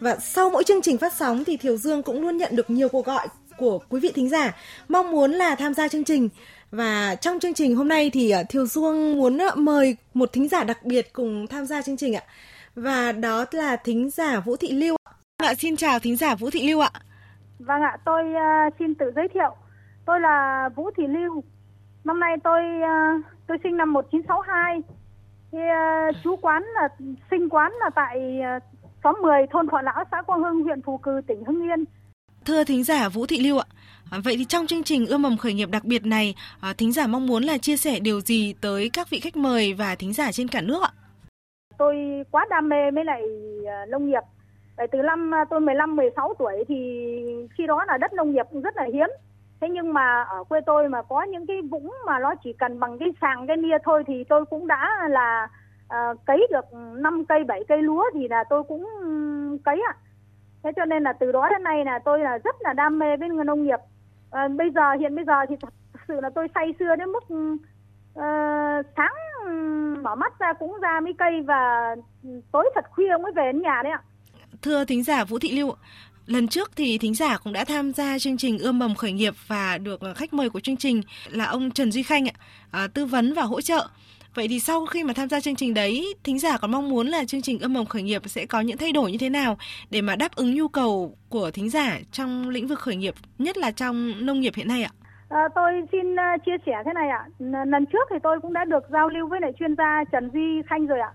Và 0.00 0.16
sau 0.16 0.50
mỗi 0.50 0.64
chương 0.64 0.82
trình 0.82 0.98
phát 0.98 1.12
sóng 1.16 1.44
thì 1.44 1.56
Thiều 1.56 1.76
Dương 1.76 2.02
cũng 2.02 2.20
luôn 2.20 2.36
nhận 2.36 2.56
được 2.56 2.70
nhiều 2.70 2.88
cuộc 2.88 3.06
gọi 3.06 3.28
của 3.58 3.78
quý 3.88 4.00
vị 4.00 4.12
thính 4.14 4.28
giả 4.28 4.56
mong 4.88 5.10
muốn 5.10 5.32
là 5.32 5.54
tham 5.54 5.74
gia 5.74 5.88
chương 5.88 6.04
trình. 6.04 6.28
Và 6.70 7.14
trong 7.14 7.40
chương 7.40 7.54
trình 7.54 7.76
hôm 7.76 7.88
nay 7.88 8.10
thì 8.10 8.30
à, 8.30 8.42
Thiều 8.42 8.66
Dương 8.66 9.16
muốn 9.16 9.38
à, 9.38 9.54
mời 9.54 9.96
một 10.14 10.32
thính 10.32 10.48
giả 10.48 10.64
đặc 10.64 10.84
biệt 10.84 11.12
cùng 11.12 11.46
tham 11.46 11.66
gia 11.66 11.82
chương 11.82 11.96
trình 11.96 12.16
ạ. 12.16 12.22
Và 12.74 13.12
đó 13.12 13.44
là 13.50 13.76
thính 13.76 14.10
giả 14.10 14.40
Vũ 14.40 14.56
Thị 14.56 14.72
Lưu 14.72 14.96
ạ. 15.04 15.12
Vâng 15.38 15.56
xin 15.56 15.76
chào 15.76 15.98
thính 15.98 16.16
giả 16.16 16.34
Vũ 16.34 16.50
Thị 16.50 16.68
Lưu 16.68 16.80
ạ. 16.80 16.90
Vâng 17.58 17.82
ạ, 17.82 17.96
tôi 18.04 18.24
uh, 18.24 18.74
xin 18.78 18.94
tự 18.94 19.12
giới 19.16 19.28
thiệu. 19.34 19.56
Tôi 20.06 20.20
là 20.20 20.68
Vũ 20.76 20.90
Thị 20.96 21.06
Lưu. 21.06 21.42
Năm 22.04 22.20
nay 22.20 22.36
tôi 22.44 22.62
uh, 22.82 23.24
tôi 23.46 23.58
sinh 23.62 23.76
năm 23.76 23.92
1962. 23.92 24.82
Thì 25.52 25.58
uh, 25.58 26.16
chú 26.24 26.36
quán 26.36 26.62
là 26.62 26.88
sinh 27.30 27.48
quán 27.48 27.72
là 27.72 27.90
tại 27.94 28.40
uh, 28.56 28.62
xóm 29.04 29.16
10 29.22 29.46
thôn 29.50 29.68
Thọ 29.68 29.82
Lão, 29.82 30.04
xã 30.10 30.22
Quang 30.22 30.42
Hưng, 30.42 30.62
huyện 30.62 30.82
Phù 30.82 30.98
Cử, 30.98 31.20
tỉnh 31.26 31.44
Hưng 31.44 31.62
Yên. 31.62 31.84
Thưa 32.44 32.64
thính 32.64 32.84
giả 32.84 33.08
Vũ 33.08 33.26
Thị 33.26 33.40
Lưu 33.40 33.58
ạ, 33.58 33.66
vậy 34.24 34.34
thì 34.38 34.44
trong 34.44 34.66
chương 34.66 34.82
trình 34.82 35.06
ươm 35.06 35.22
mầm 35.22 35.36
khởi 35.36 35.52
nghiệp 35.54 35.70
đặc 35.70 35.84
biệt 35.84 36.06
này, 36.06 36.34
thính 36.78 36.92
giả 36.92 37.06
mong 37.06 37.26
muốn 37.26 37.42
là 37.42 37.58
chia 37.58 37.76
sẻ 37.76 37.98
điều 38.00 38.20
gì 38.20 38.54
tới 38.60 38.90
các 38.92 39.10
vị 39.10 39.20
khách 39.20 39.36
mời 39.36 39.74
và 39.74 39.94
thính 39.94 40.12
giả 40.12 40.32
trên 40.32 40.48
cả 40.48 40.60
nước 40.60 40.82
ạ? 40.82 40.90
Tôi 41.78 41.96
quá 42.30 42.46
đam 42.50 42.68
mê 42.68 42.90
với 42.90 43.04
lại 43.04 43.22
nông 43.88 44.06
nghiệp 44.06 44.22
Vậy 44.76 44.86
từ 44.92 45.02
năm 45.02 45.34
à, 45.34 45.44
tôi 45.50 45.60
15 45.60 45.96
16 45.96 46.34
tuổi 46.38 46.64
thì 46.68 46.78
khi 47.54 47.66
đó 47.66 47.84
là 47.84 47.98
đất 47.98 48.12
nông 48.12 48.32
nghiệp 48.32 48.46
cũng 48.52 48.62
rất 48.62 48.76
là 48.76 48.84
hiếm. 48.92 49.08
Thế 49.60 49.68
nhưng 49.68 49.92
mà 49.92 50.22
ở 50.22 50.44
quê 50.44 50.60
tôi 50.66 50.88
mà 50.88 51.02
có 51.02 51.22
những 51.22 51.46
cái 51.46 51.62
vũng 51.62 51.94
mà 52.06 52.18
nó 52.18 52.34
chỉ 52.44 52.52
cần 52.52 52.80
bằng 52.80 52.98
cái 52.98 53.08
sàng 53.20 53.46
cái 53.46 53.56
nia 53.56 53.78
thôi 53.84 54.04
thì 54.06 54.24
tôi 54.24 54.44
cũng 54.44 54.66
đã 54.66 55.08
là 55.10 55.48
uh, 55.86 56.24
cấy 56.26 56.46
được 56.50 56.64
5 56.96 57.24
cây 57.24 57.44
7 57.44 57.64
cây 57.68 57.82
lúa 57.82 58.04
thì 58.14 58.28
là 58.28 58.44
tôi 58.50 58.62
cũng 58.62 58.86
cấy 59.64 59.82
ạ. 59.88 59.94
À. 59.96 60.00
Thế 60.62 60.72
cho 60.76 60.84
nên 60.84 61.02
là 61.02 61.12
từ 61.12 61.32
đó 61.32 61.48
đến 61.48 61.62
nay 61.62 61.84
là 61.84 61.98
tôi 61.98 62.18
là 62.18 62.38
rất 62.38 62.56
là 62.60 62.72
đam 62.72 62.98
mê 62.98 63.16
với 63.16 63.28
nông 63.28 63.62
nghiệp. 63.62 63.78
à, 64.30 64.48
bây 64.48 64.70
giờ 64.70 64.92
hiện 64.92 65.16
bây 65.16 65.24
giờ 65.24 65.46
thì 65.48 65.56
thật 65.60 66.00
sự 66.08 66.20
là 66.20 66.30
tôi 66.30 66.48
say 66.54 66.74
sưa 66.78 66.96
đến 66.96 67.08
mức 67.08 67.24
uh, 68.18 68.86
sáng 68.96 69.14
mở 70.02 70.14
mắt 70.14 70.38
ra 70.38 70.52
cũng 70.52 70.80
ra 70.80 71.00
mấy 71.00 71.12
cây 71.18 71.42
và 71.42 71.96
tối 72.52 72.70
thật 72.74 72.84
khuya 72.90 73.16
mới 73.22 73.32
về 73.32 73.52
đến 73.52 73.62
nhà 73.62 73.80
đấy 73.82 73.92
ạ. 73.92 74.02
Thưa 74.62 74.84
thính 74.84 75.02
giả 75.02 75.24
Vũ 75.24 75.38
Thị 75.38 75.52
Lưu, 75.52 75.74
lần 76.26 76.48
trước 76.48 76.70
thì 76.76 76.98
thính 76.98 77.14
giả 77.14 77.38
cũng 77.38 77.52
đã 77.52 77.64
tham 77.64 77.92
gia 77.92 78.18
chương 78.18 78.36
trình 78.36 78.58
ươm 78.58 78.78
mầm 78.78 78.94
khởi 78.94 79.12
nghiệp 79.12 79.34
và 79.46 79.78
được 79.78 80.00
ờ, 80.00 80.14
khách 80.14 80.34
mời 80.34 80.50
của 80.50 80.60
chương 80.60 80.76
trình 80.76 81.02
là 81.30 81.44
ông 81.44 81.70
Trần 81.70 81.92
Duy 81.92 82.02
Khanh 82.02 82.28
ạ, 82.28 82.32
à, 82.70 82.86
tư 82.94 83.06
vấn 83.06 83.34
và 83.34 83.42
hỗ 83.42 83.60
trợ. 83.60 83.88
Vậy 84.34 84.48
thì 84.48 84.60
sau 84.60 84.86
khi 84.86 85.04
mà 85.04 85.12
tham 85.12 85.28
gia 85.28 85.40
chương 85.40 85.56
trình 85.56 85.74
đấy, 85.74 86.14
thính 86.24 86.38
giả 86.38 86.58
còn 86.58 86.70
mong 86.70 86.88
muốn 86.90 87.06
là 87.06 87.24
chương 87.24 87.42
trình 87.42 87.58
ươm 87.58 87.72
mầm 87.72 87.86
khởi 87.86 88.02
nghiệp 88.02 88.22
sẽ 88.26 88.46
có 88.46 88.60
những 88.60 88.76
thay 88.76 88.92
đổi 88.92 89.12
như 89.12 89.18
thế 89.18 89.28
nào 89.28 89.58
để 89.90 90.00
mà 90.02 90.16
đáp 90.16 90.34
ứng 90.34 90.54
nhu 90.54 90.68
cầu 90.68 91.16
của 91.28 91.50
thính 91.50 91.70
giả 91.70 91.98
trong 92.12 92.48
lĩnh 92.48 92.66
vực 92.66 92.78
khởi 92.78 92.96
nghiệp, 92.96 93.14
nhất 93.38 93.56
là 93.56 93.70
trong 93.70 94.26
nông 94.26 94.40
nghiệp 94.40 94.52
hiện 94.56 94.68
nay 94.68 94.82
ạ? 94.82 94.90
À, 95.28 95.48
tôi 95.54 95.72
xin 95.92 96.16
chia 96.46 96.56
sẻ 96.66 96.72
thế 96.84 96.92
này 96.94 97.08
ạ. 97.08 97.26
Lần 97.66 97.86
trước 97.92 98.08
thì 98.10 98.16
tôi 98.22 98.40
cũng 98.42 98.52
đã 98.52 98.64
được 98.64 98.84
giao 98.92 99.08
lưu 99.08 99.28
với 99.28 99.40
lại 99.40 99.52
chuyên 99.58 99.74
gia 99.78 100.04
Trần 100.12 100.30
Duy 100.32 100.62
Khanh 100.66 100.86
rồi 100.86 101.00
ạ. 101.00 101.12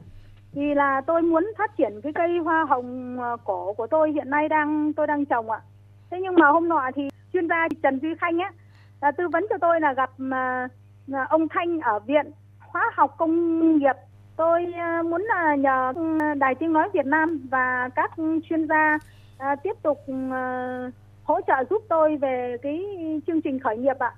Thì 0.54 0.74
là 0.74 1.02
tôi 1.02 1.22
muốn 1.22 1.52
phát 1.58 1.78
triển 1.78 2.02
cái 2.04 2.14
cây 2.14 2.38
hoa 2.38 2.66
hồng 2.70 3.18
ờ, 3.20 3.38
cổ 3.44 3.74
của 3.74 3.88
tôi 3.88 4.12
hiện 4.12 4.30
nay 4.30 4.50
đang 4.50 4.94
tôi 4.94 5.08
đang 5.08 5.26
trồng 5.26 5.50
ạ. 5.50 5.62
Thế 6.10 6.20
nhưng 6.22 6.36
mà 6.36 6.48
hôm 6.48 6.70
nọ 6.70 6.90
thì 6.96 7.10
chuyên 7.34 7.50
gia 7.50 7.68
Trần 7.84 8.00
Duy 8.02 8.16
Khanh 8.16 8.40
á 8.40 8.52
là 9.02 9.12
tư 9.12 9.28
vấn 9.28 9.46
cho 9.50 9.58
tôi 9.62 9.82
là 9.82 9.94
gặp 9.94 10.12
uh, 10.24 11.30
ông 11.30 11.48
Thanh 11.48 11.80
ở 11.80 12.00
viện 12.00 12.32
hóa 12.60 12.92
học 12.96 13.16
công 13.18 13.78
nghiệp. 13.78 13.96
Tôi 14.36 14.74
uh, 15.00 15.06
muốn 15.06 15.22
là 15.22 15.56
nhờ 15.56 15.94
ừ, 15.96 16.18
Đài 16.38 16.56
Tiếng 16.56 16.74
nói 16.74 16.90
Việt 16.94 17.06
Nam 17.06 17.48
và 17.52 17.90
các 17.96 18.12
chuyên 18.50 18.68
gia 18.68 18.96
uh, 18.96 19.60
tiếp 19.64 19.74
tục 19.84 19.98
uh, 20.12 20.94
hỗ 21.24 21.42
trợ 21.48 21.64
giúp 21.70 21.82
tôi 21.90 22.18
về 22.18 22.58
cái 22.62 22.86
chương 23.28 23.42
trình 23.42 23.60
khởi 23.60 23.78
nghiệp 23.78 24.00
ạ. 24.00 24.14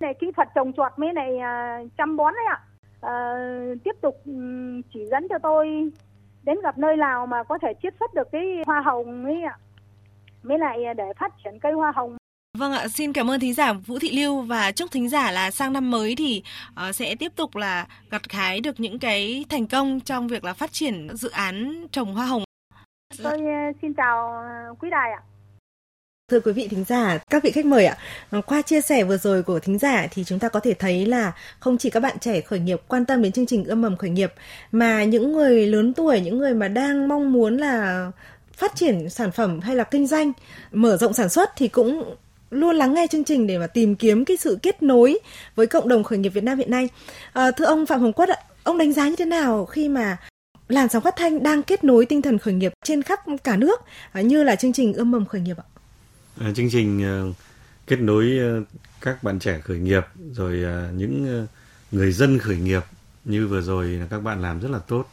Này 0.00 0.14
kỹ 0.14 0.32
thuật 0.36 0.48
trồng 0.54 0.72
trọt 0.72 0.92
mấy 0.96 1.12
này 1.12 1.38
chăm 1.96 2.16
bón 2.16 2.34
đấy 2.34 2.44
ạ. 2.48 2.60
À, 3.06 3.34
tiếp 3.84 3.96
tục 4.02 4.22
chỉ 4.94 5.00
dẫn 5.10 5.26
cho 5.28 5.38
tôi 5.42 5.66
đến 6.42 6.56
gặp 6.62 6.78
nơi 6.78 6.96
nào 6.96 7.26
mà 7.26 7.42
có 7.42 7.58
thể 7.62 7.68
chiết 7.82 7.94
xuất 8.00 8.14
được 8.14 8.28
cái 8.32 8.42
hoa 8.66 8.80
hồng 8.80 9.24
ấy 9.24 9.42
ạ. 9.42 9.58
Mới 10.42 10.58
lại 10.58 10.78
để 10.96 11.04
phát 11.18 11.32
triển 11.44 11.58
cây 11.60 11.72
hoa 11.72 11.92
hồng. 11.96 12.16
Vâng 12.58 12.72
ạ, 12.72 12.88
xin 12.88 13.12
cảm 13.12 13.30
ơn 13.30 13.40
thính 13.40 13.54
giả 13.54 13.72
Vũ 13.72 13.98
Thị 13.98 14.16
Lưu 14.16 14.40
và 14.40 14.72
chúc 14.72 14.90
thính 14.90 15.08
giả 15.08 15.30
là 15.30 15.50
sang 15.50 15.72
năm 15.72 15.90
mới 15.90 16.14
thì 16.18 16.42
uh, 16.88 16.94
sẽ 16.94 17.14
tiếp 17.14 17.32
tục 17.36 17.56
là 17.56 17.86
gặt 18.10 18.22
hái 18.30 18.60
được 18.60 18.80
những 18.80 18.98
cái 18.98 19.44
thành 19.48 19.66
công 19.66 20.00
trong 20.00 20.28
việc 20.28 20.44
là 20.44 20.52
phát 20.52 20.72
triển 20.72 21.08
dự 21.12 21.30
án 21.30 21.86
trồng 21.90 22.14
hoa 22.14 22.26
hồng. 22.26 22.44
Tôi 23.22 23.38
uh, 23.40 23.76
xin 23.82 23.94
chào 23.94 24.44
quý 24.80 24.90
đài 24.90 25.10
ạ. 25.12 25.22
Thưa 26.30 26.40
quý 26.40 26.52
vị 26.52 26.68
thính 26.68 26.84
giả, 26.88 27.18
các 27.30 27.42
vị 27.42 27.50
khách 27.50 27.64
mời 27.64 27.86
ạ, 27.86 27.96
ờ, 28.30 28.40
qua 28.40 28.62
chia 28.62 28.80
sẻ 28.80 29.04
vừa 29.04 29.16
rồi 29.16 29.42
của 29.42 29.58
thính 29.58 29.78
giả 29.78 30.06
thì 30.10 30.24
chúng 30.24 30.38
ta 30.38 30.48
có 30.48 30.60
thể 30.60 30.74
thấy 30.74 31.06
là 31.06 31.32
không 31.60 31.78
chỉ 31.78 31.90
các 31.90 32.00
bạn 32.00 32.18
trẻ 32.20 32.40
khởi 32.40 32.58
nghiệp 32.58 32.80
quan 32.88 33.04
tâm 33.04 33.22
đến 33.22 33.32
chương 33.32 33.46
trình 33.46 33.64
ươm 33.64 33.82
mầm 33.82 33.96
khởi 33.96 34.10
nghiệp 34.10 34.32
mà 34.72 35.04
những 35.04 35.32
người 35.32 35.66
lớn 35.66 35.94
tuổi, 35.94 36.20
những 36.20 36.38
người 36.38 36.54
mà 36.54 36.68
đang 36.68 37.08
mong 37.08 37.32
muốn 37.32 37.56
là 37.56 38.06
phát 38.52 38.76
triển 38.76 39.10
sản 39.10 39.32
phẩm 39.32 39.60
hay 39.60 39.76
là 39.76 39.84
kinh 39.84 40.06
doanh, 40.06 40.32
mở 40.72 40.96
rộng 40.96 41.12
sản 41.12 41.28
xuất 41.28 41.50
thì 41.56 41.68
cũng 41.68 42.14
luôn 42.50 42.76
lắng 42.76 42.94
nghe 42.94 43.06
chương 43.06 43.24
trình 43.24 43.46
để 43.46 43.58
mà 43.58 43.66
tìm 43.66 43.96
kiếm 43.96 44.24
cái 44.24 44.36
sự 44.36 44.58
kết 44.62 44.82
nối 44.82 45.18
với 45.56 45.66
cộng 45.66 45.88
đồng 45.88 46.04
khởi 46.04 46.18
nghiệp 46.18 46.28
Việt 46.30 46.44
Nam 46.44 46.58
hiện 46.58 46.70
nay. 46.70 46.88
À, 47.32 47.50
thưa 47.50 47.64
ông 47.64 47.86
Phạm 47.86 48.00
Hồng 48.00 48.12
Quất 48.12 48.28
ạ, 48.28 48.38
ông 48.62 48.78
đánh 48.78 48.92
giá 48.92 49.08
như 49.08 49.16
thế 49.16 49.24
nào 49.24 49.66
khi 49.66 49.88
mà 49.88 50.16
làn 50.68 50.88
sóng 50.88 51.02
phát 51.02 51.16
thanh 51.16 51.42
đang 51.42 51.62
kết 51.62 51.84
nối 51.84 52.06
tinh 52.06 52.22
thần 52.22 52.38
khởi 52.38 52.54
nghiệp 52.54 52.72
trên 52.84 53.02
khắp 53.02 53.20
cả 53.44 53.56
nước 53.56 53.80
à, 54.12 54.20
như 54.20 54.42
là 54.42 54.56
chương 54.56 54.72
trình 54.72 54.92
ươm 54.92 55.10
mầm 55.10 55.26
khởi 55.26 55.40
nghiệp 55.40 55.56
ạ? 55.58 55.66
À, 56.40 56.52
chương 56.54 56.70
trình 56.70 57.04
uh, 57.28 57.36
kết 57.86 58.00
nối 58.00 58.38
uh, 58.60 58.66
các 59.00 59.22
bạn 59.22 59.38
trẻ 59.38 59.60
khởi 59.60 59.78
nghiệp 59.78 60.06
rồi 60.32 60.64
uh, 60.64 60.94
những 60.94 61.42
uh, 61.44 61.48
người 61.92 62.12
dân 62.12 62.38
khởi 62.38 62.56
nghiệp 62.56 62.82
như 63.24 63.46
vừa 63.46 63.60
rồi 63.60 63.86
là 63.86 64.06
các 64.06 64.20
bạn 64.20 64.42
làm 64.42 64.60
rất 64.60 64.70
là 64.70 64.78
tốt. 64.78 65.10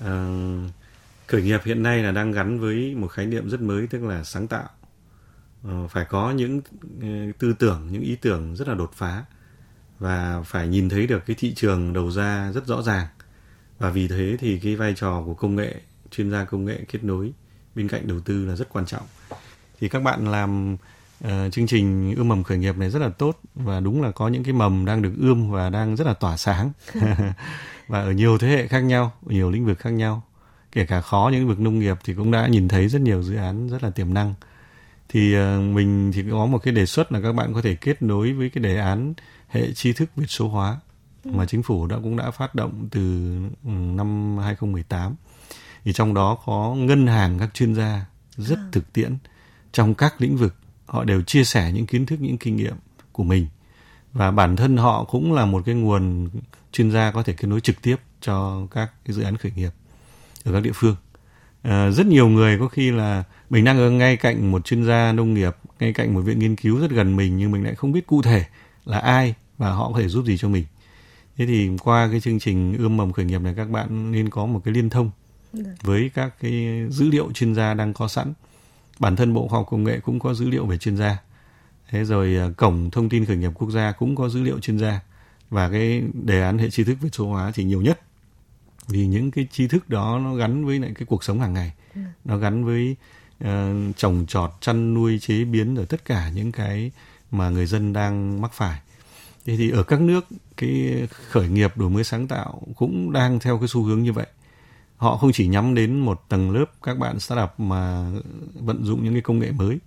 Uh, 0.00 0.70
khởi 1.26 1.42
nghiệp 1.42 1.60
hiện 1.64 1.82
nay 1.82 2.02
là 2.02 2.12
đang 2.12 2.32
gắn 2.32 2.60
với 2.60 2.94
một 2.94 3.06
khái 3.08 3.26
niệm 3.26 3.50
rất 3.50 3.60
mới 3.60 3.86
tức 3.86 4.02
là 4.02 4.24
sáng 4.24 4.48
tạo. 4.48 4.68
Uh, 5.68 5.90
phải 5.90 6.04
có 6.04 6.30
những 6.30 6.58
uh, 6.58 7.38
tư 7.38 7.54
tưởng, 7.58 7.88
những 7.90 8.02
ý 8.02 8.16
tưởng 8.16 8.56
rất 8.56 8.68
là 8.68 8.74
đột 8.74 8.90
phá 8.94 9.24
và 9.98 10.42
phải 10.42 10.68
nhìn 10.68 10.88
thấy 10.88 11.06
được 11.06 11.26
cái 11.26 11.36
thị 11.38 11.54
trường 11.54 11.92
đầu 11.92 12.10
ra 12.10 12.52
rất 12.52 12.66
rõ 12.66 12.82
ràng. 12.82 13.06
Và 13.78 13.90
vì 13.90 14.08
thế 14.08 14.36
thì 14.40 14.58
cái 14.58 14.76
vai 14.76 14.94
trò 14.96 15.22
của 15.26 15.34
công 15.34 15.56
nghệ, 15.56 15.74
chuyên 16.10 16.30
gia 16.30 16.44
công 16.44 16.64
nghệ 16.64 16.84
kết 16.88 17.04
nối 17.04 17.32
bên 17.74 17.88
cạnh 17.88 18.06
đầu 18.06 18.20
tư 18.20 18.46
là 18.46 18.56
rất 18.56 18.68
quan 18.68 18.86
trọng 18.86 19.06
thì 19.80 19.88
các 19.88 20.02
bạn 20.02 20.30
làm 20.30 20.76
uh, 21.24 21.30
chương 21.52 21.66
trình 21.66 22.14
ươm 22.16 22.28
mầm 22.28 22.42
khởi 22.42 22.58
nghiệp 22.58 22.76
này 22.76 22.90
rất 22.90 22.98
là 22.98 23.08
tốt 23.08 23.40
và 23.54 23.80
đúng 23.80 24.02
là 24.02 24.10
có 24.10 24.28
những 24.28 24.44
cái 24.44 24.52
mầm 24.52 24.84
đang 24.84 25.02
được 25.02 25.12
ươm 25.20 25.50
và 25.50 25.70
đang 25.70 25.96
rất 25.96 26.06
là 26.06 26.14
tỏa 26.14 26.36
sáng 26.36 26.72
và 27.88 28.00
ở 28.00 28.12
nhiều 28.12 28.38
thế 28.38 28.48
hệ 28.48 28.66
khác 28.66 28.80
nhau 28.80 29.12
ở 29.26 29.32
nhiều 29.32 29.50
lĩnh 29.50 29.66
vực 29.66 29.78
khác 29.78 29.90
nhau 29.90 30.22
kể 30.72 30.86
cả 30.86 31.00
khó 31.00 31.28
những 31.32 31.40
lĩnh 31.40 31.48
vực 31.48 31.60
nông 31.60 31.78
nghiệp 31.78 31.96
thì 32.04 32.14
cũng 32.14 32.30
đã 32.30 32.46
nhìn 32.46 32.68
thấy 32.68 32.88
rất 32.88 33.00
nhiều 33.00 33.22
dự 33.22 33.36
án 33.36 33.68
rất 33.68 33.82
là 33.82 33.90
tiềm 33.90 34.14
năng 34.14 34.34
thì 35.08 35.36
uh, 35.38 35.74
mình 35.74 36.12
thì 36.14 36.24
có 36.30 36.46
một 36.46 36.58
cái 36.58 36.74
đề 36.74 36.86
xuất 36.86 37.12
là 37.12 37.20
các 37.20 37.32
bạn 37.32 37.54
có 37.54 37.62
thể 37.62 37.74
kết 37.74 38.02
nối 38.02 38.32
với 38.32 38.50
cái 38.50 38.64
đề 38.64 38.76
án 38.76 39.14
hệ 39.48 39.72
tri 39.72 39.92
thức 39.92 40.10
Việt 40.16 40.26
số 40.28 40.48
hóa 40.48 40.76
ừ. 41.24 41.30
mà 41.34 41.46
chính 41.46 41.62
phủ 41.62 41.86
đã 41.86 41.96
cũng 42.02 42.16
đã 42.16 42.30
phát 42.30 42.54
động 42.54 42.88
từ 42.90 43.00
ừ, 43.64 43.70
năm 43.70 44.38
2018 44.38 45.14
thì 45.84 45.92
trong 45.92 46.14
đó 46.14 46.38
có 46.46 46.74
ngân 46.78 47.06
hàng 47.06 47.38
các 47.38 47.54
chuyên 47.54 47.74
gia 47.74 48.06
rất 48.36 48.58
à. 48.58 48.68
thực 48.72 48.92
tiễn 48.92 49.16
trong 49.74 49.94
các 49.94 50.20
lĩnh 50.20 50.36
vực 50.36 50.54
họ 50.86 51.04
đều 51.04 51.22
chia 51.22 51.44
sẻ 51.44 51.72
những 51.74 51.86
kiến 51.86 52.06
thức 52.06 52.20
những 52.20 52.38
kinh 52.38 52.56
nghiệm 52.56 52.74
của 53.12 53.24
mình. 53.24 53.46
Và 54.12 54.30
bản 54.30 54.56
thân 54.56 54.76
họ 54.76 55.04
cũng 55.04 55.32
là 55.32 55.46
một 55.46 55.62
cái 55.66 55.74
nguồn 55.74 56.28
chuyên 56.72 56.90
gia 56.90 57.10
có 57.10 57.22
thể 57.22 57.32
kết 57.32 57.48
nối 57.48 57.60
trực 57.60 57.82
tiếp 57.82 57.96
cho 58.20 58.66
các 58.70 58.90
cái 59.04 59.14
dự 59.14 59.22
án 59.22 59.36
khởi 59.36 59.52
nghiệp 59.56 59.70
ở 60.44 60.52
các 60.52 60.60
địa 60.60 60.72
phương. 60.74 60.96
À, 61.62 61.90
rất 61.90 62.06
nhiều 62.06 62.28
người 62.28 62.58
có 62.58 62.68
khi 62.68 62.90
là 62.90 63.24
mình 63.50 63.64
đang 63.64 63.78
ở 63.78 63.90
ngay 63.90 64.16
cạnh 64.16 64.50
một 64.52 64.64
chuyên 64.64 64.86
gia 64.86 65.12
nông 65.12 65.34
nghiệp 65.34 65.56
ngay 65.80 65.92
cạnh 65.92 66.14
một 66.14 66.20
viện 66.20 66.38
nghiên 66.38 66.56
cứu 66.56 66.78
rất 66.78 66.90
gần 66.90 67.16
mình 67.16 67.36
nhưng 67.36 67.50
mình 67.50 67.64
lại 67.64 67.74
không 67.74 67.92
biết 67.92 68.06
cụ 68.06 68.22
thể 68.22 68.44
là 68.84 68.98
ai 68.98 69.34
và 69.58 69.70
họ 69.70 69.92
có 69.92 70.00
thể 70.00 70.08
giúp 70.08 70.24
gì 70.24 70.36
cho 70.38 70.48
mình. 70.48 70.64
Thế 71.36 71.46
thì 71.46 71.70
qua 71.82 72.08
cái 72.10 72.20
chương 72.20 72.38
trình 72.38 72.76
ươm 72.78 72.96
mầm 72.96 73.12
khởi 73.12 73.24
nghiệp 73.24 73.40
này 73.40 73.54
các 73.56 73.70
bạn 73.70 74.12
nên 74.12 74.30
có 74.30 74.46
một 74.46 74.60
cái 74.64 74.74
liên 74.74 74.90
thông 74.90 75.10
dạ. 75.52 75.70
với 75.82 76.10
các 76.14 76.34
cái 76.40 76.86
dữ 76.90 77.10
liệu 77.10 77.32
chuyên 77.32 77.54
gia 77.54 77.74
đang 77.74 77.92
có 77.94 78.08
sẵn 78.08 78.32
bản 78.98 79.16
thân 79.16 79.34
bộ 79.34 79.48
khoa 79.48 79.58
học 79.58 79.66
công 79.70 79.84
nghệ 79.84 80.00
cũng 80.00 80.18
có 80.18 80.34
dữ 80.34 80.50
liệu 80.50 80.66
về 80.66 80.78
chuyên 80.78 80.96
gia. 80.96 81.18
Thế 81.88 82.04
rồi 82.04 82.36
à, 82.36 82.48
cổng 82.56 82.90
thông 82.90 83.08
tin 83.08 83.24
khởi 83.24 83.36
nghiệp 83.36 83.50
quốc 83.54 83.70
gia 83.70 83.92
cũng 83.92 84.16
có 84.16 84.28
dữ 84.28 84.42
liệu 84.42 84.58
chuyên 84.58 84.78
gia. 84.78 85.00
Và 85.50 85.70
cái 85.70 86.02
đề 86.12 86.42
án 86.42 86.58
hệ 86.58 86.70
tri 86.70 86.84
thức 86.84 86.98
về 87.00 87.08
số 87.12 87.26
hóa 87.26 87.52
thì 87.54 87.64
nhiều 87.64 87.82
nhất. 87.82 88.00
Vì 88.88 89.06
những 89.06 89.30
cái 89.30 89.48
tri 89.52 89.68
thức 89.68 89.88
đó 89.88 90.18
nó 90.24 90.34
gắn 90.34 90.64
với 90.64 90.78
lại 90.78 90.92
cái 90.94 91.06
cuộc 91.06 91.24
sống 91.24 91.40
hàng 91.40 91.54
ngày. 91.54 91.72
Ừ. 91.94 92.00
nó 92.24 92.36
gắn 92.36 92.64
với 92.64 92.96
uh, 93.44 93.48
trồng 93.96 94.24
trọt 94.28 94.50
chăn 94.60 94.94
nuôi 94.94 95.18
chế 95.18 95.44
biến 95.44 95.74
rồi 95.74 95.86
tất 95.86 96.04
cả 96.04 96.30
những 96.34 96.52
cái 96.52 96.90
mà 97.30 97.50
người 97.50 97.66
dân 97.66 97.92
đang 97.92 98.40
mắc 98.40 98.52
phải. 98.52 98.80
Thế 99.46 99.56
thì 99.56 99.70
ở 99.70 99.82
các 99.82 100.00
nước 100.00 100.26
cái 100.56 101.02
khởi 101.30 101.48
nghiệp 101.48 101.76
đổi 101.76 101.90
mới 101.90 102.04
sáng 102.04 102.26
tạo 102.26 102.62
cũng 102.76 103.12
đang 103.12 103.38
theo 103.38 103.58
cái 103.58 103.68
xu 103.68 103.82
hướng 103.82 104.02
như 104.02 104.12
vậy 104.12 104.26
họ 105.04 105.16
không 105.16 105.32
chỉ 105.32 105.46
nhắm 105.46 105.74
đến 105.74 106.00
một 106.00 106.24
tầng 106.28 106.50
lớp 106.50 106.64
các 106.82 106.98
bạn 106.98 107.20
startup 107.20 107.60
mà 107.60 108.10
vận 108.54 108.84
dụng 108.84 109.04
những 109.04 109.12
cái 109.12 109.22
công 109.22 109.38
nghệ 109.38 109.52
mới 109.52 109.78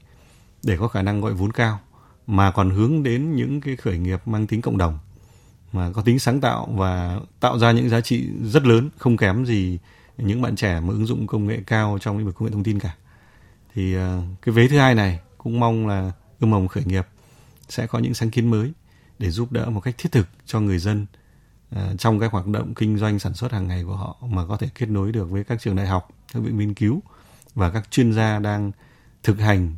để 0.63 0.77
có 0.77 0.87
khả 0.87 1.01
năng 1.01 1.21
gọi 1.21 1.33
vốn 1.33 1.51
cao, 1.51 1.79
mà 2.27 2.51
còn 2.51 2.69
hướng 2.69 3.03
đến 3.03 3.35
những 3.35 3.61
cái 3.61 3.75
khởi 3.75 3.97
nghiệp 3.97 4.21
mang 4.25 4.47
tính 4.47 4.61
cộng 4.61 4.77
đồng, 4.77 4.99
mà 5.73 5.91
có 5.91 6.01
tính 6.01 6.19
sáng 6.19 6.41
tạo 6.41 6.67
và 6.71 7.19
tạo 7.39 7.59
ra 7.59 7.71
những 7.71 7.89
giá 7.89 8.01
trị 8.01 8.29
rất 8.43 8.65
lớn, 8.65 8.89
không 8.97 9.17
kém 9.17 9.45
gì 9.45 9.79
những 10.17 10.41
bạn 10.41 10.55
trẻ 10.55 10.79
mà 10.79 10.89
ứng 10.93 11.05
dụng 11.05 11.27
công 11.27 11.47
nghệ 11.47 11.59
cao 11.67 11.97
trong 12.01 12.17
lĩnh 12.17 12.25
vực 12.25 12.35
công 12.35 12.45
nghệ 12.45 12.53
thông 12.53 12.63
tin 12.63 12.79
cả. 12.79 12.95
Thì 13.73 13.93
ờ, 13.93 14.21
cái 14.41 14.53
vế 14.53 14.67
thứ 14.67 14.77
hai 14.77 14.95
này 14.95 15.19
cũng 15.37 15.59
mong 15.59 15.87
là 15.87 16.11
ươm 16.39 16.51
mầm 16.51 16.67
khởi 16.67 16.83
nghiệp 16.85 17.07
sẽ 17.69 17.87
có 17.87 17.99
những 17.99 18.13
sáng 18.13 18.29
kiến 18.29 18.49
mới 18.49 18.71
để 19.19 19.29
giúp 19.29 19.51
đỡ 19.51 19.69
một 19.69 19.79
cách 19.79 19.95
thiết 19.97 20.11
thực 20.11 20.27
cho 20.45 20.59
người 20.59 20.79
dân 20.79 21.05
Ờ, 21.71 21.95
trong 21.97 22.19
các 22.19 22.31
hoạt 22.31 22.47
động 22.47 22.73
kinh 22.73 22.97
doanh 22.97 23.19
sản 23.19 23.33
xuất 23.33 23.51
hàng 23.51 23.67
ngày 23.67 23.83
của 23.83 23.95
họ 23.95 24.17
mà 24.21 24.45
có 24.45 24.57
thể 24.57 24.69
kết 24.75 24.89
nối 24.89 25.11
được 25.11 25.29
với 25.29 25.43
các 25.43 25.61
trường 25.61 25.75
đại 25.75 25.87
học, 25.87 26.09
các 26.33 26.39
viện 26.39 26.57
nghiên 26.57 26.73
cứu 26.73 27.01
và 27.55 27.69
các 27.69 27.91
chuyên 27.91 28.13
gia 28.13 28.39
đang 28.39 28.71
thực 29.23 29.39
hành 29.39 29.75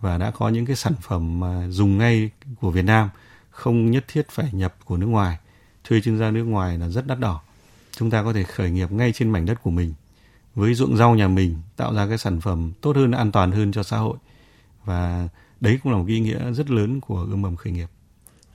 và 0.00 0.18
đã 0.18 0.30
có 0.30 0.48
những 0.48 0.66
cái 0.66 0.76
sản 0.76 0.92
phẩm 1.02 1.40
mà 1.40 1.68
dùng 1.68 1.98
ngay 1.98 2.30
của 2.60 2.70
Việt 2.70 2.84
Nam 2.84 3.10
không 3.50 3.90
nhất 3.90 4.04
thiết 4.08 4.28
phải 4.30 4.48
nhập 4.52 4.74
của 4.84 4.96
nước 4.96 5.06
ngoài. 5.06 5.38
Thuê 5.84 6.00
chuyên 6.00 6.18
gia 6.18 6.30
nước 6.30 6.44
ngoài 6.44 6.78
là 6.78 6.88
rất 6.88 7.06
đắt 7.06 7.18
đỏ. 7.18 7.40
Chúng 7.90 8.10
ta 8.10 8.22
có 8.22 8.32
thể 8.32 8.42
khởi 8.42 8.70
nghiệp 8.70 8.92
ngay 8.92 9.12
trên 9.12 9.30
mảnh 9.30 9.46
đất 9.46 9.62
của 9.62 9.70
mình 9.70 9.94
với 10.54 10.74
ruộng 10.74 10.96
rau 10.96 11.14
nhà 11.14 11.28
mình 11.28 11.56
tạo 11.76 11.94
ra 11.94 12.06
cái 12.08 12.18
sản 12.18 12.40
phẩm 12.40 12.72
tốt 12.80 12.96
hơn 12.96 13.10
an 13.10 13.32
toàn 13.32 13.52
hơn 13.52 13.72
cho 13.72 13.82
xã 13.82 13.96
hội. 13.96 14.16
Và 14.84 15.28
đấy 15.60 15.78
cũng 15.82 15.92
là 15.92 15.98
một 15.98 16.04
ý 16.06 16.20
nghĩa 16.20 16.52
rất 16.52 16.70
lớn 16.70 17.00
của 17.00 17.26
ươm 17.30 17.42
mầm 17.42 17.56
khởi 17.56 17.72
nghiệp. 17.72 17.88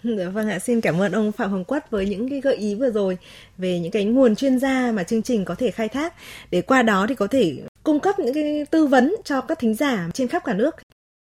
Dạ 0.18 0.30
vâng 0.34 0.50
ạ, 0.50 0.60
xin 0.60 0.82
cảm 0.82 1.02
ơn 1.02 1.12
ông 1.12 1.32
Phạm 1.32 1.50
Hồng 1.52 1.64
Quất 1.64 1.92
với 1.92 2.06
những 2.06 2.30
cái 2.30 2.42
gợi 2.42 2.56
ý 2.56 2.76
vừa 2.76 2.92
rồi 2.92 3.18
về 3.58 3.80
những 3.80 3.92
cái 3.92 4.06
nguồn 4.06 4.36
chuyên 4.36 4.60
gia 4.60 4.92
mà 4.92 5.04
chương 5.04 5.22
trình 5.22 5.46
có 5.46 5.56
thể 5.56 5.72
khai 5.72 5.90
thác 5.90 6.14
để 6.52 6.62
qua 6.62 6.82
đó 6.82 7.06
thì 7.10 7.16
có 7.16 7.28
thể 7.28 7.54
cung 7.84 8.00
cấp 8.00 8.20
những 8.20 8.34
cái 8.34 8.66
tư 8.72 8.86
vấn 8.86 9.16
cho 9.24 9.42
các 9.42 9.60
thính 9.60 9.74
giả 9.74 10.08
trên 10.14 10.28
khắp 10.28 10.42
cả 10.46 10.54
nước. 10.54 10.76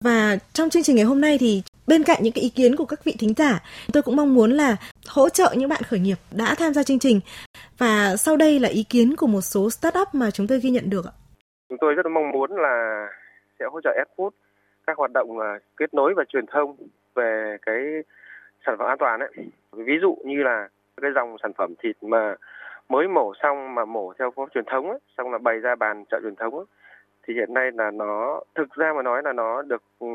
Và 0.04 0.36
trong 0.52 0.70
chương 0.70 0.82
trình 0.82 0.96
ngày 0.96 1.04
hôm 1.04 1.20
nay 1.20 1.38
thì 1.40 1.62
bên 1.86 2.02
cạnh 2.02 2.18
những 2.22 2.32
cái 2.32 2.42
ý 2.42 2.48
kiến 2.48 2.76
của 2.76 2.84
các 2.84 3.04
vị 3.04 3.14
thính 3.18 3.34
giả, 3.36 3.60
tôi 3.92 4.02
cũng 4.02 4.16
mong 4.16 4.34
muốn 4.34 4.50
là 4.50 4.76
hỗ 5.08 5.28
trợ 5.28 5.54
những 5.56 5.68
bạn 5.68 5.82
khởi 5.82 6.00
nghiệp 6.00 6.16
đã 6.32 6.54
tham 6.58 6.72
gia 6.74 6.82
chương 6.82 6.98
trình. 6.98 7.20
Và 7.78 8.16
sau 8.16 8.36
đây 8.36 8.60
là 8.60 8.68
ý 8.68 8.84
kiến 8.90 9.16
của 9.16 9.26
một 9.26 9.40
số 9.40 9.70
startup 9.70 10.08
mà 10.12 10.30
chúng 10.30 10.46
tôi 10.46 10.60
ghi 10.60 10.70
nhận 10.70 10.90
được 10.90 11.04
ạ. 11.06 11.12
Chúng 11.68 11.78
tôi 11.80 11.94
rất 11.94 12.06
mong 12.14 12.30
muốn 12.32 12.50
là 12.50 13.06
sẽ 13.58 13.64
hỗ 13.72 13.80
trợ 13.80 13.90
Adfood 13.90 14.30
các 14.86 14.98
hoạt 14.98 15.10
động 15.12 15.38
à, 15.38 15.58
kết 15.76 15.94
nối 15.94 16.14
và 16.16 16.24
truyền 16.28 16.44
thông 16.52 16.76
về 17.14 17.56
cái 17.62 17.76
sản 18.66 18.76
phẩm 18.78 18.88
an 18.88 18.98
toàn 18.98 19.20
ấy. 19.20 19.30
Ví 19.72 19.98
dụ 20.00 20.16
như 20.24 20.42
là 20.42 20.68
cái 21.02 21.10
dòng 21.14 21.36
sản 21.42 21.52
phẩm 21.52 21.74
thịt 21.82 21.96
mà 22.02 22.34
mới 22.88 23.08
mổ 23.08 23.32
xong 23.42 23.74
mà 23.74 23.84
mổ 23.84 24.12
theo 24.18 24.30
phương 24.36 24.48
truyền 24.54 24.64
thống 24.64 24.90
ấy, 24.90 24.98
xong 25.18 25.32
là 25.32 25.38
bày 25.38 25.58
ra 25.58 25.74
bàn 25.74 26.04
chợ 26.10 26.20
truyền 26.22 26.36
thống 26.36 26.54
ấy, 26.54 26.64
thì 27.22 27.34
hiện 27.34 27.54
nay 27.54 27.70
là 27.74 27.90
nó 27.90 28.40
thực 28.54 28.74
ra 28.74 28.92
mà 28.96 29.02
nói 29.02 29.22
là 29.24 29.32
nó 29.32 29.62
được 29.62 29.82
ừ, 29.98 30.06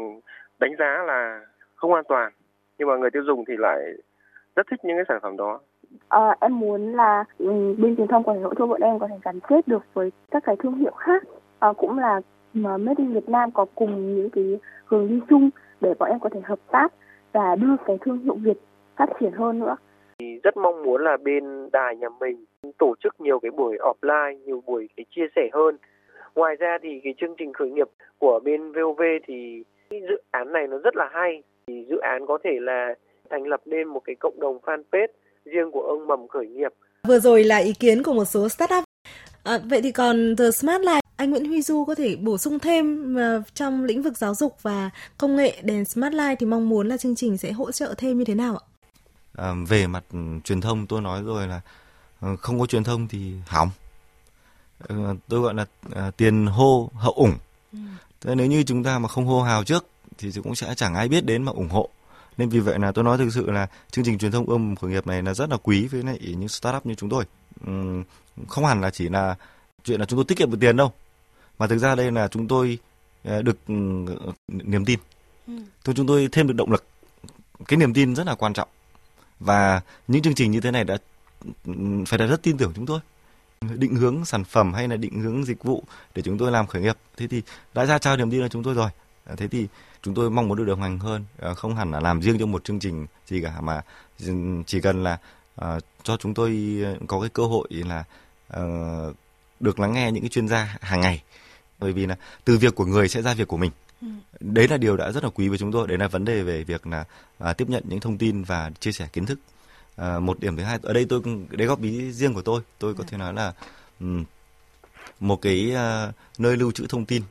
đánh 0.60 0.76
giá 0.80 1.04
là 1.08 1.42
không 1.76 1.94
an 1.94 2.04
toàn 2.08 2.32
nhưng 2.78 2.88
mà 2.88 2.96
người 2.98 3.12
tiêu 3.12 3.24
dùng 3.24 3.46
thì 3.46 3.54
lại 3.58 3.80
rất 4.56 4.68
thích 4.72 4.80
những 4.84 4.98
cái 4.98 5.06
sản 5.08 5.20
phẩm 5.22 5.38
đó 5.38 5.60
À, 6.10 6.36
em 6.42 6.60
muốn 6.60 6.94
là 6.94 7.24
ừ, 7.38 7.76
bên 7.78 7.96
truyền 7.96 8.08
thông 8.08 8.24
có 8.24 8.34
thể 8.34 8.40
hỗ 8.40 8.54
trợ 8.54 8.66
bọn 8.66 8.82
em 8.82 9.00
có 9.00 9.08
thể 9.08 9.16
gắn 9.24 9.40
kết 9.40 9.68
được 9.68 9.84
với 9.94 10.12
các 10.32 10.44
cái 10.46 10.56
thương 10.60 10.76
hiệu 10.76 10.92
khác 10.92 11.24
à, 11.60 11.74
cũng 11.78 12.00
là 12.00 12.22
mà 12.54 12.78
Made 12.78 12.96
in 12.98 13.14
Việt 13.14 13.30
Nam 13.30 13.52
có 13.52 13.66
cùng 13.76 14.16
những 14.16 14.30
cái 14.30 14.60
hướng 14.86 15.08
đi 15.08 15.20
chung 15.30 15.50
để 15.82 15.94
bọn 16.00 16.10
em 16.10 16.20
có 16.20 16.30
thể 16.30 16.40
hợp 16.44 16.60
tác 16.72 16.94
và 17.34 17.56
đưa 17.56 17.76
cái 17.86 17.98
thương 18.06 18.20
hiệu 18.24 18.36
Việt 18.36 18.58
phát 18.96 19.10
triển 19.20 19.32
hơn 19.32 19.60
nữa. 19.60 19.76
Thì 20.20 20.40
rất 20.44 20.58
mong 20.58 20.84
muốn 20.84 21.04
là 21.04 21.18
bên 21.18 21.70
đài 21.72 21.96
nhà 21.96 22.08
mình 22.20 22.46
tổ 22.78 22.96
chức 23.04 23.22
nhiều 23.22 23.40
cái 23.40 23.52
buổi 23.52 23.78
offline, 23.78 24.38
nhiều 24.46 24.64
buổi 24.66 24.90
cái 24.98 25.06
chia 25.16 25.28
sẻ 25.36 25.50
hơn. 25.54 25.78
Ngoài 26.36 26.56
ra 26.56 26.78
thì 26.82 27.02
cái 27.04 27.14
chương 27.22 27.36
trình 27.38 27.54
khởi 27.54 27.70
nghiệp 27.70 27.88
của 28.18 28.40
bên 28.44 28.72
VOV 28.72 29.02
thì 29.28 29.64
cái 29.90 30.02
dự 30.10 30.22
án 30.32 30.54
này 30.54 30.68
nó 30.68 30.78
rất 30.78 30.96
là 30.96 31.10
hay. 31.12 31.44
Thì 31.68 31.86
dự 31.90 31.98
án 31.98 32.26
có 32.28 32.38
thể 32.44 32.58
là 32.62 32.96
thành 33.30 33.48
lập 33.48 33.62
nên 33.66 33.88
một 33.88 34.02
cái 34.06 34.16
cộng 34.20 34.40
đồng 34.40 34.60
fanpage 34.66 35.08
riêng 35.46 35.72
của 35.72 35.82
ông 35.82 36.08
mầm 36.08 36.28
khởi 36.28 36.48
nghiệp. 36.48 36.74
Vừa 37.08 37.20
rồi 37.20 37.44
là 37.44 37.58
ý 37.58 37.74
kiến 37.80 38.04
của 38.04 38.14
một 38.14 38.26
số 38.26 38.50
startup. 38.50 38.89
À, 39.44 39.58
vậy 39.58 39.82
thì 39.82 39.92
còn 39.92 40.36
The 40.36 40.52
Smart 40.52 40.82
Life, 40.82 41.02
anh 41.16 41.32
Nguyễn 41.32 41.46
Huy 41.46 41.62
Du 41.62 41.86
có 41.86 41.96
thể 41.96 42.16
bổ 42.16 42.38
sung 42.38 42.60
thêm 42.60 43.16
uh, 43.16 43.56
trong 43.56 43.84
lĩnh 43.84 44.02
vực 44.02 44.18
giáo 44.18 44.36
dục 44.36 44.58
và 44.62 44.90
công 45.18 45.36
nghệ 45.36 45.62
đèn 45.64 45.86
Smart 45.86 46.14
Life 46.14 46.36
thì 46.40 46.46
mong 46.46 46.70
muốn 46.70 46.88
là 46.88 46.98
chương 46.98 47.16
trình 47.16 47.38
sẽ 47.38 47.52
hỗ 47.52 47.72
trợ 47.72 47.94
thêm 47.98 48.18
như 48.18 48.26
thế 48.26 48.36
nào 48.36 48.58
ạ? 48.58 48.66
À, 49.38 49.54
về 49.68 49.88
mặt 49.88 50.04
truyền 50.44 50.62
thông 50.62 50.88
tôi 50.88 51.02
nói 51.02 51.24
rồi 51.24 51.48
là 51.48 51.62
ừ, 52.22 52.28
không 52.40 52.60
có 52.60 52.66
truyền 52.66 52.84
thông 52.84 53.08
thì 53.08 53.34
hỏng. 53.48 53.70
Tôi 55.28 55.40
gọi 55.40 55.54
là 55.54 55.66
tiền 56.18 56.46
hô 56.46 56.90
hậu 56.94 57.14
ủng. 57.14 57.34
Ừ. 57.74 57.80
Thế 58.22 58.36
nếu 58.36 58.48
như 58.48 58.64
chúng 58.64 58.84
ta 58.84 59.00
mà 59.00 59.08
không 59.08 59.26
hô 59.26 59.42
hào 59.42 59.64
trước 59.64 59.86
thì 60.18 60.32
cũng 60.44 60.56
sẽ 60.56 60.76
chẳng 60.76 60.96
ai 60.96 61.08
biết 61.08 61.26
đến 61.26 61.44
mà 61.44 61.52
ủng 61.52 61.70
hộ 61.70 61.90
nên 62.38 62.50
vì 62.50 62.60
vậy 62.60 62.80
là 62.80 62.92
tôi 62.92 63.04
nói 63.04 63.18
thực 63.18 63.30
sự 63.34 63.52
là 63.52 63.68
chương 63.92 64.06
trình 64.06 64.18
truyền 64.18 64.32
thông 64.32 64.46
ươm 64.46 64.76
khởi 64.76 64.92
nghiệp 64.92 65.08
này 65.08 65.24
là 65.24 65.34
rất 65.34 65.50
là 65.50 65.58
quý 65.58 65.88
với 65.88 66.04
lại 66.04 66.20
những 66.22 66.50
startup 66.50 66.86
như 66.86 66.96
chúng 66.96 67.10
tôi 67.10 67.26
không 68.48 68.66
hẳn 68.66 68.82
là 68.82 68.90
chỉ 68.90 69.10
là 69.10 69.36
chuyện 69.84 70.00
là 70.00 70.06
chúng 70.06 70.18
tôi 70.18 70.26
tiết 70.26 70.38
kiệm 70.38 70.52
được 70.52 70.58
tiền 70.62 70.78
đâu 70.78 70.92
mà 71.60 71.68
thực 71.68 71.78
ra 71.78 71.96
đây 71.96 72.12
là 72.12 72.28
chúng 72.28 72.48
tôi 72.48 72.80
ờ, 73.24 73.42
được 73.42 73.58
niềm 74.48 74.86
tin. 74.86 75.00
Tôi 75.84 75.96
chúng 75.96 76.08
tôi 76.08 76.30
thêm 76.32 76.48
được 76.48 76.54
động 76.54 76.72
lực. 76.72 76.86
Cái 77.68 77.78
niềm 77.78 77.94
tin 77.94 78.16
rất 78.16 78.28
là 78.28 78.36
quan 78.36 78.54
trọng. 78.54 78.70
Và 79.40 79.82
những 80.08 80.22
chương 80.22 80.36
trình 80.36 80.52
như 80.52 80.62
thế 80.62 80.72
này 80.72 80.84
đã 80.84 80.98
phải 82.08 82.20
là 82.20 82.26
rất 82.26 82.44
tin 82.44 82.58
tưởng 82.58 82.72
chúng 82.76 82.86
tôi. 82.86 83.00
Định 83.62 83.96
hướng 83.96 84.26
sản 84.26 84.44
phẩm 84.44 84.74
hay 84.74 84.88
là 84.88 84.96
định 84.96 85.22
hướng 85.22 85.46
dịch 85.46 85.64
vụ 85.64 85.84
để 86.16 86.22
chúng 86.22 86.38
tôi 86.38 86.52
làm 86.52 86.68
khởi 86.68 86.82
nghiệp. 86.82 86.98
Thế 87.18 87.28
thì 87.28 87.42
đã 87.74 87.86
ra 87.86 87.98
trao 87.98 88.18
niềm 88.18 88.32
tin 88.32 88.42
cho 88.42 88.48
chúng 88.48 88.64
tôi 88.64 88.74
rồi. 88.74 88.90
Thế 89.38 89.48
thì 89.48 89.68
chúng 90.02 90.14
tôi 90.14 90.30
mong 90.30 90.48
muốn 90.48 90.58
được 90.58 90.66
đồng 90.66 90.82
hành 90.82 91.00
hơn. 91.00 91.26
Ờ, 91.40 91.54
không 91.54 91.76
hẳn 91.76 91.92
là 91.92 92.00
làm 92.00 92.22
riêng 92.22 92.40
cho 92.40 92.46
một 92.46 92.64
chương 92.64 92.80
trình 92.80 93.08
gì 93.28 93.42
cả 93.42 93.62
mà 93.62 93.82
chỉ 94.66 94.82
cần 94.82 95.04
là 95.04 95.18
uh, 95.66 95.84
cho 96.04 96.18
chúng 96.18 96.34
tôi 96.34 96.80
có 97.08 97.20
cái 97.20 97.30
cơ 97.30 97.44
hội 97.44 97.68
là 97.72 98.04
uh, 98.58 99.16
được 99.60 99.80
lắng 99.80 99.94
nghe 99.94 100.12
những 100.12 100.24
cái 100.24 100.30
chuyên 100.30 100.48
gia 100.48 100.78
hàng 100.82 101.02
ngày 101.02 101.24
bởi 101.80 101.94
vì 101.94 102.06
là 102.06 102.16
từ 102.46 102.58
việc 102.58 102.76
của 102.76 102.86
người 102.86 103.08
sẽ 103.08 103.22
ra 103.22 103.34
việc 103.34 103.48
của 103.48 103.58
mình 103.58 103.72
ừ. 104.02 104.08
đấy 104.40 104.68
là 104.68 104.78
điều 104.78 104.98
đã 104.98 105.12
rất 105.12 105.24
là 105.24 105.30
quý 105.30 105.50
với 105.50 105.58
chúng 105.58 105.72
tôi 105.72 105.88
đấy 105.88 105.98
là 105.98 106.08
vấn 106.08 106.26
đề 106.26 106.44
về 106.44 106.64
việc 106.64 106.88
là 106.88 107.06
uh, 107.50 107.58
tiếp 107.58 107.70
nhận 107.70 107.84
những 107.88 108.00
thông 108.00 108.18
tin 108.18 108.44
và 108.44 108.72
chia 108.80 108.92
sẻ 108.92 109.08
kiến 109.14 109.26
thức 109.26 109.40
uh, 110.02 110.22
một 110.22 110.40
điểm 110.40 110.58
thứ 110.58 110.64
hai 110.64 110.80
ở 110.82 110.94
đây 110.94 111.06
tôi 111.10 111.22
đấy 111.50 111.68
góp 111.68 111.82
ý 111.82 112.12
riêng 112.12 112.34
của 112.34 112.42
tôi 112.42 112.62
tôi 112.80 112.94
có 112.94 113.04
dạ. 113.04 113.08
thể 113.12 113.18
nói 113.18 113.34
là 113.34 113.54
um, 114.00 114.24
một 115.20 115.42
cái 115.42 115.74
uh, 115.74 116.14
nơi 116.40 116.58
lưu 116.58 116.72
trữ 116.72 116.88
thông 116.90 117.06
tin 117.06 117.24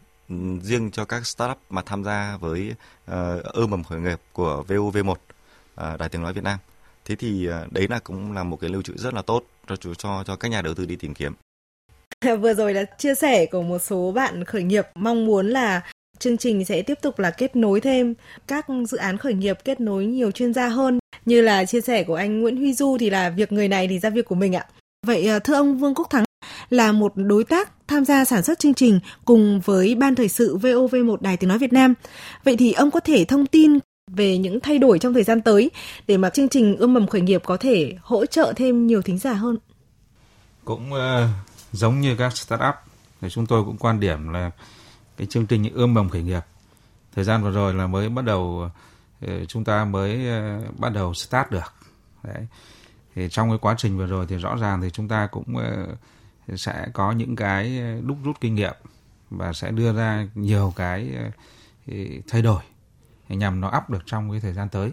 riêng 0.63 0.91
cho 0.91 1.05
các 1.05 1.27
startup 1.27 1.59
mà 1.71 1.83
tham 1.83 2.05
gia 2.05 2.37
với 2.37 2.75
uh, 3.11 3.15
ơ 3.45 3.67
mầm 3.67 3.85
khởi 3.85 4.01
nghiệp 4.01 4.21
của 4.33 4.65
VOV1 4.69 5.11
uh, 5.11 5.19
Đài 5.77 6.09
Tiếng 6.09 6.23
nói 6.23 6.33
Việt 6.33 6.45
Nam. 6.45 6.59
Thế 7.09 7.17
thì 7.17 7.49
à, 7.49 7.67
đấy 7.71 7.87
là 7.91 7.99
cũng 7.99 8.33
là 8.33 8.45
một 8.45 8.57
cái 8.61 8.71
lưu 8.71 8.83
trữ 8.83 8.93
rất 8.97 9.15
là 9.15 9.23
tốt 9.23 9.45
cho 9.69 9.77
cho 9.99 10.25
cho 10.27 10.37
các 10.37 10.49
nhà 10.49 10.63
đầu 10.63 10.75
tư 10.75 10.87
đi 10.87 10.97
tìm 10.97 11.15
kiếm. 11.15 11.33
Vừa 12.41 12.55
rồi 12.55 12.75
là 12.75 12.85
chia 12.99 13.15
sẻ 13.15 13.47
của 13.47 13.63
một 13.63 13.79
số 13.79 14.13
bạn 14.13 14.45
khởi 14.45 14.63
nghiệp 14.63 14.87
mong 14.95 15.27
muốn 15.27 15.49
là 15.49 15.81
chương 16.19 16.37
trình 16.37 16.65
sẽ 16.65 16.83
tiếp 16.83 16.99
tục 17.03 17.19
là 17.19 17.31
kết 17.31 17.57
nối 17.57 17.81
thêm 17.81 18.15
các 18.47 18.67
dự 18.89 18.97
án 18.97 19.19
khởi 19.19 19.35
nghiệp, 19.35 19.59
kết 19.65 19.81
nối 19.81 20.07
nhiều 20.07 20.31
chuyên 20.31 20.55
gia 20.55 20.69
hơn 20.69 20.99
như 21.25 21.41
là 21.41 21.65
chia 21.65 21.81
sẻ 21.81 22.05
của 22.05 22.15
anh 22.15 22.41
Nguyễn 22.41 22.57
Huy 22.57 22.75
Du 22.75 22.97
thì 23.01 23.11
là 23.11 23.31
việc 23.31 23.53
người 23.53 23.69
này 23.69 23.89
thì 23.89 23.99
ra 23.99 24.11
việc 24.11 24.25
của 24.25 24.35
mình 24.35 24.57
ạ. 24.57 24.67
Vậy 25.07 25.29
à, 25.29 25.39
thưa 25.39 25.55
ông 25.55 25.79
Vương 25.79 25.95
Quốc 25.95 26.07
Thắng, 26.11 26.25
là 26.71 26.93
một 26.93 27.13
đối 27.17 27.45
tác 27.45 27.73
tham 27.89 28.05
gia 28.05 28.25
sản 28.25 28.43
xuất 28.43 28.59
chương 28.59 28.75
trình 28.75 29.01
cùng 29.25 29.61
với 29.65 29.95
Ban 29.95 30.15
Thời 30.15 30.29
sự 30.29 30.59
VOV1 30.59 31.17
Đài 31.21 31.37
Tiếng 31.37 31.49
Nói 31.49 31.59
Việt 31.59 31.73
Nam. 31.73 31.95
Vậy 32.45 32.57
thì 32.57 32.73
ông 32.73 32.91
có 32.91 33.01
thể 33.01 33.25
thông 33.25 33.47
tin 33.47 33.79
về 34.09 34.39
những 34.39 34.61
thay 34.61 34.79
đổi 34.79 34.99
trong 34.99 35.15
thời 35.15 35.25
gian 35.25 35.41
tới 35.41 35.71
để 36.07 36.17
mà 36.17 36.31
chương 36.31 36.49
trình 36.49 36.77
ươm 36.77 36.95
mầm 36.95 37.07
khởi 37.07 37.21
nghiệp 37.21 37.43
có 37.45 37.57
thể 37.57 37.95
hỗ 38.01 38.27
trợ 38.27 38.53
thêm 38.57 38.87
nhiều 38.87 39.03
thính 39.03 39.19
giả 39.19 39.33
hơn? 39.33 39.57
Cũng 40.65 40.93
uh, 40.93 40.99
giống 41.73 42.01
như 42.01 42.17
các 42.17 42.37
startup 42.37 42.75
thì 43.21 43.29
chúng 43.31 43.47
tôi 43.47 43.65
cũng 43.65 43.77
quan 43.77 44.01
điểm 44.01 44.29
là 44.29 44.51
cái 45.17 45.27
chương 45.27 45.47
trình 45.47 45.73
ươm 45.75 45.95
mầm 45.95 46.09
khởi 46.09 46.23
nghiệp 46.23 46.43
thời 47.15 47.25
gian 47.25 47.43
vừa 47.43 47.51
rồi 47.51 47.75
là 47.75 47.87
mới 47.87 48.09
bắt 48.09 48.25
đầu 48.25 48.71
uh, 49.25 49.31
chúng 49.49 49.65
ta 49.65 49.85
mới 49.85 50.27
uh, 50.29 50.79
bắt 50.79 50.89
đầu 50.89 51.15
start 51.15 51.51
được. 51.51 51.75
Đấy. 52.23 52.47
Thì 53.15 53.29
trong 53.31 53.49
cái 53.49 53.59
quá 53.59 53.75
trình 53.79 53.99
vừa 53.99 54.07
rồi 54.07 54.27
thì 54.29 54.37
rõ 54.37 54.57
ràng 54.57 54.81
thì 54.83 54.91
chúng 54.91 55.09
ta 55.09 55.27
cũng 55.27 55.55
uh, 55.57 56.59
sẽ 56.61 56.87
có 56.93 57.13
những 57.13 57.37
cái 57.37 57.83
đúc 58.03 58.17
rút 58.25 58.41
kinh 58.41 58.55
nghiệm 58.55 58.75
và 59.31 59.53
sẽ 59.53 59.71
đưa 59.71 59.93
ra 59.93 60.27
nhiều 60.35 60.73
cái 60.77 61.15
thay 62.29 62.43
đổi 62.43 62.63
nhằm 63.37 63.61
nó 63.61 63.69
áp 63.69 63.91
được 63.91 64.03
trong 64.07 64.31
cái 64.31 64.41
thời 64.41 64.53
gian 64.53 64.69
tới. 64.69 64.93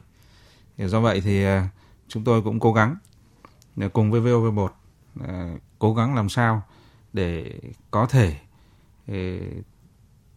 Do 0.78 1.02
vậy 1.02 1.22
thì 1.22 1.44
à, 1.44 1.70
chúng 2.08 2.24
tôi 2.24 2.42
cũng 2.42 2.60
cố 2.60 2.74
gắng 2.74 2.96
à, 3.82 3.88
cùng 3.94 4.12
với 4.12 4.22
VOV1 4.22 4.68
à, 5.28 5.56
cố 5.80 5.94
gắng 5.94 6.16
làm 6.16 6.30
sao 6.30 6.64
để 7.14 7.60
có 7.92 8.06
thể 8.06 8.36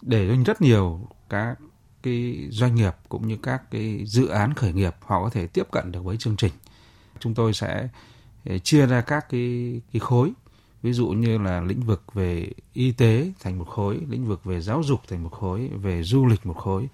để 0.03 0.26
cho 0.28 0.42
rất 0.44 0.62
nhiều 0.62 1.09
các 1.28 1.55
cái 2.03 2.49
doanh 2.51 2.74
nghiệp 2.74 2.94
cũng 3.09 3.28
như 3.28 3.36
các 3.42 3.70
cái 3.70 4.05
dự 4.07 4.28
án 4.28 4.55
khởi 4.55 4.72
nghiệp 4.72 4.94
họ 5.01 5.22
có 5.22 5.30
thể 5.30 5.46
tiếp 5.46 5.66
cận 5.70 5.92
được 5.92 6.05
với 6.05 6.16
chương 6.16 6.36
trình. 6.36 6.53
Chúng 7.18 7.34
tôi 7.34 7.53
sẽ 7.53 7.88
chia 8.62 8.86
ra 8.86 9.01
các 9.01 9.28
cái 9.30 9.80
cái 9.92 10.01
khối 10.01 10.32
ví 10.82 10.92
dụ 10.92 11.09
như 11.09 11.38
là 11.38 11.61
lĩnh 11.61 11.80
vực 11.80 12.14
về 12.14 12.51
y 12.72 12.92
tế 12.92 13.32
thành 13.40 13.59
một 13.59 13.68
khối, 13.68 14.01
lĩnh 14.09 14.24
vực 14.24 14.44
về 14.44 14.61
giáo 14.61 14.82
dục 14.82 15.01
thành 15.09 15.22
một 15.22 15.32
khối, 15.32 15.68
về 15.68 16.03
du 16.03 16.26
lịch 16.26 16.46
một 16.46 16.57
khối 16.57 16.88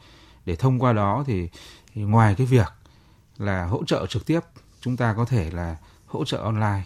để 0.46 0.56
thông 0.56 0.78
qua 0.78 0.92
đó 0.92 1.24
thì, 1.26 1.48
thì 1.94 2.02
ngoài 2.02 2.34
cái 2.38 2.46
việc 2.46 2.72
là 3.36 3.66
hỗ 3.66 3.84
trợ 3.84 4.06
trực 4.06 4.26
tiếp 4.26 4.40
chúng 4.80 4.96
ta 4.96 5.14
có 5.16 5.24
thể 5.24 5.50
là 5.50 5.76
hỗ 6.06 6.24
trợ 6.24 6.38
online 6.38 6.82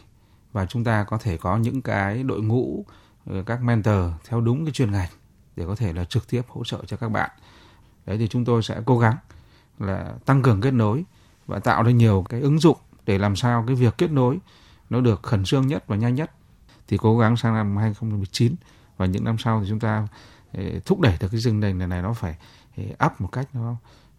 và 0.52 0.66
chúng 0.66 0.84
ta 0.84 1.04
có 1.04 1.18
thể 1.18 1.36
có 1.36 1.56
những 1.56 1.82
cái 1.82 2.22
đội 2.22 2.42
ngũ 2.42 2.84
ờ, 3.26 3.42
các 3.46 3.62
mentor 3.62 4.12
theo 4.28 4.40
đúng 4.40 4.64
cái 4.64 4.72
chuyên 4.72 4.92
ngành 4.92 5.10
để 5.56 5.66
có 5.66 5.74
thể 5.74 5.92
là 5.92 6.04
trực 6.04 6.30
tiếp 6.30 6.42
hỗ 6.48 6.64
trợ 6.64 6.78
cho 6.86 6.96
các 6.96 7.08
bạn. 7.08 7.30
Đấy 8.06 8.18
thì 8.18 8.28
chúng 8.28 8.44
tôi 8.44 8.62
sẽ 8.62 8.80
cố 8.86 8.98
gắng 8.98 9.16
là 9.78 10.12
tăng 10.24 10.42
cường 10.42 10.60
kết 10.60 10.70
nối 10.70 11.04
và 11.46 11.58
tạo 11.58 11.82
ra 11.82 11.90
nhiều 11.90 12.24
cái 12.28 12.40
ứng 12.40 12.58
dụng 12.58 12.76
để 13.06 13.18
làm 13.18 13.36
sao 13.36 13.64
cái 13.66 13.76
việc 13.76 13.98
kết 13.98 14.10
nối 14.10 14.38
nó 14.90 15.00
được 15.00 15.22
khẩn 15.22 15.44
trương 15.44 15.66
nhất 15.66 15.84
và 15.86 15.96
nhanh 15.96 16.14
nhất. 16.14 16.30
Thì 16.88 16.96
cố 16.96 17.18
gắng 17.18 17.36
sang 17.36 17.54
năm 17.54 17.76
2019 17.76 18.54
và 18.96 19.06
những 19.06 19.24
năm 19.24 19.38
sau 19.38 19.60
thì 19.60 19.66
chúng 19.68 19.80
ta 19.80 20.08
ờ, 20.52 20.62
thúc 20.84 21.00
đẩy 21.00 21.16
được 21.20 21.28
cái 21.30 21.40
rừng 21.40 21.60
trình 21.62 21.78
này 21.78 21.88
này 21.88 22.02
nó 22.02 22.12
phải 22.12 22.36
áp 22.98 23.20
một 23.20 23.28
cách 23.32 23.48
nó 23.52 23.76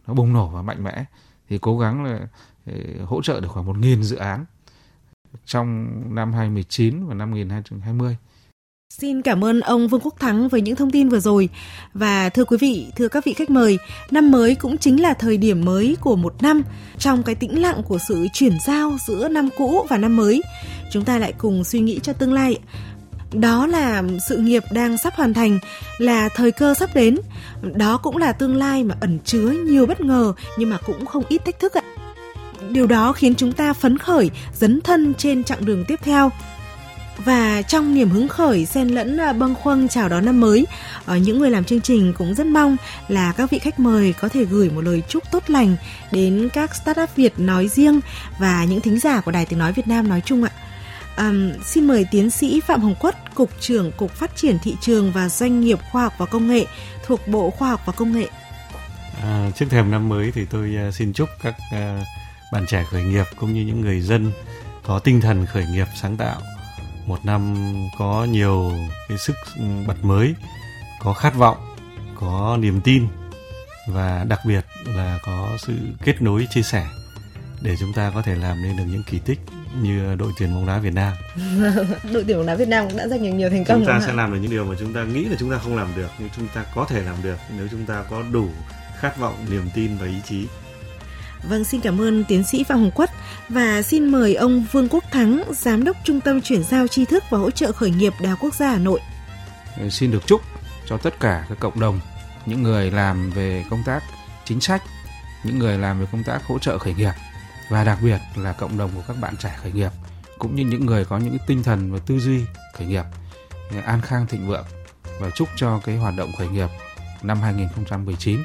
nó 0.07 0.13
bùng 0.13 0.33
nổ 0.33 0.47
và 0.47 0.61
mạnh 0.61 0.83
mẽ 0.83 1.05
thì 1.49 1.57
cố 1.57 1.79
gắng 1.79 2.03
là 2.03 2.19
ờ, 2.65 2.73
hỗ 3.05 3.21
trợ 3.21 3.39
được 3.39 3.47
khoảng 3.51 3.67
1.000 3.67 4.01
dự 4.01 4.15
án 4.15 4.45
trong 5.45 5.87
năm 6.15 6.33
2019 6.33 7.07
và 7.07 7.13
năm 7.13 7.31
2020. 7.31 8.17
Xin 8.93 9.21
cảm 9.21 9.43
ơn 9.43 9.59
ông 9.59 9.87
Vương 9.87 10.01
Quốc 10.01 10.19
Thắng 10.19 10.49
với 10.49 10.61
những 10.61 10.75
thông 10.75 10.91
tin 10.91 11.09
vừa 11.09 11.19
rồi. 11.19 11.49
Và 11.93 12.29
thưa 12.29 12.45
quý 12.45 12.57
vị, 12.61 12.91
thưa 12.95 13.07
các 13.07 13.25
vị 13.25 13.33
khách 13.33 13.49
mời, 13.49 13.77
năm 14.11 14.31
mới 14.31 14.55
cũng 14.55 14.77
chính 14.77 15.01
là 15.01 15.13
thời 15.13 15.37
điểm 15.37 15.65
mới 15.65 15.97
của 16.01 16.15
một 16.15 16.43
năm. 16.43 16.63
Trong 16.97 17.23
cái 17.23 17.35
tĩnh 17.35 17.61
lặng 17.61 17.83
của 17.83 17.97
sự 18.07 18.27
chuyển 18.33 18.57
giao 18.65 18.97
giữa 19.07 19.27
năm 19.27 19.49
cũ 19.57 19.85
và 19.89 19.97
năm 19.97 20.15
mới, 20.15 20.41
chúng 20.91 21.05
ta 21.05 21.17
lại 21.17 21.33
cùng 21.37 21.63
suy 21.63 21.79
nghĩ 21.79 21.99
cho 22.03 22.13
tương 22.13 22.33
lai 22.33 22.57
đó 23.33 23.67
là 23.67 24.03
sự 24.29 24.37
nghiệp 24.37 24.63
đang 24.71 24.97
sắp 24.97 25.13
hoàn 25.15 25.33
thành, 25.33 25.59
là 25.97 26.29
thời 26.29 26.51
cơ 26.51 26.73
sắp 26.73 26.89
đến. 26.95 27.17
Đó 27.61 27.97
cũng 27.97 28.17
là 28.17 28.31
tương 28.31 28.55
lai 28.55 28.83
mà 28.83 28.95
ẩn 28.99 29.19
chứa 29.25 29.49
nhiều 29.49 29.85
bất 29.85 30.01
ngờ 30.01 30.33
nhưng 30.57 30.69
mà 30.69 30.77
cũng 30.85 31.05
không 31.05 31.23
ít 31.29 31.45
thách 31.45 31.59
thức 31.59 31.73
ạ. 31.73 31.81
Điều 32.69 32.87
đó 32.87 33.13
khiến 33.13 33.35
chúng 33.35 33.51
ta 33.51 33.73
phấn 33.73 33.97
khởi, 33.97 34.31
dấn 34.53 34.81
thân 34.81 35.13
trên 35.13 35.43
chặng 35.43 35.65
đường 35.65 35.85
tiếp 35.87 35.99
theo. 36.03 36.31
Và 37.25 37.61
trong 37.61 37.95
niềm 37.95 38.09
hứng 38.09 38.27
khởi 38.27 38.65
xen 38.65 38.87
lẫn 38.87 39.17
à, 39.17 39.33
bâng 39.33 39.55
khuâng 39.55 39.87
chào 39.87 40.09
đón 40.09 40.25
năm 40.25 40.39
mới, 40.39 40.67
ở 41.05 41.17
những 41.17 41.39
người 41.39 41.51
làm 41.51 41.63
chương 41.63 41.81
trình 41.81 42.13
cũng 42.17 42.35
rất 42.35 42.47
mong 42.47 42.77
là 43.07 43.33
các 43.37 43.51
vị 43.51 43.59
khách 43.59 43.79
mời 43.79 44.13
có 44.19 44.29
thể 44.29 44.45
gửi 44.45 44.69
một 44.69 44.81
lời 44.81 45.03
chúc 45.07 45.23
tốt 45.31 45.43
lành 45.47 45.75
đến 46.11 46.49
các 46.53 46.75
startup 46.75 47.15
Việt 47.15 47.39
nói 47.39 47.67
riêng 47.67 47.99
và 48.39 48.63
những 48.63 48.81
thính 48.81 48.99
giả 48.99 49.21
của 49.21 49.31
Đài 49.31 49.45
Tiếng 49.45 49.59
Nói 49.59 49.73
Việt 49.73 49.87
Nam 49.87 50.07
nói 50.07 50.21
chung 50.25 50.43
ạ. 50.43 50.51
Um, 51.19 51.51
xin 51.63 51.87
mời 51.87 52.05
tiến 52.11 52.29
sĩ 52.29 52.61
Phạm 52.67 52.81
Hồng 52.81 52.95
Quất, 52.99 53.35
Cục 53.35 53.49
trưởng 53.59 53.91
Cục 53.91 54.11
Phát 54.11 54.35
triển 54.35 54.57
Thị 54.63 54.75
trường 54.81 55.11
và 55.11 55.29
Doanh 55.29 55.61
nghiệp 55.61 55.79
Khoa 55.91 56.03
học 56.03 56.13
và 56.17 56.25
Công 56.25 56.47
nghệ 56.47 56.65
thuộc 57.05 57.27
Bộ 57.27 57.49
Khoa 57.49 57.69
học 57.69 57.81
và 57.85 57.93
Công 57.93 58.11
nghệ. 58.11 58.27
À, 59.21 59.51
trước 59.55 59.65
thềm 59.69 59.91
năm 59.91 60.09
mới 60.09 60.31
thì 60.31 60.45
tôi 60.45 60.75
uh, 60.87 60.93
xin 60.93 61.13
chúc 61.13 61.29
các 61.41 61.55
uh, 61.73 62.05
bạn 62.51 62.65
trẻ 62.67 62.83
khởi 62.91 63.03
nghiệp 63.03 63.25
cũng 63.35 63.53
như 63.53 63.61
những 63.61 63.81
người 63.81 64.01
dân 64.01 64.31
có 64.83 64.99
tinh 64.99 65.21
thần 65.21 65.45
khởi 65.45 65.65
nghiệp 65.65 65.87
sáng 66.01 66.17
tạo 66.17 66.41
một 67.05 67.25
năm 67.25 67.55
có 67.97 68.27
nhiều 68.29 68.71
cái 69.09 69.17
sức 69.17 69.35
ừ, 69.57 69.63
bật 69.87 70.03
mới 70.03 70.35
có 70.99 71.13
khát 71.13 71.35
vọng 71.35 71.57
có 72.15 72.57
niềm 72.59 72.81
tin 72.81 73.07
và 73.87 74.25
đặc 74.29 74.39
biệt 74.45 74.65
là 74.85 75.19
có 75.25 75.57
sự 75.59 75.73
kết 76.03 76.21
nối 76.21 76.47
chia 76.49 76.61
sẻ 76.61 76.87
để 77.61 77.75
chúng 77.79 77.93
ta 77.93 78.11
có 78.15 78.21
thể 78.21 78.35
làm 78.35 78.61
nên 78.63 78.77
được 78.77 78.83
những 78.87 79.03
kỳ 79.03 79.19
tích 79.19 79.39
như 79.81 80.15
đội 80.15 80.31
tuyển 80.37 80.55
bóng 80.55 80.65
đá 80.65 80.79
Việt 80.79 80.93
Nam. 80.93 81.13
đội 82.13 82.23
tuyển 82.27 82.37
bóng 82.37 82.45
đá 82.45 82.55
Việt 82.55 82.67
Nam 82.67 82.87
cũng 82.87 82.97
đã 82.97 83.07
giành 83.07 83.23
được 83.23 83.29
nhiều 83.29 83.49
thành 83.49 83.65
công. 83.65 83.77
Chúng 83.77 83.87
ta 83.87 84.01
sẽ 84.05 84.13
làm 84.13 84.33
được 84.33 84.39
những 84.41 84.51
điều 84.51 84.65
mà 84.65 84.75
chúng 84.79 84.93
ta 84.93 85.03
nghĩ 85.03 85.25
là 85.25 85.35
chúng 85.39 85.51
ta 85.51 85.57
không 85.57 85.75
làm 85.75 85.87
được 85.95 86.09
nhưng 86.19 86.29
chúng 86.37 86.47
ta 86.47 86.65
có 86.75 86.85
thể 86.89 87.01
làm 87.03 87.15
được 87.23 87.37
nếu 87.57 87.67
chúng 87.71 87.85
ta 87.85 88.03
có 88.09 88.23
đủ 88.31 88.49
khát 88.99 89.17
vọng, 89.17 89.45
niềm 89.49 89.69
tin 89.75 89.97
và 89.97 90.07
ý 90.07 90.15
chí. 90.29 90.47
Vâng, 91.43 91.63
xin 91.63 91.81
cảm 91.81 92.01
ơn 92.01 92.23
tiến 92.23 92.43
sĩ 92.43 92.63
Phạm 92.63 92.79
Hồng 92.79 92.91
Quất 92.91 93.09
và 93.49 93.81
xin 93.81 94.05
mời 94.05 94.35
ông 94.35 94.65
Vương 94.71 94.89
Quốc 94.89 95.03
Thắng, 95.11 95.43
Giám 95.51 95.83
đốc 95.83 95.97
Trung 96.03 96.21
tâm 96.21 96.41
Chuyển 96.41 96.63
giao 96.63 96.87
tri 96.87 97.05
thức 97.05 97.23
và 97.29 97.37
hỗ 97.37 97.51
trợ 97.51 97.71
khởi 97.71 97.91
nghiệp 97.91 98.13
Đại 98.21 98.29
học 98.29 98.39
Quốc 98.41 98.55
gia 98.55 98.69
Hà 98.69 98.77
Nội. 98.77 98.99
Xin 99.89 100.11
được 100.11 100.27
chúc 100.27 100.41
cho 100.85 100.97
tất 100.97 101.19
cả 101.19 101.45
các 101.49 101.59
cộng 101.59 101.79
đồng, 101.79 101.99
những 102.45 102.63
người 102.63 102.91
làm 102.91 103.31
về 103.31 103.65
công 103.69 103.83
tác 103.85 104.03
chính 104.45 104.61
sách, 104.61 104.83
những 105.43 105.59
người 105.59 105.77
làm 105.77 105.99
về 105.99 106.05
công 106.11 106.23
tác 106.23 106.45
hỗ 106.45 106.59
trợ 106.59 106.77
khởi 106.77 106.93
nghiệp 106.93 107.11
và 107.69 107.83
đặc 107.83 107.97
biệt 108.03 108.19
là 108.35 108.53
cộng 108.53 108.77
đồng 108.77 108.91
của 108.95 109.03
các 109.07 109.17
bạn 109.21 109.37
trẻ 109.37 109.55
khởi 109.61 109.71
nghiệp 109.71 109.91
cũng 110.39 110.55
như 110.55 110.65
những 110.65 110.85
người 110.85 111.05
có 111.05 111.17
những 111.17 111.37
tinh 111.47 111.63
thần 111.63 111.91
và 111.91 111.99
tư 112.07 112.19
duy 112.19 112.41
khởi 112.73 112.87
nghiệp 112.87 113.03
an 113.85 114.01
khang 114.01 114.27
thịnh 114.27 114.47
vượng 114.47 114.65
và 115.19 115.29
chúc 115.29 115.47
cho 115.55 115.79
cái 115.85 115.97
hoạt 115.97 116.13
động 116.17 116.31
khởi 116.37 116.47
nghiệp 116.47 116.67
năm 117.23 117.41
2019 117.41 118.39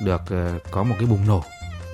được 0.00 0.20
uh, 0.22 0.62
có 0.70 0.82
một 0.82 0.94
cái 0.98 1.06
bùng 1.06 1.26
nổ 1.26 1.42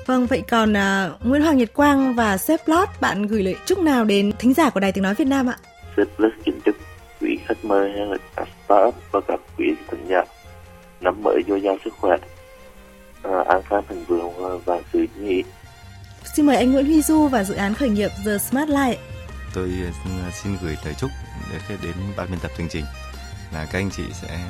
Vâng, 0.07 0.27
vậy 0.27 0.43
còn 0.51 0.73
uh, 0.73 1.27
Nguyễn 1.27 1.43
Hoàng 1.43 1.57
Nhật 1.57 1.75
Quang 1.75 2.15
và 2.15 2.37
Sếp 2.37 2.61
Lót, 2.67 2.89
bạn 3.01 3.27
gửi 3.27 3.43
lời 3.43 3.57
chúc 3.67 3.79
nào 3.79 4.05
đến 4.05 4.33
thính 4.39 4.55
giả 4.55 4.71
của 4.71 4.81
Đài 4.81 4.93
Tiếng 4.93 5.05
Nói 5.05 5.15
Việt 5.15 5.25
Nam 5.25 5.47
ạ? 5.47 5.57
Sếp 5.97 6.21
Lót 6.21 6.33
kính 6.45 6.61
chúc 6.65 6.77
quý 7.21 7.39
khách 7.47 7.65
mời 7.65 7.93
hay 7.93 8.07
là 8.07 8.17
các 8.37 8.49
startup 8.65 8.95
và 9.11 9.21
các 9.29 9.41
quý 9.59 9.75
thính 9.91 10.07
giả 10.09 10.25
năm 11.01 11.23
mới 11.23 11.43
dồi 11.49 11.61
dào 11.61 11.77
sức 11.85 11.95
khỏe, 12.01 12.17
uh, 13.29 13.47
an 13.47 13.63
khang 13.69 13.83
thịnh 13.89 14.05
vượng 14.05 14.61
và 14.65 14.81
sự 14.93 15.07
nhị. 15.19 15.43
Xin 16.37 16.47
mời 16.47 16.57
anh 16.57 16.73
Nguyễn 16.73 16.87
Huy 16.87 17.03
Du 17.03 17.29
và 17.29 17.45
dự 17.45 17.55
án 17.55 17.75
khởi 17.75 17.89
nghiệp 17.89 18.11
The 18.25 18.39
Smart 18.39 18.69
Life. 18.69 18.97
Tôi 19.55 19.71
xin 20.43 20.57
gửi 20.63 20.77
lời 20.85 20.95
chúc 20.99 21.11
đến, 21.69 21.79
đến 21.83 21.95
ban 22.17 22.31
biên 22.31 22.41
tập 22.41 22.51
chương 22.59 22.69
trình 22.69 22.85
là 23.53 23.65
các 23.65 23.79
anh 23.79 23.91
chị 23.91 24.03
sẽ 24.23 24.41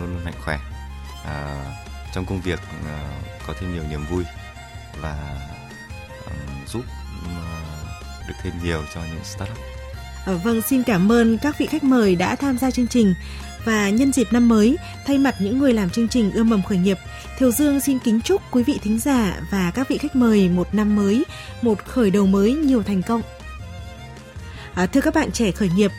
luôn 0.00 0.14
luôn 0.14 0.24
mạnh 0.24 0.34
khỏe 0.44 0.58
à, 1.24 1.64
trong 2.14 2.26
công 2.26 2.40
việc 2.40 2.60
à, 2.86 3.20
có 3.46 3.54
thêm 3.60 3.74
nhiều 3.74 3.82
niềm 3.90 4.06
vui 4.10 4.24
và 5.00 5.38
um, 6.26 6.66
giúp 6.66 6.84
um, 7.24 7.34
được 8.28 8.34
thêm 8.42 8.52
nhiều 8.64 8.82
cho 8.94 9.00
những 9.00 9.24
startup. 9.24 9.58
À, 10.26 10.32
vâng, 10.44 10.62
xin 10.62 10.82
cảm 10.82 11.12
ơn 11.12 11.38
các 11.38 11.58
vị 11.58 11.66
khách 11.66 11.84
mời 11.84 12.16
đã 12.16 12.36
tham 12.36 12.58
gia 12.58 12.70
chương 12.70 12.88
trình 12.88 13.14
và 13.64 13.90
nhân 13.90 14.12
dịp 14.12 14.32
năm 14.32 14.48
mới, 14.48 14.76
thay 15.06 15.18
mặt 15.18 15.34
những 15.38 15.58
người 15.58 15.72
làm 15.72 15.90
chương 15.90 16.08
trình 16.08 16.32
ươm 16.32 16.50
mầm 16.50 16.62
khởi 16.62 16.78
nghiệp, 16.78 16.98
Thiều 17.38 17.50
Dương 17.50 17.80
xin 17.80 17.98
kính 17.98 18.20
chúc 18.20 18.42
quý 18.50 18.62
vị 18.62 18.78
thính 18.82 18.98
giả 18.98 19.40
và 19.50 19.70
các 19.74 19.88
vị 19.88 19.98
khách 19.98 20.16
mời 20.16 20.48
một 20.48 20.74
năm 20.74 20.96
mới, 20.96 21.24
một 21.62 21.84
khởi 21.84 22.10
đầu 22.10 22.26
mới 22.26 22.52
nhiều 22.52 22.82
thành 22.82 23.02
công. 23.02 23.22
À, 24.74 24.86
thưa 24.86 25.00
các 25.00 25.14
bạn 25.14 25.32
trẻ 25.32 25.50
khởi 25.50 25.70
nghiệp, 25.76 25.90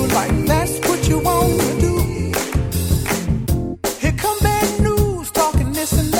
like 0.09 0.47
that's 0.47 0.88
listen. 5.91 6.18